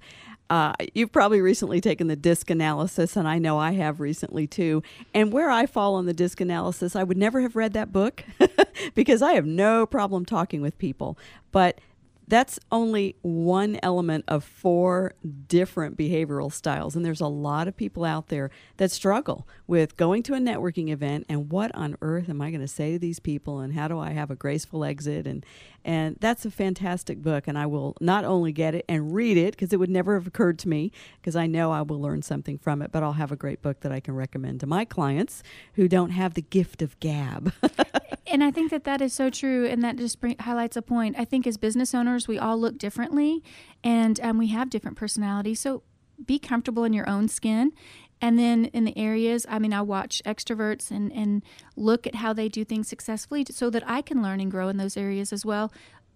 uh, 0.50 0.72
you've 0.94 1.12
probably 1.12 1.40
recently 1.40 1.80
taken 1.80 2.06
the 2.06 2.16
disc 2.16 2.50
analysis, 2.50 3.16
and 3.16 3.26
I 3.26 3.38
know 3.38 3.58
I 3.58 3.72
have 3.72 4.00
recently 4.00 4.46
too. 4.46 4.82
And 5.14 5.32
where 5.32 5.50
I 5.50 5.66
fall 5.66 5.94
on 5.94 6.06
the 6.06 6.12
disc 6.12 6.40
analysis, 6.40 6.94
I 6.94 7.04
would 7.04 7.16
never 7.16 7.40
have 7.40 7.56
read 7.56 7.72
that 7.72 7.92
book 7.92 8.24
because 8.94 9.22
I 9.22 9.32
have 9.32 9.46
no 9.46 9.86
problem 9.86 10.24
talking 10.24 10.60
with 10.60 10.78
people. 10.78 11.18
But 11.52 11.80
that's 12.28 12.58
only 12.72 13.16
one 13.22 13.78
element 13.82 14.24
of 14.26 14.42
four 14.44 15.14
different 15.46 15.96
behavioral 15.96 16.52
styles. 16.52 16.96
And 16.96 17.04
there's 17.04 17.20
a 17.20 17.28
lot 17.28 17.68
of 17.68 17.76
people 17.76 18.04
out 18.04 18.28
there 18.28 18.50
that 18.78 18.90
struggle 18.90 19.46
with 19.66 19.96
going 19.96 20.22
to 20.24 20.34
a 20.34 20.38
networking 20.38 20.90
event 20.90 21.26
and 21.28 21.50
what 21.50 21.74
on 21.74 21.96
earth 22.02 22.28
am 22.28 22.40
I 22.42 22.50
going 22.50 22.60
to 22.60 22.68
say 22.68 22.92
to 22.92 22.98
these 22.98 23.20
people 23.20 23.60
and 23.60 23.74
how 23.74 23.88
do 23.88 23.98
I 23.98 24.10
have 24.10 24.30
a 24.30 24.36
graceful 24.36 24.84
exit 24.84 25.26
and 25.26 25.44
and 25.86 26.16
that's 26.18 26.44
a 26.44 26.50
fantastic 26.50 27.22
book 27.22 27.46
and 27.46 27.56
I 27.56 27.66
will 27.66 27.96
not 28.00 28.24
only 28.24 28.50
get 28.50 28.74
it 28.74 28.84
and 28.88 29.14
read 29.14 29.36
it 29.36 29.52
because 29.52 29.72
it 29.72 29.78
would 29.78 29.88
never 29.88 30.14
have 30.14 30.26
occurred 30.26 30.58
to 30.58 30.68
me 30.68 30.90
because 31.20 31.36
I 31.36 31.46
know 31.46 31.70
I 31.70 31.82
will 31.82 32.00
learn 32.00 32.22
something 32.22 32.58
from 32.58 32.82
it, 32.82 32.90
but 32.90 33.04
I'll 33.04 33.12
have 33.12 33.30
a 33.30 33.36
great 33.36 33.62
book 33.62 33.80
that 33.80 33.92
I 33.92 34.00
can 34.00 34.16
recommend 34.16 34.58
to 34.60 34.66
my 34.66 34.84
clients 34.84 35.44
who 35.74 35.86
don't 35.86 36.10
have 36.10 36.34
the 36.34 36.42
gift 36.42 36.82
of 36.82 36.98
gab. 36.98 37.52
and 38.26 38.42
I 38.42 38.50
think 38.50 38.72
that 38.72 38.82
that 38.82 39.00
is 39.00 39.14
so 39.14 39.30
true 39.30 39.64
and 39.64 39.84
that 39.84 39.96
just 39.96 40.20
bring, 40.20 40.36
highlights 40.40 40.76
a 40.76 40.82
point. 40.82 41.14
I 41.16 41.24
think 41.24 41.46
as 41.46 41.56
business 41.56 41.94
owners, 41.94 42.26
we 42.26 42.36
all 42.36 42.58
look 42.58 42.78
differently 42.78 43.44
and 43.84 44.18
um, 44.20 44.38
we 44.38 44.48
have 44.48 44.70
different 44.70 44.96
personalities. 44.96 45.60
So 45.60 45.84
be 46.24 46.40
comfortable 46.40 46.82
in 46.82 46.92
your 46.92 47.08
own 47.08 47.28
skin 47.28 47.72
and 48.20 48.38
then 48.38 48.66
in 48.66 48.84
the 48.84 48.96
areas, 48.96 49.44
I 49.48 49.58
mean, 49.58 49.72
I 49.72 49.82
watch 49.82 50.22
extroverts 50.24 50.90
and, 50.90 51.12
and 51.12 51.42
look 51.76 52.06
at 52.06 52.16
how 52.16 52.32
they 52.32 52.48
do 52.48 52.64
things 52.64 52.88
successfully 52.88 53.44
so 53.50 53.68
that 53.70 53.82
I 53.86 54.00
can 54.02 54.22
learn 54.22 54.40
and 54.40 54.50
grow 54.50 54.68
in 54.68 54.78
those 54.78 54.96
areas 54.96 55.32
as 55.32 55.44
well. 55.44 55.72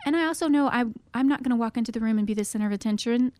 And 0.06 0.16
I 0.16 0.24
also 0.24 0.48
know 0.48 0.68
I, 0.68 0.84
I'm 1.12 1.28
not 1.28 1.42
going 1.42 1.50
to 1.50 1.56
walk 1.56 1.76
into 1.76 1.92
the 1.92 2.00
room 2.00 2.16
and 2.16 2.26
be 2.26 2.34
the 2.34 2.44
center 2.44 2.66
of 2.66 2.72
attention 2.72 3.32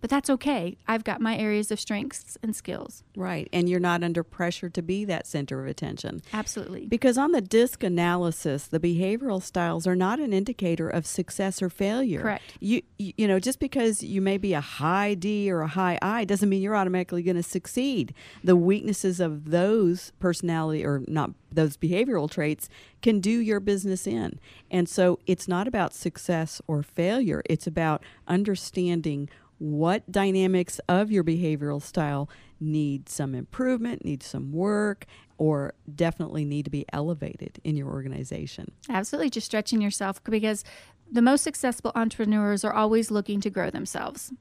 but 0.00 0.10
that's 0.10 0.28
okay. 0.30 0.76
I've 0.86 1.04
got 1.04 1.20
my 1.20 1.36
areas 1.36 1.70
of 1.70 1.80
strengths 1.80 2.36
and 2.42 2.54
skills. 2.54 3.02
Right. 3.16 3.48
And 3.52 3.68
you're 3.68 3.80
not 3.80 4.04
under 4.04 4.22
pressure 4.22 4.68
to 4.68 4.82
be 4.82 5.04
that 5.06 5.26
center 5.26 5.60
of 5.60 5.66
attention. 5.66 6.22
Absolutely. 6.32 6.86
Because 6.86 7.16
on 7.16 7.32
the 7.32 7.40
disc 7.40 7.82
analysis, 7.82 8.66
the 8.66 8.78
behavioral 8.78 9.42
styles 9.42 9.86
are 9.86 9.96
not 9.96 10.20
an 10.20 10.32
indicator 10.32 10.88
of 10.88 11.06
success 11.06 11.62
or 11.62 11.70
failure. 11.70 12.22
Correct. 12.22 12.42
You 12.60 12.82
you, 12.98 13.12
you 13.16 13.28
know, 13.28 13.38
just 13.38 13.58
because 13.58 14.02
you 14.02 14.20
may 14.20 14.38
be 14.38 14.52
a 14.52 14.60
high 14.60 15.14
D 15.14 15.50
or 15.50 15.62
a 15.62 15.68
high 15.68 15.98
I 16.02 16.24
doesn't 16.24 16.48
mean 16.48 16.62
you're 16.62 16.76
automatically 16.76 17.22
going 17.22 17.36
to 17.36 17.42
succeed. 17.42 18.14
The 18.44 18.56
weaknesses 18.56 19.20
of 19.20 19.50
those 19.50 20.12
personality 20.18 20.84
or 20.84 21.02
not 21.06 21.30
those 21.50 21.76
behavioral 21.76 22.30
traits 22.30 22.68
can 23.02 23.20
do 23.20 23.30
your 23.30 23.60
business 23.60 24.06
in. 24.06 24.38
And 24.70 24.88
so 24.88 25.18
it's 25.26 25.48
not 25.48 25.66
about 25.66 25.94
success 25.94 26.60
or 26.66 26.82
failure. 26.82 27.42
It's 27.46 27.66
about 27.66 28.02
understanding 28.28 29.28
what 29.58 30.10
dynamics 30.10 30.80
of 30.88 31.10
your 31.10 31.24
behavioral 31.24 31.80
style 31.82 32.28
need 32.60 33.08
some 33.08 33.34
improvement, 33.34 34.04
need 34.04 34.22
some 34.22 34.52
work, 34.52 35.06
or 35.38 35.74
definitely 35.94 36.44
need 36.44 36.64
to 36.64 36.70
be 36.70 36.84
elevated 36.92 37.60
in 37.64 37.76
your 37.76 37.88
organization. 37.88 38.72
Absolutely, 38.88 39.30
just 39.30 39.46
stretching 39.46 39.80
yourself 39.80 40.22
because 40.24 40.64
the 41.10 41.22
most 41.22 41.42
successful 41.42 41.92
entrepreneurs 41.94 42.64
are 42.64 42.72
always 42.72 43.10
looking 43.10 43.40
to 43.40 43.50
grow 43.50 43.70
themselves. 43.70 44.32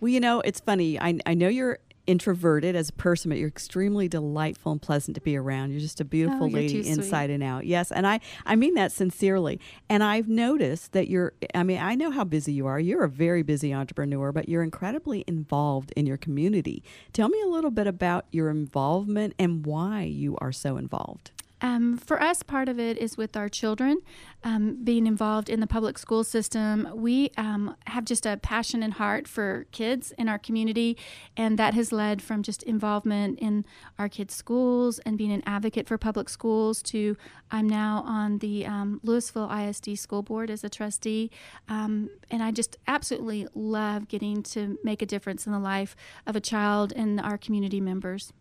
Well, 0.00 0.08
you 0.08 0.20
know, 0.20 0.40
it's 0.40 0.60
funny. 0.60 0.98
I, 0.98 1.18
I 1.26 1.34
know 1.34 1.48
you're 1.48 1.78
introverted 2.06 2.74
as 2.74 2.88
a 2.88 2.92
person, 2.92 3.28
but 3.28 3.38
you're 3.38 3.48
extremely 3.48 4.08
delightful 4.08 4.72
and 4.72 4.82
pleasant 4.82 5.14
to 5.14 5.20
be 5.20 5.36
around. 5.36 5.70
You're 5.70 5.80
just 5.80 6.00
a 6.00 6.04
beautiful 6.04 6.46
Oh, 6.46 6.50
lady 6.50 6.82
sweet. 6.82 6.86
inside 6.98 7.30
and 7.30 7.42
out. 7.42 7.66
Yes, 7.66 7.92
and 7.92 8.06
I 8.06 8.20
I 8.46 8.56
mean 8.56 8.74
that 8.74 8.92
sincerely. 8.92 9.60
And 9.88 10.02
I've 10.02 10.28
noticed 10.28 10.92
that 10.92 11.08
you're 11.08 11.32
I 11.54 11.62
mean, 11.62 11.78
I 11.78 11.94
know 11.94 12.10
how 12.10 12.24
busy 12.24 12.52
you 12.52 12.66
are. 12.66 12.80
You're 12.80 13.04
a 13.04 13.08
very 13.08 13.42
busy 13.42 13.72
entrepreneur, 13.74 14.32
but 14.32 14.48
you're 14.48 14.62
incredibly 14.62 15.24
involved 15.26 15.92
in 15.96 16.06
your 16.06 16.16
community. 16.16 16.82
Tell 17.12 17.28
me 17.28 17.40
a 17.42 17.48
little 17.48 17.70
bit 17.70 17.86
about 17.86 18.26
your 18.32 18.50
involvement 18.50 19.34
and 19.38 19.64
why 19.66 20.02
you 20.02 20.36
are 20.38 20.52
so 20.52 20.76
involved. 20.76 21.30
Um, 21.62 21.98
for 21.98 22.22
us, 22.22 22.42
part 22.42 22.68
of 22.68 22.78
it 22.78 22.96
is 22.96 23.16
with 23.16 23.36
our 23.36 23.48
children 23.48 23.98
um, 24.42 24.78
being 24.82 25.06
involved 25.06 25.50
in 25.50 25.60
the 25.60 25.66
public 25.66 25.98
school 25.98 26.24
system. 26.24 26.88
We 26.94 27.30
um, 27.36 27.76
have 27.86 28.04
just 28.06 28.24
a 28.24 28.38
passion 28.38 28.82
and 28.82 28.94
heart 28.94 29.28
for 29.28 29.66
kids 29.70 30.12
in 30.16 30.28
our 30.28 30.38
community, 30.38 30.96
and 31.36 31.58
that 31.58 31.74
has 31.74 31.92
led 31.92 32.22
from 32.22 32.42
just 32.42 32.62
involvement 32.62 33.38
in 33.38 33.66
our 33.98 34.08
kids' 34.08 34.34
schools 34.34 34.98
and 35.00 35.18
being 35.18 35.32
an 35.32 35.42
advocate 35.44 35.86
for 35.86 35.98
public 35.98 36.28
schools 36.28 36.82
to 36.84 37.16
I'm 37.50 37.68
now 37.68 38.04
on 38.06 38.38
the 38.38 38.64
um, 38.64 39.00
Lewisville 39.04 39.50
ISD 39.50 39.98
School 39.98 40.22
Board 40.22 40.50
as 40.50 40.64
a 40.64 40.68
trustee, 40.68 41.30
um, 41.68 42.08
and 42.30 42.42
I 42.42 42.52
just 42.52 42.78
absolutely 42.86 43.46
love 43.54 44.08
getting 44.08 44.42
to 44.44 44.78
make 44.82 45.02
a 45.02 45.06
difference 45.06 45.46
in 45.46 45.52
the 45.52 45.58
life 45.58 45.96
of 46.26 46.36
a 46.36 46.40
child 46.40 46.92
and 46.94 47.20
our 47.20 47.36
community 47.36 47.80
members. 47.80 48.32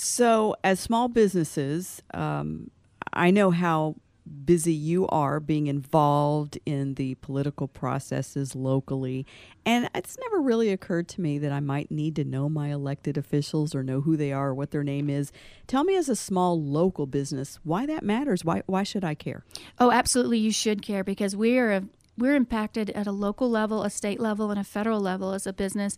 So, 0.00 0.54
as 0.62 0.78
small 0.78 1.08
businesses, 1.08 2.02
um, 2.14 2.70
I 3.12 3.32
know 3.32 3.50
how 3.50 3.96
busy 4.44 4.72
you 4.72 5.08
are 5.08 5.40
being 5.40 5.66
involved 5.66 6.56
in 6.64 6.94
the 6.94 7.16
political 7.16 7.66
processes 7.66 8.54
locally. 8.54 9.26
And 9.66 9.90
it's 9.96 10.16
never 10.20 10.40
really 10.40 10.70
occurred 10.70 11.08
to 11.08 11.20
me 11.20 11.38
that 11.38 11.50
I 11.50 11.58
might 11.58 11.90
need 11.90 12.14
to 12.14 12.24
know 12.24 12.48
my 12.48 12.68
elected 12.68 13.18
officials 13.18 13.74
or 13.74 13.82
know 13.82 14.00
who 14.02 14.16
they 14.16 14.30
are 14.30 14.50
or 14.50 14.54
what 14.54 14.70
their 14.70 14.84
name 14.84 15.10
is. 15.10 15.32
Tell 15.66 15.82
me, 15.82 15.96
as 15.96 16.08
a 16.08 16.14
small 16.14 16.62
local 16.62 17.06
business, 17.06 17.58
why 17.64 17.84
that 17.86 18.04
matters. 18.04 18.44
Why, 18.44 18.62
why 18.66 18.84
should 18.84 19.02
I 19.04 19.14
care? 19.14 19.44
Oh, 19.80 19.90
absolutely, 19.90 20.38
you 20.38 20.52
should 20.52 20.80
care 20.80 21.02
because 21.02 21.34
we 21.34 21.58
are 21.58 21.72
a, 21.72 21.82
we're 22.16 22.36
impacted 22.36 22.90
at 22.90 23.08
a 23.08 23.12
local 23.12 23.50
level, 23.50 23.82
a 23.82 23.90
state 23.90 24.20
level, 24.20 24.52
and 24.52 24.60
a 24.60 24.64
federal 24.64 25.00
level 25.00 25.32
as 25.32 25.44
a 25.44 25.52
business, 25.52 25.96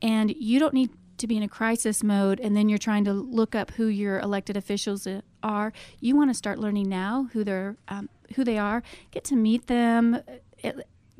and 0.00 0.34
you 0.36 0.58
don't 0.58 0.74
need 0.74 0.90
to 1.20 1.26
be 1.26 1.36
in 1.36 1.42
a 1.42 1.48
crisis 1.48 2.02
mode 2.02 2.40
and 2.40 2.56
then 2.56 2.68
you're 2.68 2.78
trying 2.78 3.04
to 3.04 3.12
look 3.12 3.54
up 3.54 3.70
who 3.72 3.86
your 3.86 4.18
elected 4.18 4.56
officials 4.56 5.06
are. 5.42 5.72
You 6.00 6.16
want 6.16 6.30
to 6.30 6.34
start 6.34 6.58
learning 6.58 6.88
now 6.88 7.28
who 7.32 7.44
they're 7.44 7.76
um, 7.88 8.08
who 8.34 8.44
they 8.44 8.58
are. 8.58 8.82
Get 9.10 9.24
to 9.24 9.36
meet 9.36 9.66
them. 9.66 10.22
uh, 10.64 10.70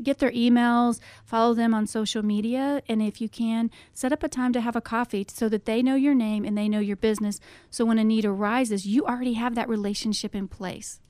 Get 0.02 0.18
their 0.18 0.30
emails, 0.30 0.98
follow 1.26 1.52
them 1.52 1.74
on 1.74 1.86
social 1.86 2.22
media, 2.22 2.80
and 2.88 3.02
if 3.02 3.20
you 3.20 3.28
can, 3.28 3.70
set 3.92 4.14
up 4.14 4.22
a 4.22 4.28
time 4.28 4.50
to 4.54 4.60
have 4.62 4.74
a 4.74 4.80
coffee 4.80 5.26
so 5.28 5.46
that 5.50 5.66
they 5.66 5.82
know 5.82 5.94
your 5.94 6.14
name 6.14 6.46
and 6.46 6.56
they 6.56 6.70
know 6.70 6.80
your 6.80 6.96
business. 6.96 7.38
So 7.68 7.84
when 7.84 7.98
a 7.98 8.04
need 8.04 8.24
arises, 8.24 8.86
you 8.86 9.04
already 9.04 9.34
have 9.34 9.54
that 9.56 9.68
relationship 9.68 10.34
in 10.34 10.48
place. 10.48 11.00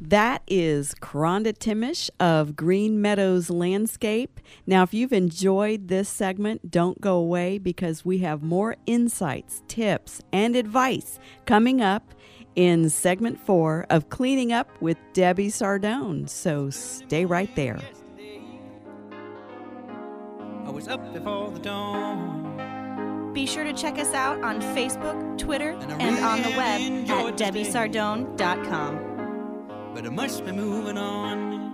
That 0.00 0.42
is 0.46 0.94
Kronda 0.94 1.54
Thimesch 1.54 2.10
of 2.20 2.54
Green 2.54 3.00
Meadows 3.00 3.48
Landscape. 3.48 4.40
Now, 4.66 4.82
if 4.82 4.92
you've 4.92 5.12
enjoyed 5.12 5.88
this 5.88 6.08
segment, 6.08 6.70
don't 6.70 7.00
go 7.00 7.16
away 7.16 7.56
because 7.56 8.04
we 8.04 8.18
have 8.18 8.42
more 8.42 8.76
insights, 8.84 9.62
tips, 9.68 10.20
and 10.32 10.54
advice 10.54 11.18
coming 11.46 11.80
up 11.80 12.12
in 12.56 12.90
segment 12.90 13.40
four 13.40 13.86
of 13.88 14.10
Cleaning 14.10 14.52
Up 14.52 14.68
with 14.82 14.98
Debbie 15.14 15.48
Sardone. 15.48 16.28
So 16.28 16.68
stay 16.68 17.24
right 17.24 17.54
there. 17.56 17.80
I 20.66 20.70
was 20.70 20.88
up 20.88 21.14
before 21.14 21.50
the 21.52 21.60
dawn. 21.60 23.32
Be 23.32 23.46
sure 23.46 23.64
to 23.64 23.72
check 23.72 23.98
us 23.98 24.12
out 24.12 24.42
on 24.42 24.60
Facebook, 24.60 25.38
Twitter, 25.38 25.70
and 26.00 26.18
on 26.24 26.42
the 26.42 26.50
web 26.50 26.80
at 27.08 27.36
debbiesardone.com. 27.36 29.15
But 29.96 30.04
I 30.04 30.10
must 30.10 30.44
be 30.44 30.52
moving 30.52 30.98
on. 30.98 31.65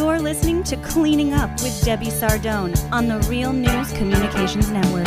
You're 0.00 0.18
listening 0.18 0.62
to 0.64 0.78
Cleaning 0.78 1.34
Up 1.34 1.50
with 1.60 1.84
Debbie 1.84 2.06
Sardone 2.06 2.74
on 2.90 3.06
the 3.06 3.18
Real 3.28 3.52
News 3.52 3.92
Communications 3.92 4.70
Network. 4.70 5.04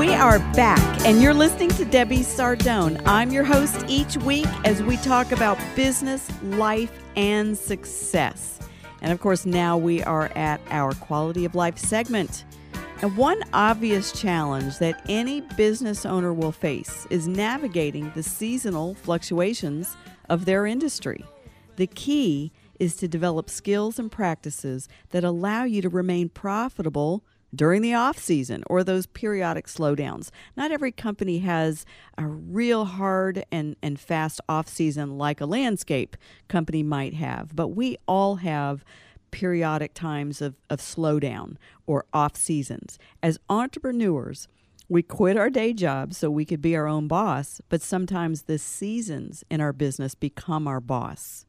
We 0.00 0.12
are 0.12 0.40
back, 0.52 1.06
and 1.06 1.22
you're 1.22 1.32
listening 1.32 1.68
to 1.70 1.84
Debbie 1.84 2.24
Sardone. 2.24 3.00
I'm 3.06 3.30
your 3.30 3.44
host 3.44 3.84
each 3.86 4.16
week 4.16 4.48
as 4.64 4.82
we 4.82 4.96
talk 4.96 5.30
about 5.30 5.56
business, 5.76 6.28
life, 6.42 6.90
and 7.14 7.56
success. 7.56 8.58
And 9.00 9.12
of 9.12 9.20
course, 9.20 9.46
now 9.46 9.78
we 9.78 10.02
are 10.02 10.26
at 10.34 10.60
our 10.70 10.94
quality 10.94 11.44
of 11.44 11.54
life 11.54 11.78
segment. 11.78 12.44
And 13.00 13.16
one 13.16 13.40
obvious 13.52 14.10
challenge 14.10 14.78
that 14.78 15.00
any 15.08 15.42
business 15.56 16.04
owner 16.04 16.32
will 16.32 16.50
face 16.50 17.06
is 17.10 17.28
navigating 17.28 18.10
the 18.16 18.24
seasonal 18.24 18.94
fluctuations 18.94 19.96
of 20.28 20.46
their 20.46 20.66
industry. 20.66 21.24
The 21.76 21.86
key 21.86 22.52
is 22.78 22.96
to 22.96 23.08
develop 23.08 23.48
skills 23.48 23.98
and 23.98 24.10
practices 24.10 24.88
that 25.10 25.24
allow 25.24 25.64
you 25.64 25.82
to 25.82 25.88
remain 25.88 26.28
profitable 26.28 27.24
during 27.54 27.82
the 27.82 27.94
off 27.94 28.18
season 28.18 28.62
or 28.66 28.82
those 28.82 29.06
periodic 29.06 29.66
slowdowns. 29.66 30.30
Not 30.56 30.72
every 30.72 30.92
company 30.92 31.38
has 31.40 31.84
a 32.16 32.26
real 32.26 32.84
hard 32.84 33.44
and, 33.52 33.76
and 33.82 34.00
fast 34.00 34.40
off 34.48 34.68
season 34.68 35.18
like 35.18 35.40
a 35.40 35.46
landscape 35.46 36.16
company 36.48 36.82
might 36.82 37.14
have, 37.14 37.54
but 37.54 37.68
we 37.68 37.96
all 38.08 38.36
have 38.36 38.84
periodic 39.30 39.94
times 39.94 40.42
of, 40.42 40.56
of 40.68 40.80
slowdown 40.80 41.56
or 41.86 42.04
off 42.12 42.36
seasons. 42.36 42.98
As 43.22 43.38
entrepreneurs, 43.48 44.48
we 44.88 45.02
quit 45.02 45.36
our 45.36 45.50
day 45.50 45.72
jobs 45.72 46.18
so 46.18 46.30
we 46.30 46.44
could 46.44 46.60
be 46.60 46.76
our 46.76 46.86
own 46.86 47.08
boss, 47.08 47.60
but 47.68 47.80
sometimes 47.80 48.42
the 48.42 48.58
seasons 48.58 49.42
in 49.50 49.60
our 49.60 49.72
business 49.72 50.14
become 50.14 50.68
our 50.68 50.80
boss. 50.80 51.46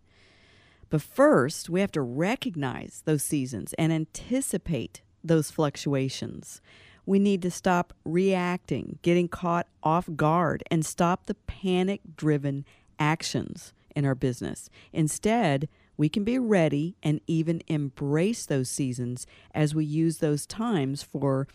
But 0.94 1.02
first, 1.02 1.72
we 1.72 1.82
have 1.82 1.92
to 1.94 2.04
recognize 2.04 3.02
those 3.06 3.24
seasons 3.24 3.74
and 3.80 3.92
anticipate 3.92 5.02
those 5.24 5.50
fluctuations. 5.50 6.62
We 7.04 7.18
need 7.18 7.42
to 7.42 7.50
stop 7.50 7.94
reacting, 8.06 9.00
getting 9.02 9.28
caught 9.28 9.66
off 9.82 10.08
guard, 10.16 10.62
and 10.70 10.86
stop 10.86 11.26
the 11.26 11.34
panic 11.34 12.02
driven 12.16 12.64
actions 13.00 13.74
in 13.96 14.06
our 14.06 14.14
business. 14.14 14.70
Instead, 14.92 15.68
we 15.98 16.10
can 16.10 16.24
be 16.24 16.38
ready 16.38 16.96
and 17.02 17.22
even 17.26 17.64
embrace 17.66 18.46
those 18.46 18.70
seasons 18.70 19.26
as 19.52 19.74
we 19.74 19.86
use 19.86 20.20
those 20.20 20.46
times 20.46 21.02
for 21.02 21.48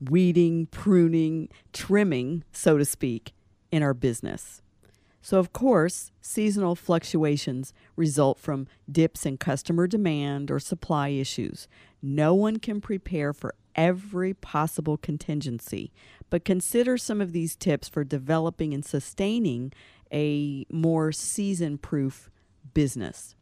weeding, 0.00 0.64
pruning, 0.68 1.50
trimming, 1.74 2.42
so 2.52 2.78
to 2.78 2.86
speak, 2.86 3.34
in 3.70 3.82
our 3.82 3.92
business. 3.92 4.62
So, 5.26 5.40
of 5.40 5.52
course, 5.52 6.12
seasonal 6.20 6.76
fluctuations 6.76 7.74
result 7.96 8.38
from 8.38 8.68
dips 8.88 9.26
in 9.26 9.38
customer 9.38 9.88
demand 9.88 10.52
or 10.52 10.60
supply 10.60 11.08
issues. 11.08 11.66
No 12.00 12.32
one 12.32 12.60
can 12.60 12.80
prepare 12.80 13.32
for 13.32 13.56
every 13.74 14.34
possible 14.34 14.96
contingency, 14.96 15.90
but 16.30 16.44
consider 16.44 16.96
some 16.96 17.20
of 17.20 17.32
these 17.32 17.56
tips 17.56 17.88
for 17.88 18.04
developing 18.04 18.72
and 18.72 18.84
sustaining 18.84 19.72
a 20.12 20.64
more 20.70 21.10
season 21.10 21.76
proof 21.76 22.30
business. 22.72 23.34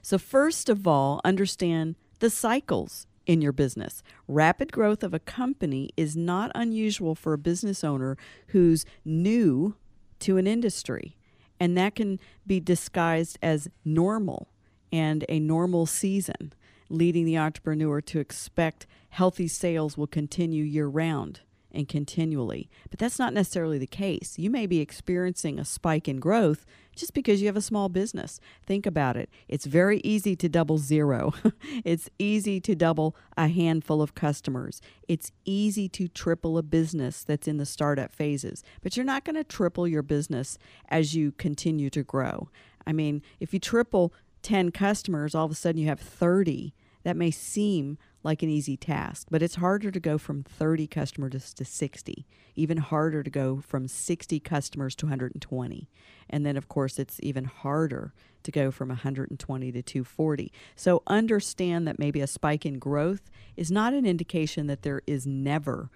So, 0.00 0.16
first 0.16 0.68
of 0.68 0.86
all, 0.86 1.20
understand 1.24 1.96
the 2.20 2.30
cycles 2.30 3.08
in 3.26 3.42
your 3.42 3.50
business. 3.50 4.00
Rapid 4.28 4.70
growth 4.70 5.02
of 5.02 5.12
a 5.12 5.18
company 5.18 5.90
is 5.96 6.16
not 6.16 6.52
unusual 6.54 7.16
for 7.16 7.32
a 7.32 7.38
business 7.38 7.82
owner 7.82 8.16
who's 8.50 8.84
new 9.04 9.74
to 10.20 10.36
an 10.36 10.46
industry, 10.46 11.16
and 11.60 11.76
that 11.76 11.94
can 11.94 12.18
be 12.46 12.60
disguised 12.60 13.38
as 13.42 13.68
normal 13.84 14.48
and 14.92 15.24
a 15.28 15.38
normal 15.38 15.86
season, 15.86 16.52
leading 16.88 17.24
the 17.24 17.38
entrepreneur 17.38 18.00
to 18.00 18.18
expect 18.18 18.86
healthy 19.10 19.48
sales 19.48 19.96
will 19.96 20.06
continue 20.06 20.64
year 20.64 20.86
round 20.86 21.40
and 21.78 21.88
continually. 21.88 22.68
But 22.90 22.98
that's 22.98 23.20
not 23.20 23.32
necessarily 23.32 23.78
the 23.78 23.86
case. 23.86 24.34
You 24.36 24.50
may 24.50 24.66
be 24.66 24.80
experiencing 24.80 25.58
a 25.58 25.64
spike 25.64 26.08
in 26.08 26.18
growth 26.18 26.66
just 26.96 27.14
because 27.14 27.40
you 27.40 27.46
have 27.46 27.56
a 27.56 27.62
small 27.62 27.88
business. 27.88 28.40
Think 28.66 28.84
about 28.84 29.16
it. 29.16 29.30
It's 29.46 29.64
very 29.64 30.00
easy 30.00 30.34
to 30.34 30.48
double 30.48 30.78
zero, 30.78 31.32
it's 31.84 32.10
easy 32.18 32.60
to 32.60 32.74
double 32.74 33.14
a 33.36 33.46
handful 33.46 34.02
of 34.02 34.16
customers. 34.16 34.82
It's 35.06 35.30
easy 35.44 35.88
to 35.90 36.08
triple 36.08 36.58
a 36.58 36.62
business 36.64 37.22
that's 37.22 37.46
in 37.46 37.58
the 37.58 37.64
startup 37.64 38.12
phases, 38.12 38.64
but 38.82 38.96
you're 38.96 39.06
not 39.06 39.24
going 39.24 39.36
to 39.36 39.44
triple 39.44 39.86
your 39.86 40.02
business 40.02 40.58
as 40.88 41.14
you 41.14 41.30
continue 41.30 41.90
to 41.90 42.02
grow. 42.02 42.48
I 42.84 42.92
mean, 42.92 43.22
if 43.38 43.54
you 43.54 43.60
triple 43.60 44.12
10 44.42 44.72
customers, 44.72 45.34
all 45.34 45.44
of 45.44 45.52
a 45.52 45.54
sudden 45.54 45.80
you 45.80 45.86
have 45.86 46.00
30. 46.00 46.74
That 47.04 47.16
may 47.16 47.30
seem 47.30 47.98
like 48.22 48.42
an 48.42 48.48
easy 48.48 48.76
task, 48.76 49.28
but 49.30 49.42
it's 49.42 49.56
harder 49.56 49.90
to 49.90 50.00
go 50.00 50.18
from 50.18 50.42
30 50.42 50.86
customers 50.86 51.54
to 51.54 51.64
60, 51.64 52.26
even 52.56 52.78
harder 52.78 53.22
to 53.22 53.30
go 53.30 53.60
from 53.60 53.86
60 53.86 54.40
customers 54.40 54.94
to 54.96 55.06
120. 55.06 55.88
And 56.28 56.44
then, 56.44 56.56
of 56.56 56.68
course, 56.68 56.98
it's 56.98 57.20
even 57.22 57.44
harder 57.44 58.12
to 58.42 58.50
go 58.50 58.70
from 58.70 58.88
120 58.88 59.72
to 59.72 59.82
240. 59.82 60.52
So 60.74 61.02
understand 61.06 61.86
that 61.86 61.98
maybe 61.98 62.20
a 62.20 62.26
spike 62.26 62.66
in 62.66 62.78
growth 62.78 63.30
is 63.56 63.70
not 63.70 63.94
an 63.94 64.06
indication 64.06 64.66
that 64.66 64.82
there 64.82 65.02
is 65.06 65.26
never 65.26 65.90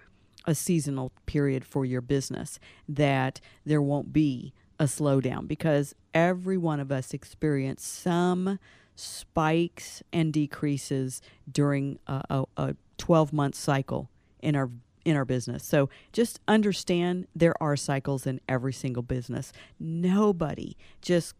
a 0.45 0.55
seasonal 0.55 1.11
period 1.25 1.65
for 1.65 1.85
your 1.85 2.01
business, 2.01 2.59
that 2.87 3.39
there 3.65 3.81
won't 3.81 4.11
be 4.11 4.53
a 4.79 4.85
slowdown 4.85 5.47
because 5.47 5.95
every 6.13 6.57
one 6.57 6.79
of 6.79 6.91
us 6.91 7.13
experience 7.13 7.85
some 7.85 8.59
spikes 8.95 10.03
and 10.11 10.31
decreases 10.31 11.21
during 11.51 11.99
a, 12.07 12.43
a 12.57 12.75
12 12.97 13.33
month 13.33 13.55
cycle 13.55 14.09
in 14.41 14.55
our 14.55 14.69
in 15.05 15.17
our 15.17 15.25
business. 15.25 15.65
So 15.65 15.89
just 16.13 16.39
understand 16.47 17.27
there 17.35 17.61
are 17.61 17.75
cycles 17.75 18.25
in 18.25 18.39
every 18.47 18.71
single 18.71 19.03
business. 19.03 19.51
Nobody 19.77 20.77
just 21.01 21.35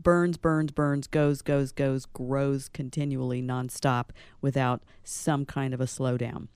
burns, 0.00 0.36
burns, 0.36 0.70
burns, 0.70 1.06
goes, 1.06 1.42
goes, 1.42 1.72
goes, 1.72 2.06
grows 2.06 2.68
continually 2.68 3.42
nonstop 3.42 4.10
without 4.40 4.82
some 5.02 5.44
kind 5.44 5.74
of 5.74 5.80
a 5.80 5.86
slowdown. 5.86 6.48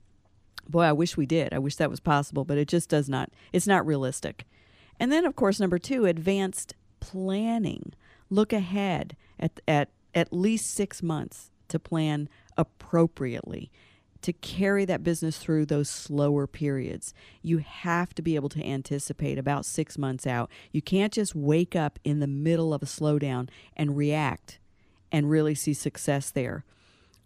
Boy, 0.69 0.83
I 0.83 0.93
wish 0.93 1.17
we 1.17 1.27
did. 1.27 1.53
I 1.53 1.59
wish 1.59 1.77
that 1.77 1.91
was 1.91 2.01
possible, 2.01 2.45
but 2.45 2.59
it 2.59 2.69
just 2.69 2.89
does 2.89 3.09
not. 3.09 3.31
It's 3.53 3.67
not 3.67 3.85
realistic. 3.85 4.47
And 5.01 5.11
then, 5.11 5.25
of 5.25 5.35
course, 5.35 5.59
number 5.59 5.79
two, 5.79 6.07
advanced 6.07 6.75
planning. 7.01 7.93
Look 8.31 8.53
ahead 8.53 9.17
at, 9.41 9.61
at 9.67 9.89
at 10.15 10.33
least 10.33 10.71
six 10.71 11.03
months 11.03 11.51
to 11.69 11.79
plan 11.79 12.29
appropriately 12.57 13.71
to 14.23 14.33
carry 14.33 14.85
that 14.85 15.03
business 15.03 15.37
through 15.39 15.67
those 15.67 15.89
slower 15.89 16.47
periods. 16.47 17.13
You 17.43 17.59
have 17.59 18.15
to 18.15 18.23
be 18.23 18.37
able 18.37 18.49
to 18.51 18.65
anticipate 18.65 19.37
about 19.37 19.67
six 19.67 19.99
months 19.99 20.27
out. 20.27 20.51
You 20.71 20.81
can't 20.81 21.13
just 21.13 21.35
wake 21.35 21.77
up 21.77 21.99
in 22.05 22.21
the 22.21 22.27
middle 22.27 22.73
of 22.73 22.83
a 22.83 22.87
slowdown 22.87 23.49
and 23.77 23.97
react 23.97 24.61
and 25.11 25.29
really 25.29 25.55
see 25.55 25.75
success 25.75 26.31
there. 26.31 26.65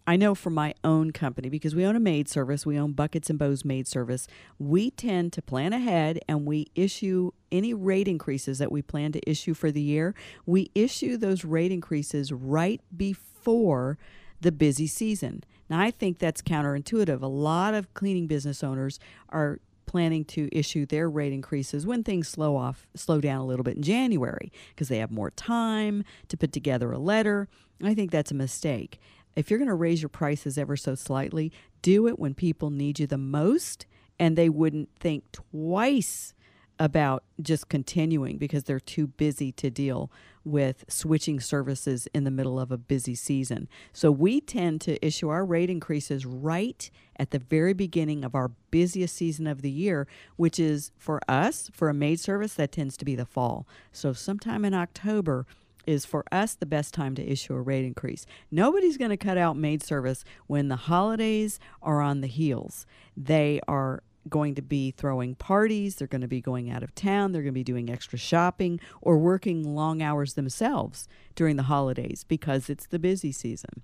I 0.09 0.15
know 0.15 0.35
from 0.35 0.53
my 0.53 0.73
own 0.85 1.11
company, 1.11 1.49
because 1.49 1.75
we 1.75 1.85
own 1.85 1.97
a 1.97 1.99
maid 1.99 2.29
service, 2.29 2.65
we 2.65 2.79
own 2.79 2.93
Buckets 2.93 3.29
and 3.29 3.37
Bows 3.37 3.65
Maid 3.65 3.89
Service, 3.89 4.25
we 4.57 4.89
tend 4.89 5.33
to 5.33 5.41
plan 5.41 5.73
ahead 5.73 6.19
and 6.29 6.45
we 6.45 6.67
issue 6.75 7.31
any 7.51 7.73
rate 7.73 8.07
increases 8.07 8.57
that 8.59 8.71
we 8.71 8.81
plan 8.81 9.11
to 9.11 9.29
issue 9.29 9.53
for 9.53 9.69
the 9.69 9.81
year. 9.81 10.15
We 10.45 10.71
issue 10.73 11.17
those 11.17 11.43
rate 11.43 11.73
increases 11.73 12.31
right 12.31 12.79
before 12.95 13.97
the 14.39 14.53
busy 14.53 14.87
season. 14.87 15.43
Now, 15.69 15.81
I 15.81 15.91
think 15.91 16.19
that's 16.19 16.41
counterintuitive. 16.41 17.21
A 17.21 17.27
lot 17.27 17.73
of 17.73 17.93
cleaning 17.93 18.27
business 18.27 18.63
owners 18.63 19.01
are 19.27 19.59
planning 19.85 20.23
to 20.23 20.47
issue 20.57 20.85
their 20.85 21.09
rate 21.09 21.33
increases 21.33 21.85
when 21.85 22.03
things 22.03 22.29
slow 22.29 22.55
off 22.55 22.87
slow 22.93 23.19
down 23.19 23.41
a 23.41 23.45
little 23.45 23.63
bit 23.63 23.77
in 23.77 23.83
January 23.83 24.51
because 24.69 24.89
they 24.89 24.99
have 24.99 25.11
more 25.11 25.31
time 25.31 26.03
to 26.29 26.37
put 26.37 26.53
together 26.53 26.91
a 26.91 26.99
letter. 26.99 27.49
I 27.83 27.93
think 27.93 28.11
that's 28.11 28.31
a 28.31 28.35
mistake 28.35 28.99
if 29.37 29.49
you're 29.51 29.59
going 29.59 29.69
to 29.69 29.75
raise 29.75 30.01
your 30.01 30.09
prices 30.09 30.57
ever 30.57 30.75
so 30.75 30.95
slightly, 30.95 31.51
do 31.81 32.07
it 32.07 32.17
when 32.17 32.33
people 32.33 32.71
need 32.71 32.99
you 32.99 33.05
the 33.05 33.17
most 33.17 33.85
and 34.19 34.35
they 34.35 34.49
wouldn't 34.49 34.89
think 34.99 35.31
twice 35.31 36.33
about 36.79 37.23
just 37.41 37.69
continuing 37.69 38.37
because 38.37 38.63
they're 38.63 38.79
too 38.79 39.07
busy 39.07 39.51
to 39.51 39.69
deal 39.69 40.11
with 40.43 40.85
switching 40.87 41.39
services 41.39 42.07
in 42.13 42.23
the 42.23 42.31
middle 42.31 42.59
of 42.59 42.71
a 42.71 42.77
busy 42.77 43.13
season. 43.13 43.67
So 43.93 44.11
we 44.11 44.41
tend 44.41 44.81
to 44.81 45.03
issue 45.05 45.29
our 45.29 45.45
rate 45.45 45.69
increases 45.69 46.25
right 46.25 46.89
at 47.19 47.31
the 47.31 47.39
very 47.39 47.73
beginning 47.73 48.23
of 48.23 48.33
our 48.33 48.49
busiest 48.71 49.15
season 49.15 49.45
of 49.45 49.61
the 49.61 49.71
year, 49.71 50.07
which 50.35 50.59
is 50.59 50.91
for 50.97 51.19
us, 51.27 51.69
for 51.73 51.89
a 51.89 51.93
maid 51.93 52.19
service, 52.19 52.53
that 52.55 52.71
tends 52.71 52.97
to 52.97 53.05
be 53.05 53.15
the 53.15 53.25
fall. 53.25 53.67
So 53.91 54.13
sometime 54.13 54.65
in 54.65 54.73
October, 54.73 55.45
is 55.87 56.05
for 56.05 56.23
us 56.31 56.53
the 56.53 56.65
best 56.65 56.93
time 56.93 57.15
to 57.15 57.25
issue 57.25 57.55
a 57.55 57.61
rate 57.61 57.85
increase. 57.85 58.25
Nobody's 58.51 58.97
going 58.97 59.09
to 59.09 59.17
cut 59.17 59.37
out 59.37 59.57
maid 59.57 59.81
service 59.81 60.23
when 60.45 60.67
the 60.67 60.75
holidays 60.75 61.59
are 61.81 62.01
on 62.01 62.21
the 62.21 62.27
heels. 62.27 62.85
They 63.15 63.59
are 63.67 64.03
going 64.29 64.55
to 64.55 64.61
be 64.61 64.91
throwing 64.91 65.35
parties, 65.35 65.95
they're 65.95 66.07
going 66.07 66.21
to 66.21 66.27
be 66.27 66.41
going 66.41 66.69
out 66.69 66.83
of 66.83 66.93
town, 66.93 67.31
they're 67.31 67.41
going 67.41 67.53
to 67.53 67.59
be 67.59 67.63
doing 67.63 67.89
extra 67.89 68.19
shopping 68.19 68.79
or 69.01 69.17
working 69.17 69.75
long 69.75 70.01
hours 70.01 70.33
themselves 70.33 71.07
during 71.33 71.55
the 71.55 71.63
holidays 71.63 72.25
because 72.27 72.69
it's 72.69 72.85
the 72.85 72.99
busy 72.99 73.31
season. 73.31 73.81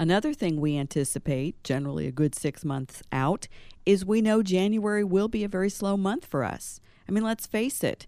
Another 0.00 0.32
thing 0.32 0.60
we 0.60 0.78
anticipate, 0.78 1.62
generally 1.62 2.06
a 2.06 2.12
good 2.12 2.34
six 2.34 2.64
months 2.64 3.02
out, 3.12 3.46
is 3.84 4.04
we 4.04 4.22
know 4.22 4.42
January 4.42 5.04
will 5.04 5.28
be 5.28 5.44
a 5.44 5.48
very 5.48 5.70
slow 5.70 5.96
month 5.96 6.24
for 6.24 6.42
us. 6.42 6.80
I 7.08 7.12
mean, 7.12 7.22
let's 7.22 7.46
face 7.46 7.84
it, 7.84 8.06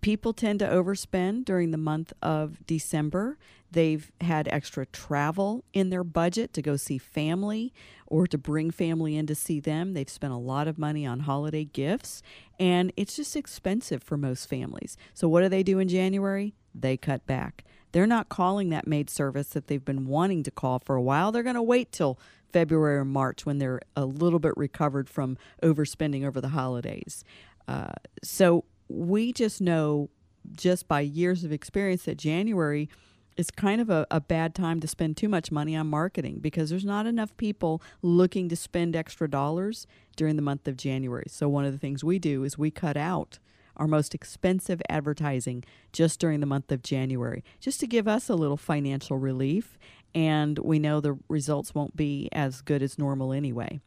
people 0.00 0.32
tend 0.32 0.58
to 0.60 0.66
overspend 0.66 1.44
during 1.44 1.70
the 1.70 1.78
month 1.78 2.12
of 2.22 2.64
December. 2.66 3.38
They've 3.70 4.10
had 4.20 4.48
extra 4.48 4.86
travel 4.86 5.64
in 5.72 5.90
their 5.90 6.04
budget 6.04 6.52
to 6.52 6.62
go 6.62 6.76
see 6.76 6.98
family 6.98 7.72
or 8.06 8.26
to 8.26 8.38
bring 8.38 8.70
family 8.70 9.16
in 9.16 9.26
to 9.26 9.34
see 9.34 9.60
them. 9.60 9.94
They've 9.94 10.08
spent 10.08 10.32
a 10.32 10.38
lot 10.38 10.68
of 10.68 10.78
money 10.78 11.04
on 11.04 11.20
holiday 11.20 11.64
gifts, 11.64 12.22
and 12.60 12.92
it's 12.96 13.16
just 13.16 13.34
expensive 13.34 14.02
for 14.02 14.16
most 14.16 14.48
families. 14.48 14.96
So, 15.12 15.28
what 15.28 15.42
do 15.42 15.48
they 15.48 15.62
do 15.62 15.78
in 15.78 15.88
January? 15.88 16.54
They 16.74 16.96
cut 16.96 17.26
back. 17.26 17.64
They're 17.92 18.06
not 18.06 18.28
calling 18.28 18.70
that 18.70 18.86
maid 18.86 19.08
service 19.08 19.48
that 19.50 19.68
they've 19.68 19.84
been 19.84 20.06
wanting 20.06 20.42
to 20.44 20.50
call 20.50 20.80
for 20.80 20.96
a 20.96 21.02
while. 21.02 21.30
They're 21.32 21.42
going 21.42 21.54
to 21.54 21.62
wait 21.62 21.92
till 21.92 22.18
February 22.52 22.98
or 22.98 23.04
March 23.04 23.46
when 23.46 23.58
they're 23.58 23.80
a 23.96 24.04
little 24.04 24.38
bit 24.38 24.56
recovered 24.56 25.08
from 25.08 25.36
overspending 25.62 26.24
over 26.24 26.40
the 26.40 26.50
holidays. 26.50 27.24
Uh, 27.66 27.92
so, 28.22 28.64
we 28.88 29.32
just 29.32 29.60
know 29.60 30.10
just 30.52 30.88
by 30.88 31.00
years 31.00 31.44
of 31.44 31.52
experience 31.52 32.04
that 32.04 32.18
January 32.18 32.88
is 33.36 33.50
kind 33.50 33.80
of 33.80 33.90
a, 33.90 34.06
a 34.10 34.20
bad 34.20 34.54
time 34.54 34.80
to 34.80 34.86
spend 34.86 35.16
too 35.16 35.28
much 35.28 35.50
money 35.50 35.74
on 35.74 35.86
marketing 35.88 36.38
because 36.40 36.70
there's 36.70 36.84
not 36.84 37.06
enough 37.06 37.36
people 37.36 37.82
looking 38.02 38.48
to 38.48 38.56
spend 38.56 38.94
extra 38.94 39.28
dollars 39.28 39.86
during 40.16 40.36
the 40.36 40.42
month 40.42 40.68
of 40.68 40.76
January. 40.76 41.26
So, 41.28 41.48
one 41.48 41.64
of 41.64 41.72
the 41.72 41.78
things 41.78 42.04
we 42.04 42.18
do 42.18 42.44
is 42.44 42.56
we 42.56 42.70
cut 42.70 42.96
out 42.96 43.38
our 43.76 43.88
most 43.88 44.14
expensive 44.14 44.80
advertising 44.88 45.64
just 45.92 46.20
during 46.20 46.38
the 46.38 46.46
month 46.46 46.70
of 46.70 46.82
January, 46.82 47.42
just 47.58 47.80
to 47.80 47.86
give 47.88 48.06
us 48.06 48.28
a 48.28 48.36
little 48.36 48.56
financial 48.56 49.18
relief. 49.18 49.78
And 50.14 50.60
we 50.60 50.78
know 50.78 51.00
the 51.00 51.18
results 51.28 51.74
won't 51.74 51.96
be 51.96 52.28
as 52.30 52.60
good 52.60 52.82
as 52.82 52.98
normal 52.98 53.32
anyway. 53.32 53.80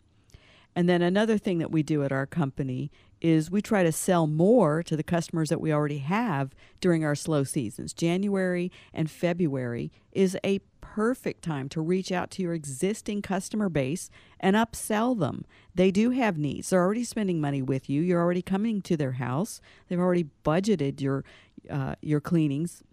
And 0.75 0.89
then 0.89 1.01
another 1.01 1.37
thing 1.37 1.59
that 1.59 1.71
we 1.71 1.83
do 1.83 2.03
at 2.03 2.11
our 2.11 2.25
company 2.25 2.91
is 3.21 3.51
we 3.51 3.61
try 3.61 3.83
to 3.83 3.91
sell 3.91 4.27
more 4.27 4.83
to 4.83 4.95
the 4.95 5.03
customers 5.03 5.49
that 5.49 5.61
we 5.61 5.73
already 5.73 5.99
have 5.99 6.53
during 6.79 7.03
our 7.03 7.15
slow 7.15 7.43
seasons. 7.43 7.93
January 7.93 8.71
and 8.93 9.09
February 9.09 9.91
is 10.11 10.37
a 10.43 10.59
perfect 10.81 11.43
time 11.43 11.69
to 11.69 11.81
reach 11.81 12.11
out 12.11 12.31
to 12.31 12.41
your 12.41 12.53
existing 12.53 13.21
customer 13.21 13.69
base 13.69 14.09
and 14.39 14.55
upsell 14.55 15.17
them. 15.17 15.45
They 15.75 15.91
do 15.91 16.11
have 16.11 16.37
needs. 16.37 16.69
They're 16.69 16.81
already 16.83 17.03
spending 17.03 17.39
money 17.41 17.61
with 17.61 17.89
you. 17.89 18.01
You're 18.01 18.21
already 18.21 18.41
coming 18.41 18.81
to 18.83 18.97
their 18.97 19.13
house. 19.13 19.61
They've 19.87 19.99
already 19.99 20.27
budgeted 20.43 21.01
your 21.01 21.23
uh, 21.69 21.95
your 22.01 22.21
cleanings. 22.21 22.83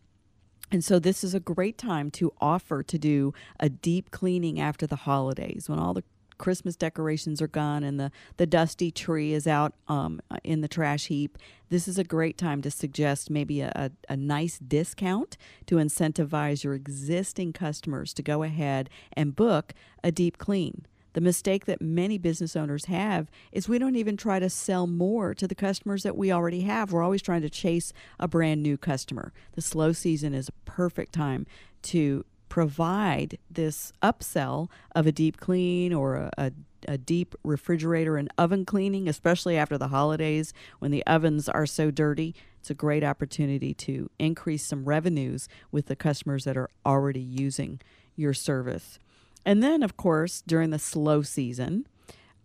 And 0.71 0.85
so 0.85 0.99
this 0.99 1.23
is 1.23 1.35
a 1.35 1.41
great 1.41 1.79
time 1.79 2.11
to 2.13 2.33
offer 2.41 2.83
to 2.83 2.99
do 2.99 3.33
a 3.61 3.69
deep 3.69 4.11
cleaning 4.11 4.59
after 4.59 4.87
the 4.87 4.97
holidays 4.97 5.69
when 5.69 5.79
all 5.79 5.95
the 5.95 6.03
Christmas 6.39 6.77
decorations 6.77 7.41
are 7.41 7.49
gone 7.49 7.85
and 7.85 7.99
the, 7.99 8.11
the 8.37 8.47
dusty 8.47 8.91
tree 8.91 9.33
is 9.33 9.47
out 9.47 9.75
um, 9.89 10.21
in 10.43 10.61
the 10.61 10.69
trash 10.69 11.07
heap, 11.07 11.39
this 11.71 11.89
is 11.89 11.99
a 11.99 12.05
great 12.05 12.39
time 12.39 12.63
to 12.63 12.71
suggest 12.71 13.31
maybe 13.31 13.61
a, 13.61 13.73
a, 13.75 13.91
a 14.13 14.17
nice 14.17 14.59
discount 14.59 15.37
to 15.67 15.77
incentivize 15.77 16.65
your 16.65 16.75
existing 16.75 17.53
customers 17.53 18.13
to 18.15 18.23
go 18.23 18.43
ahead 18.43 18.91
and 19.13 19.37
book 19.37 19.73
a 20.03 20.13
deep 20.13 20.39
clean. 20.39 20.87
The 21.15 21.21
mistake 21.21 21.67
that 21.67 21.81
many 21.81 22.19
business 22.19 22.57
owners 22.57 22.87
have 22.87 23.31
is 23.53 23.69
we 23.69 23.79
don't 23.79 23.97
even 23.97 24.17
try 24.17 24.41
to 24.41 24.51
sell 24.51 24.89
more 24.89 25.33
to 25.35 25.47
the 25.47 25.55
customers 25.55 26.03
that 26.03 26.17
we 26.17 26.33
already 26.33 26.63
have. 26.63 26.93
We're 26.93 27.05
always 27.05 27.23
trying 27.23 27.43
to 27.43 27.51
chase 27.51 27.93
a 28.19 28.27
brand 28.27 28.63
new 28.63 28.77
customer. 28.77 29.33
The 29.53 29.63
slow 29.63 29.93
season 29.93 30.35
is 30.35 30.49
a 30.49 30.71
perfect 30.71 31.13
time 31.13 31.47
to 31.83 32.25
provide 32.49 33.39
this 33.51 33.93
upsell 34.03 34.69
of 34.95 35.07
a 35.07 35.13
deep 35.13 35.39
clean 35.39 35.93
or 35.93 36.17
a, 36.17 36.31
a, 36.39 36.53
a, 36.87 36.99
deep 36.99 37.35
refrigerator 37.43 38.17
and 38.17 38.31
oven 38.39 38.65
cleaning, 38.65 39.09
especially 39.09 39.57
after 39.57 39.77
the 39.77 39.89
holidays 39.89 40.53
when 40.79 40.91
the 40.91 41.05
ovens 41.07 41.49
are 41.49 41.67
so 41.67 41.91
dirty. 41.91 42.35
It's 42.61 42.71
a 42.71 42.75
great 42.75 43.05
opportunity 43.05 43.75
to 43.75 44.11
increase 44.19 44.65
some 44.65 44.85
revenues 44.85 45.49
with 45.73 45.87
the 45.87 45.97
customers 45.97 46.45
that 46.45 46.57
are 46.57 46.71
already 46.87 47.21
using 47.21 47.81
your 48.17 48.35
service. 48.35 48.99
And 49.45 49.63
then, 49.63 49.83
of 49.83 49.97
course, 49.97 50.43
during 50.47 50.71
the 50.71 50.79
slow 50.79 51.23
season, 51.23 51.87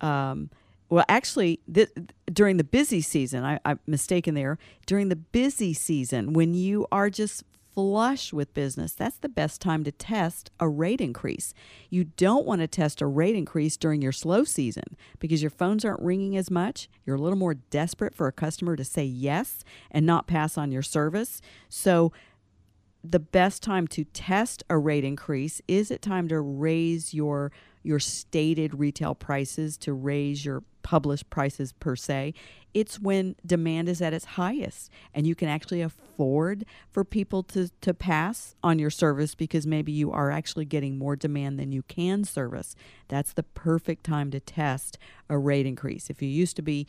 um, 0.01 0.49
well, 0.89 1.05
actually, 1.07 1.59
th- 1.71 1.91
during 2.33 2.57
the 2.57 2.63
busy 2.63 3.01
season, 3.01 3.43
I, 3.43 3.59
I'm 3.63 3.79
mistaken 3.85 4.33
there. 4.33 4.57
During 4.87 5.09
the 5.09 5.15
busy 5.15 5.73
season, 5.73 6.33
when 6.33 6.55
you 6.55 6.87
are 6.91 7.09
just 7.11 7.43
flush 7.79 8.33
with 8.33 8.53
business, 8.53 8.91
that's 8.91 9.15
the 9.15 9.29
best 9.29 9.61
time 9.61 9.85
to 9.85 9.91
test 9.91 10.51
a 10.59 10.67
rate 10.67 10.99
increase. 10.99 11.53
You 11.89 12.03
don't 12.03 12.45
want 12.45 12.59
to 12.59 12.67
test 12.67 13.01
a 13.01 13.07
rate 13.07 13.37
increase 13.37 13.77
during 13.77 14.01
your 14.01 14.11
slow 14.11 14.43
season 14.43 14.97
because 15.17 15.41
your 15.41 15.49
phones 15.49 15.85
aren't 15.85 16.01
ringing 16.01 16.35
as 16.35 16.51
much. 16.51 16.89
You're 17.05 17.15
a 17.15 17.21
little 17.21 17.37
more 17.37 17.53
desperate 17.53 18.13
for 18.13 18.27
a 18.27 18.33
customer 18.33 18.75
to 18.75 18.83
say 18.83 19.05
yes 19.05 19.63
and 19.89 20.05
not 20.05 20.27
pass 20.27 20.57
on 20.57 20.73
your 20.73 20.81
service. 20.81 21.41
So, 21.69 22.11
the 23.01 23.19
best 23.19 23.63
time 23.63 23.87
to 23.87 24.03
test 24.03 24.61
a 24.69 24.77
rate 24.77 25.05
increase 25.05 25.61
is 25.69 25.89
it 25.89 26.01
time 26.01 26.27
to 26.27 26.41
raise 26.41 27.13
your 27.13 27.49
your 27.83 27.99
stated 27.99 28.79
retail 28.79 29.15
prices 29.15 29.77
to 29.77 29.93
raise 29.93 30.45
your 30.45 30.63
published 30.83 31.29
prices 31.29 31.71
per 31.73 31.95
se. 31.95 32.33
It's 32.73 32.99
when 32.99 33.35
demand 33.45 33.89
is 33.89 34.01
at 34.01 34.13
its 34.13 34.25
highest 34.25 34.89
and 35.13 35.25
you 35.25 35.35
can 35.35 35.47
actually 35.47 35.81
afford 35.81 36.65
for 36.91 37.03
people 37.03 37.43
to, 37.43 37.69
to 37.81 37.93
pass 37.93 38.55
on 38.63 38.79
your 38.79 38.89
service 38.89 39.35
because 39.35 39.65
maybe 39.65 39.91
you 39.91 40.11
are 40.11 40.31
actually 40.31 40.65
getting 40.65 40.97
more 40.97 41.15
demand 41.15 41.59
than 41.59 41.71
you 41.71 41.83
can 41.83 42.23
service. 42.23 42.75
That's 43.07 43.33
the 43.33 43.43
perfect 43.43 44.03
time 44.03 44.31
to 44.31 44.39
test 44.39 44.97
a 45.29 45.37
rate 45.37 45.65
increase. 45.65 46.09
If 46.09 46.21
you 46.21 46.29
used 46.29 46.55
to 46.57 46.61
be 46.61 46.87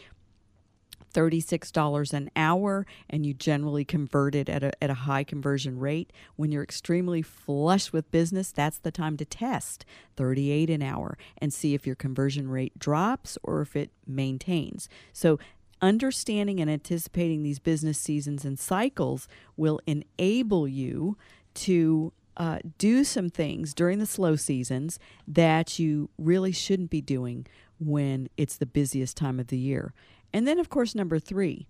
$36 1.12 2.12
an 2.12 2.30
hour 2.36 2.86
and 3.08 3.24
you 3.24 3.34
generally 3.34 3.84
convert 3.84 4.34
it 4.34 4.48
at 4.48 4.62
a, 4.62 4.72
at 4.82 4.90
a 4.90 4.94
high 4.94 5.24
conversion 5.24 5.78
rate. 5.78 6.12
When 6.36 6.52
you're 6.52 6.62
extremely 6.62 7.22
flush 7.22 7.92
with 7.92 8.10
business, 8.10 8.52
that's 8.52 8.78
the 8.78 8.90
time 8.90 9.16
to 9.18 9.24
test 9.24 9.84
38 10.16 10.70
an 10.70 10.82
hour 10.82 11.18
and 11.38 11.52
see 11.52 11.74
if 11.74 11.86
your 11.86 11.96
conversion 11.96 12.48
rate 12.48 12.78
drops 12.78 13.38
or 13.42 13.60
if 13.60 13.76
it 13.76 13.90
maintains. 14.06 14.88
So 15.12 15.38
understanding 15.82 16.60
and 16.60 16.70
anticipating 16.70 17.42
these 17.42 17.58
business 17.58 17.98
seasons 17.98 18.44
and 18.44 18.58
cycles 18.58 19.28
will 19.56 19.80
enable 19.86 20.68
you 20.68 21.16
to 21.54 22.12
uh, 22.36 22.58
do 22.78 23.04
some 23.04 23.28
things 23.28 23.74
during 23.74 23.98
the 23.98 24.06
slow 24.06 24.36
seasons 24.36 24.98
that 25.26 25.78
you 25.78 26.08
really 26.18 26.52
shouldn't 26.52 26.90
be 26.90 27.00
doing 27.00 27.46
when 27.78 28.28
it's 28.36 28.56
the 28.56 28.66
busiest 28.66 29.16
time 29.16 29.40
of 29.40 29.48
the 29.48 29.58
year. 29.58 29.92
And 30.32 30.46
then, 30.46 30.58
of 30.58 30.68
course, 30.68 30.94
number 30.94 31.18
three, 31.18 31.66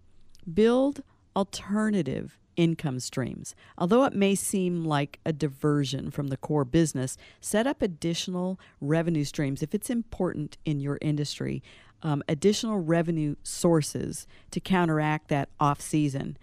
build 0.53 1.03
alternative 1.35 2.39
income 2.57 3.01
streams. 3.01 3.55
Although 3.79 4.05
it 4.05 4.15
may 4.15 4.35
seem 4.35 4.85
like 4.85 5.19
a 5.25 5.33
diversion 5.33 6.11
from 6.11 6.29
the 6.29 6.37
core 6.37 6.65
business, 6.65 7.17
set 7.41 7.67
up 7.67 7.81
additional 7.81 8.61
revenue 8.81 9.25
streams 9.25 9.63
if 9.63 9.75
it's 9.75 9.89
important 9.89 10.59
in 10.65 10.81
your 10.81 10.99
industry, 11.01 11.63
um, 12.03 12.23
additional 12.29 12.79
revenue 12.79 13.37
sources 13.43 14.27
to 14.51 14.61
counteract 14.61 15.29
that 15.29 15.49
off 15.59 15.81
season. 15.81 16.37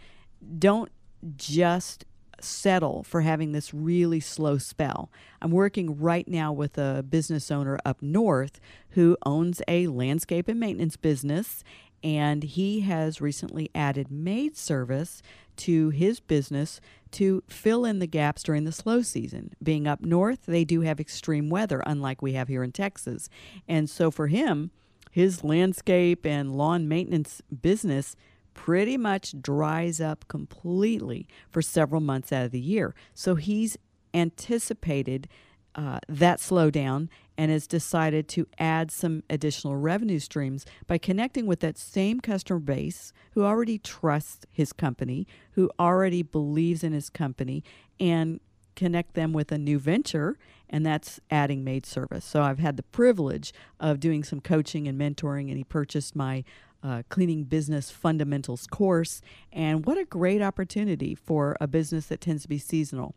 Don't 0.58 0.92
just 1.36 2.06
settle 2.40 3.04
for 3.04 3.22
having 3.22 3.52
this 3.52 3.74
really 3.74 4.20
slow 4.20 4.58
spell. 4.58 5.12
I'm 5.42 5.52
working 5.52 6.00
right 6.00 6.28
now 6.28 6.54
with 6.54 6.78
a 6.78 7.04
business 7.04 7.50
owner 7.52 7.80
up 7.86 8.02
north 8.02 8.60
who 8.92 9.18
owns 9.26 9.62
a 9.68 9.88
landscape 9.88 10.48
and 10.48 10.60
maintenance 10.60 10.98
business 10.98 11.64
and 12.04 12.44
he 12.44 12.82
has 12.82 13.22
recently 13.22 13.70
added 13.74 14.12
maid 14.12 14.56
service 14.58 15.22
to 15.58 15.90
his 15.90 16.20
business 16.20 16.80
to 17.12 17.44
fill 17.48 17.86
in 17.86 18.00
the 18.00 18.08
gaps 18.08 18.44
during 18.44 18.64
the 18.64 18.72
slow 18.72 19.02
season. 19.02 19.54
Being 19.62 19.88
up 19.88 20.02
north, 20.02 20.46
they 20.46 20.64
do 20.64 20.82
have 20.82 21.00
extreme 21.00 21.50
weather, 21.50 21.82
unlike 21.86 22.22
we 22.22 22.34
have 22.34 22.48
here 22.48 22.64
in 22.64 22.72
Texas. 22.72 23.30
And 23.68 23.90
so 23.90 24.12
for 24.12 24.28
him, 24.28 24.72
his 25.12 25.44
landscape 25.44 26.26
and 26.26 26.56
lawn 26.56 26.88
maintenance 26.88 27.42
business 27.62 28.16
pretty 28.54 28.98
much 28.98 29.42
dries 29.42 30.02
up 30.02 30.28
completely 30.28 31.28
for 31.50 31.62
several 31.62 32.02
months 32.02 32.32
out 32.32 32.46
of 32.46 32.52
the 32.52 32.60
year. 32.60 32.94
So 33.14 33.36
he's 33.36 33.78
anticipated 34.14 35.28
uh, 35.76 36.00
that 36.10 36.40
slowdown 36.40 37.08
and 37.38 37.52
has 37.52 37.68
decided 37.68 38.28
to 38.28 38.48
add 38.58 38.90
some 38.92 39.24
additional 39.30 39.76
revenue 39.76 40.20
streams 40.20 40.66
by 40.88 40.98
connecting 40.98 41.46
with 41.46 41.60
that 41.60 41.78
same 41.78 42.20
customer 42.20 42.60
base 42.60 43.14
who 43.32 43.44
already 43.44 43.78
trusts 43.78 44.46
his 44.52 44.74
company, 44.74 45.28
who 45.52 45.70
already 45.80 46.24
believes 46.24 46.84
in 46.84 46.94
his 46.94 47.10
company, 47.10 47.64
and 48.00 48.40
connect 48.76 49.14
them 49.14 49.34
with 49.34 49.52
a 49.52 49.58
new 49.58 49.80
venture, 49.80 50.38
and 50.70 50.86
that's 50.86 51.20
adding 51.32 51.64
maid 51.64 51.86
service. 51.86 52.26
So 52.26 52.44
I've 52.44 52.60
had 52.60 52.78
the 52.78 52.84
privilege 52.84 53.54
of 53.80 54.00
doing 54.00 54.24
some 54.24 54.40
coaching 54.40 54.88
and 54.88 55.00
mentoring, 55.00 55.50
and 55.50 55.58
he 55.58 55.64
purchased 55.64 56.16
my 56.16 56.44
uh, 56.84 57.04
cleaning 57.10 57.44
business 57.44 57.90
fundamentals 57.90 58.68
course. 58.68 59.22
And 59.52 59.86
what 59.86 59.98
a 59.98 60.06
great 60.06 60.42
opportunity 60.42 61.16
for 61.16 61.58
a 61.60 61.68
business 61.68 62.06
that 62.08 62.22
tends 62.22 62.44
to 62.44 62.50
be 62.50 62.60
seasonal. 62.60 63.16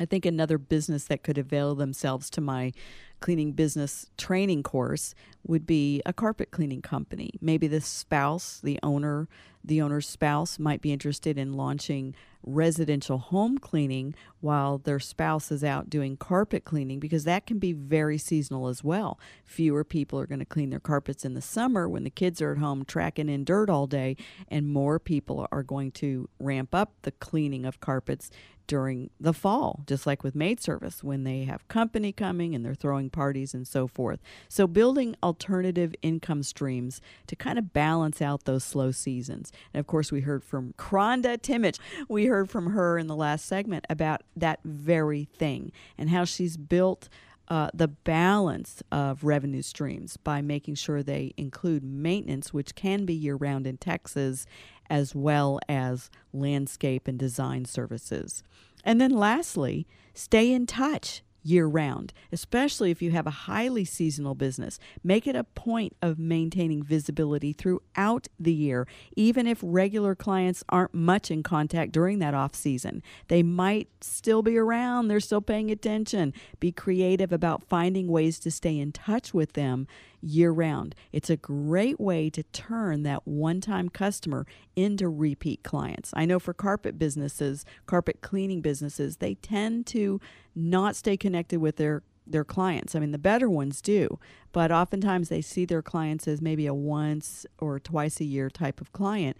I 0.00 0.04
think 0.04 0.24
another 0.24 0.58
business 0.58 1.04
that 1.04 1.22
could 1.22 1.38
avail 1.38 1.74
themselves 1.74 2.30
to 2.30 2.40
my 2.40 2.72
cleaning 3.20 3.52
business 3.52 4.10
training 4.16 4.62
course 4.62 5.14
would 5.46 5.66
be 5.66 6.00
a 6.06 6.12
carpet 6.12 6.50
cleaning 6.50 6.82
company. 6.82 7.32
Maybe 7.40 7.66
the 7.66 7.80
spouse, 7.80 8.60
the 8.62 8.78
owner, 8.82 9.28
the 9.64 9.82
owner's 9.82 10.08
spouse 10.08 10.58
might 10.58 10.80
be 10.80 10.92
interested 10.92 11.36
in 11.36 11.54
launching 11.54 12.14
residential 12.44 13.18
home 13.18 13.58
cleaning 13.58 14.14
while 14.40 14.78
their 14.78 15.00
spouse 15.00 15.50
is 15.50 15.64
out 15.64 15.90
doing 15.90 16.16
carpet 16.16 16.64
cleaning 16.64 17.00
because 17.00 17.24
that 17.24 17.46
can 17.46 17.58
be 17.58 17.72
very 17.72 18.16
seasonal 18.16 18.68
as 18.68 18.84
well. 18.84 19.18
Fewer 19.44 19.82
people 19.82 20.20
are 20.20 20.26
going 20.26 20.38
to 20.38 20.44
clean 20.44 20.70
their 20.70 20.78
carpets 20.78 21.24
in 21.24 21.34
the 21.34 21.42
summer 21.42 21.88
when 21.88 22.04
the 22.04 22.10
kids 22.10 22.40
are 22.40 22.52
at 22.52 22.58
home 22.58 22.84
tracking 22.84 23.28
in 23.28 23.44
dirt 23.44 23.68
all 23.68 23.88
day, 23.88 24.16
and 24.46 24.68
more 24.68 25.00
people 25.00 25.46
are 25.50 25.64
going 25.64 25.90
to 25.90 26.28
ramp 26.38 26.74
up 26.74 26.92
the 27.02 27.12
cleaning 27.12 27.64
of 27.64 27.80
carpets 27.80 28.30
during 28.68 29.10
the 29.18 29.32
fall, 29.32 29.82
just 29.86 30.06
like 30.06 30.22
with 30.22 30.36
maid 30.36 30.60
service 30.60 31.02
when 31.02 31.24
they 31.24 31.42
have 31.44 31.66
company 31.66 32.12
coming 32.12 32.54
and 32.54 32.64
they're 32.64 32.74
throwing 32.74 33.10
parties 33.10 33.54
and 33.54 33.66
so 33.66 33.88
forth. 33.88 34.20
So, 34.48 34.68
building 34.68 35.16
alternative 35.22 35.94
income 36.02 36.44
streams 36.44 37.00
to 37.26 37.34
kind 37.34 37.58
of 37.58 37.72
balance 37.72 38.22
out 38.22 38.44
those 38.44 38.62
slow 38.62 38.92
seasons. 38.92 39.50
And 39.74 39.80
of 39.80 39.88
course, 39.88 40.12
we 40.12 40.20
heard 40.20 40.44
from 40.44 40.74
Kronda 40.76 41.38
Thimesch. 41.38 41.80
We 42.08 42.26
heard 42.26 42.48
from 42.48 42.70
her 42.70 42.98
in 42.98 43.08
the 43.08 43.16
last 43.16 43.46
segment 43.46 43.86
about 43.90 44.22
that 44.36 44.60
very 44.64 45.24
thing 45.24 45.72
and 45.96 46.10
how 46.10 46.24
she's 46.24 46.56
built. 46.56 47.08
Uh, 47.50 47.70
the 47.72 47.88
balance 47.88 48.82
of 48.92 49.24
revenue 49.24 49.62
streams 49.62 50.18
by 50.18 50.42
making 50.42 50.74
sure 50.74 51.02
they 51.02 51.32
include 51.38 51.82
maintenance, 51.82 52.52
which 52.52 52.74
can 52.74 53.06
be 53.06 53.14
year 53.14 53.36
round 53.36 53.66
in 53.66 53.78
Texas, 53.78 54.44
as 54.90 55.14
well 55.14 55.60
as 55.68 56.10
landscape 56.32 57.08
and 57.08 57.18
design 57.18 57.64
services. 57.64 58.42
And 58.84 59.00
then 59.00 59.10
lastly, 59.10 59.86
stay 60.14 60.52
in 60.52 60.66
touch 60.66 61.22
year 61.42 61.66
round, 61.66 62.12
especially 62.32 62.90
if 62.90 63.00
you 63.00 63.10
have 63.12 63.26
a 63.26 63.30
highly 63.30 63.84
seasonal 63.84 64.34
business. 64.34 64.78
Make 65.02 65.26
it 65.26 65.36
a 65.36 65.44
point 65.44 65.94
of 66.02 66.18
maintaining 66.18 66.82
visibility 66.82 67.52
throughout 67.52 68.28
the 68.38 68.52
year, 68.52 68.86
even 69.16 69.46
if 69.46 69.58
regular 69.62 70.14
clients 70.14 70.62
aren't 70.68 70.94
much 70.94 71.30
in 71.30 71.42
contact 71.42 71.92
during 71.92 72.18
that 72.18 72.34
off 72.34 72.54
season. 72.54 73.02
They 73.28 73.42
might 73.42 73.88
still 74.00 74.42
be 74.42 74.58
around, 74.58 75.08
they're 75.08 75.20
still 75.20 75.40
paying 75.40 75.70
attention. 75.70 76.34
Be 76.60 76.72
creative 76.72 77.32
about 77.32 77.64
finding 77.64 78.08
ways 78.08 78.38
to 78.40 78.50
stay 78.50 78.78
in 78.78 78.92
touch 78.92 79.32
with 79.32 79.54
them 79.54 79.86
year 80.20 80.50
round. 80.50 80.94
It's 81.12 81.30
a 81.30 81.36
great 81.36 82.00
way 82.00 82.30
to 82.30 82.42
turn 82.44 83.02
that 83.04 83.26
one 83.26 83.60
time 83.60 83.88
customer 83.88 84.46
into 84.76 85.08
repeat 85.08 85.62
clients. 85.62 86.10
I 86.14 86.24
know 86.24 86.38
for 86.38 86.54
carpet 86.54 86.98
businesses, 86.98 87.64
carpet 87.86 88.20
cleaning 88.20 88.60
businesses, 88.60 89.16
they 89.16 89.34
tend 89.34 89.86
to 89.88 90.20
not 90.54 90.96
stay 90.96 91.16
connected 91.16 91.60
with 91.60 91.76
their 91.76 92.02
their 92.30 92.44
clients. 92.44 92.94
I 92.94 92.98
mean, 92.98 93.12
the 93.12 93.18
better 93.18 93.48
ones 93.48 93.80
do, 93.80 94.18
but 94.52 94.70
oftentimes 94.70 95.28
they 95.30 95.40
see 95.40 95.64
their 95.64 95.80
clients 95.80 96.28
as 96.28 96.42
maybe 96.42 96.66
a 96.66 96.74
once 96.74 97.46
or 97.58 97.80
twice 97.80 98.20
a 98.20 98.24
year 98.24 98.50
type 98.50 98.80
of 98.80 98.92
client. 98.92 99.36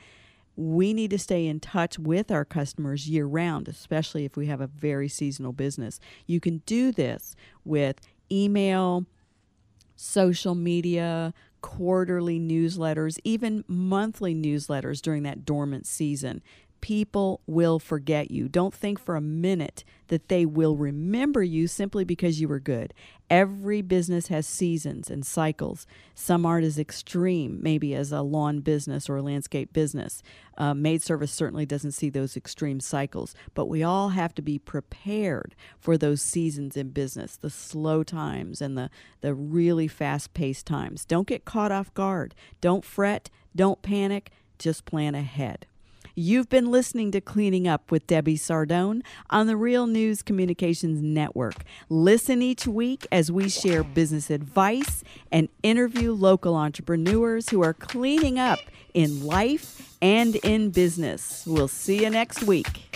We 0.56 0.92
need 0.92 1.10
to 1.10 1.18
stay 1.18 1.46
in 1.46 1.60
touch 1.60 1.98
with 1.98 2.30
our 2.30 2.44
customers 2.44 3.08
year 3.08 3.26
round, 3.26 3.68
especially 3.68 4.24
if 4.24 4.36
we 4.36 4.46
have 4.46 4.60
a 4.60 4.66
very 4.66 5.08
seasonal 5.08 5.52
business. 5.52 6.00
You 6.26 6.40
can 6.40 6.62
do 6.66 6.90
this 6.90 7.36
with 7.64 8.00
email, 8.32 9.06
social 9.98 10.54
media, 10.54 11.34
quarterly 11.60 12.38
newsletters, 12.38 13.18
even 13.24 13.64
monthly 13.66 14.34
newsletters 14.34 15.02
during 15.02 15.24
that 15.24 15.44
dormant 15.44 15.86
season. 15.86 16.40
People 16.80 17.40
will 17.46 17.78
forget 17.78 18.30
you. 18.30 18.48
Don't 18.48 18.72
think 18.72 19.00
for 19.00 19.16
a 19.16 19.20
minute 19.20 19.84
that 20.08 20.28
they 20.28 20.46
will 20.46 20.76
remember 20.76 21.42
you 21.42 21.66
simply 21.66 22.04
because 22.04 22.40
you 22.40 22.48
were 22.48 22.60
good. 22.60 22.94
Every 23.28 23.82
business 23.82 24.28
has 24.28 24.46
seasons 24.46 25.10
and 25.10 25.26
cycles. 25.26 25.86
Some 26.14 26.46
aren't 26.46 26.64
as 26.64 26.78
extreme, 26.78 27.58
maybe 27.62 27.94
as 27.94 28.12
a 28.12 28.22
lawn 28.22 28.60
business 28.60 29.08
or 29.08 29.16
a 29.16 29.22
landscape 29.22 29.72
business. 29.72 30.22
Uh, 30.56 30.72
maid 30.72 31.02
service 31.02 31.32
certainly 31.32 31.66
doesn't 31.66 31.92
see 31.92 32.10
those 32.10 32.36
extreme 32.36 32.80
cycles, 32.80 33.34
but 33.54 33.66
we 33.66 33.82
all 33.82 34.10
have 34.10 34.34
to 34.36 34.42
be 34.42 34.58
prepared 34.58 35.54
for 35.78 35.98
those 35.98 36.22
seasons 36.22 36.76
in 36.76 36.90
business, 36.90 37.36
the 37.36 37.50
slow 37.50 38.02
times 38.02 38.62
and 38.62 38.78
the, 38.78 38.88
the 39.20 39.34
really 39.34 39.88
fast 39.88 40.32
paced 40.32 40.66
times. 40.66 41.04
Don't 41.04 41.28
get 41.28 41.44
caught 41.44 41.72
off 41.72 41.92
guard. 41.92 42.34
Don't 42.60 42.84
fret. 42.84 43.30
Don't 43.54 43.82
panic. 43.82 44.30
Just 44.58 44.84
plan 44.84 45.14
ahead. 45.14 45.66
You've 46.20 46.48
been 46.48 46.72
listening 46.72 47.12
to 47.12 47.20
Cleaning 47.20 47.68
Up 47.68 47.92
with 47.92 48.08
Debbie 48.08 48.36
Sardone 48.36 49.02
on 49.30 49.46
the 49.46 49.56
Real 49.56 49.86
News 49.86 50.20
Communications 50.20 51.00
Network. 51.00 51.62
Listen 51.88 52.42
each 52.42 52.66
week 52.66 53.06
as 53.12 53.30
we 53.30 53.48
share 53.48 53.84
business 53.84 54.28
advice 54.28 55.04
and 55.30 55.48
interview 55.62 56.12
local 56.12 56.56
entrepreneurs 56.56 57.50
who 57.50 57.62
are 57.62 57.72
cleaning 57.72 58.36
up 58.36 58.58
in 58.94 59.24
life 59.24 59.96
and 60.02 60.34
in 60.34 60.70
business. 60.70 61.44
We'll 61.46 61.68
see 61.68 62.02
you 62.02 62.10
next 62.10 62.42
week. 62.42 62.88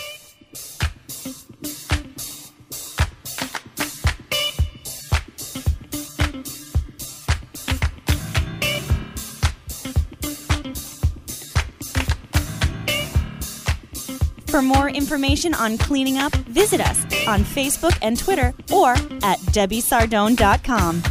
For 14.53 14.61
more 14.61 14.87
information 14.87 15.55
on 15.55 15.79
cleaning 15.79 16.19
up, 16.19 16.31
visit 16.45 16.79
us 16.79 17.05
on 17.27 17.39
Facebook 17.39 17.97
and 18.03 18.15
Twitter 18.15 18.53
or 18.71 18.91
at 19.23 19.39
debbiesardone.com. 19.49 21.01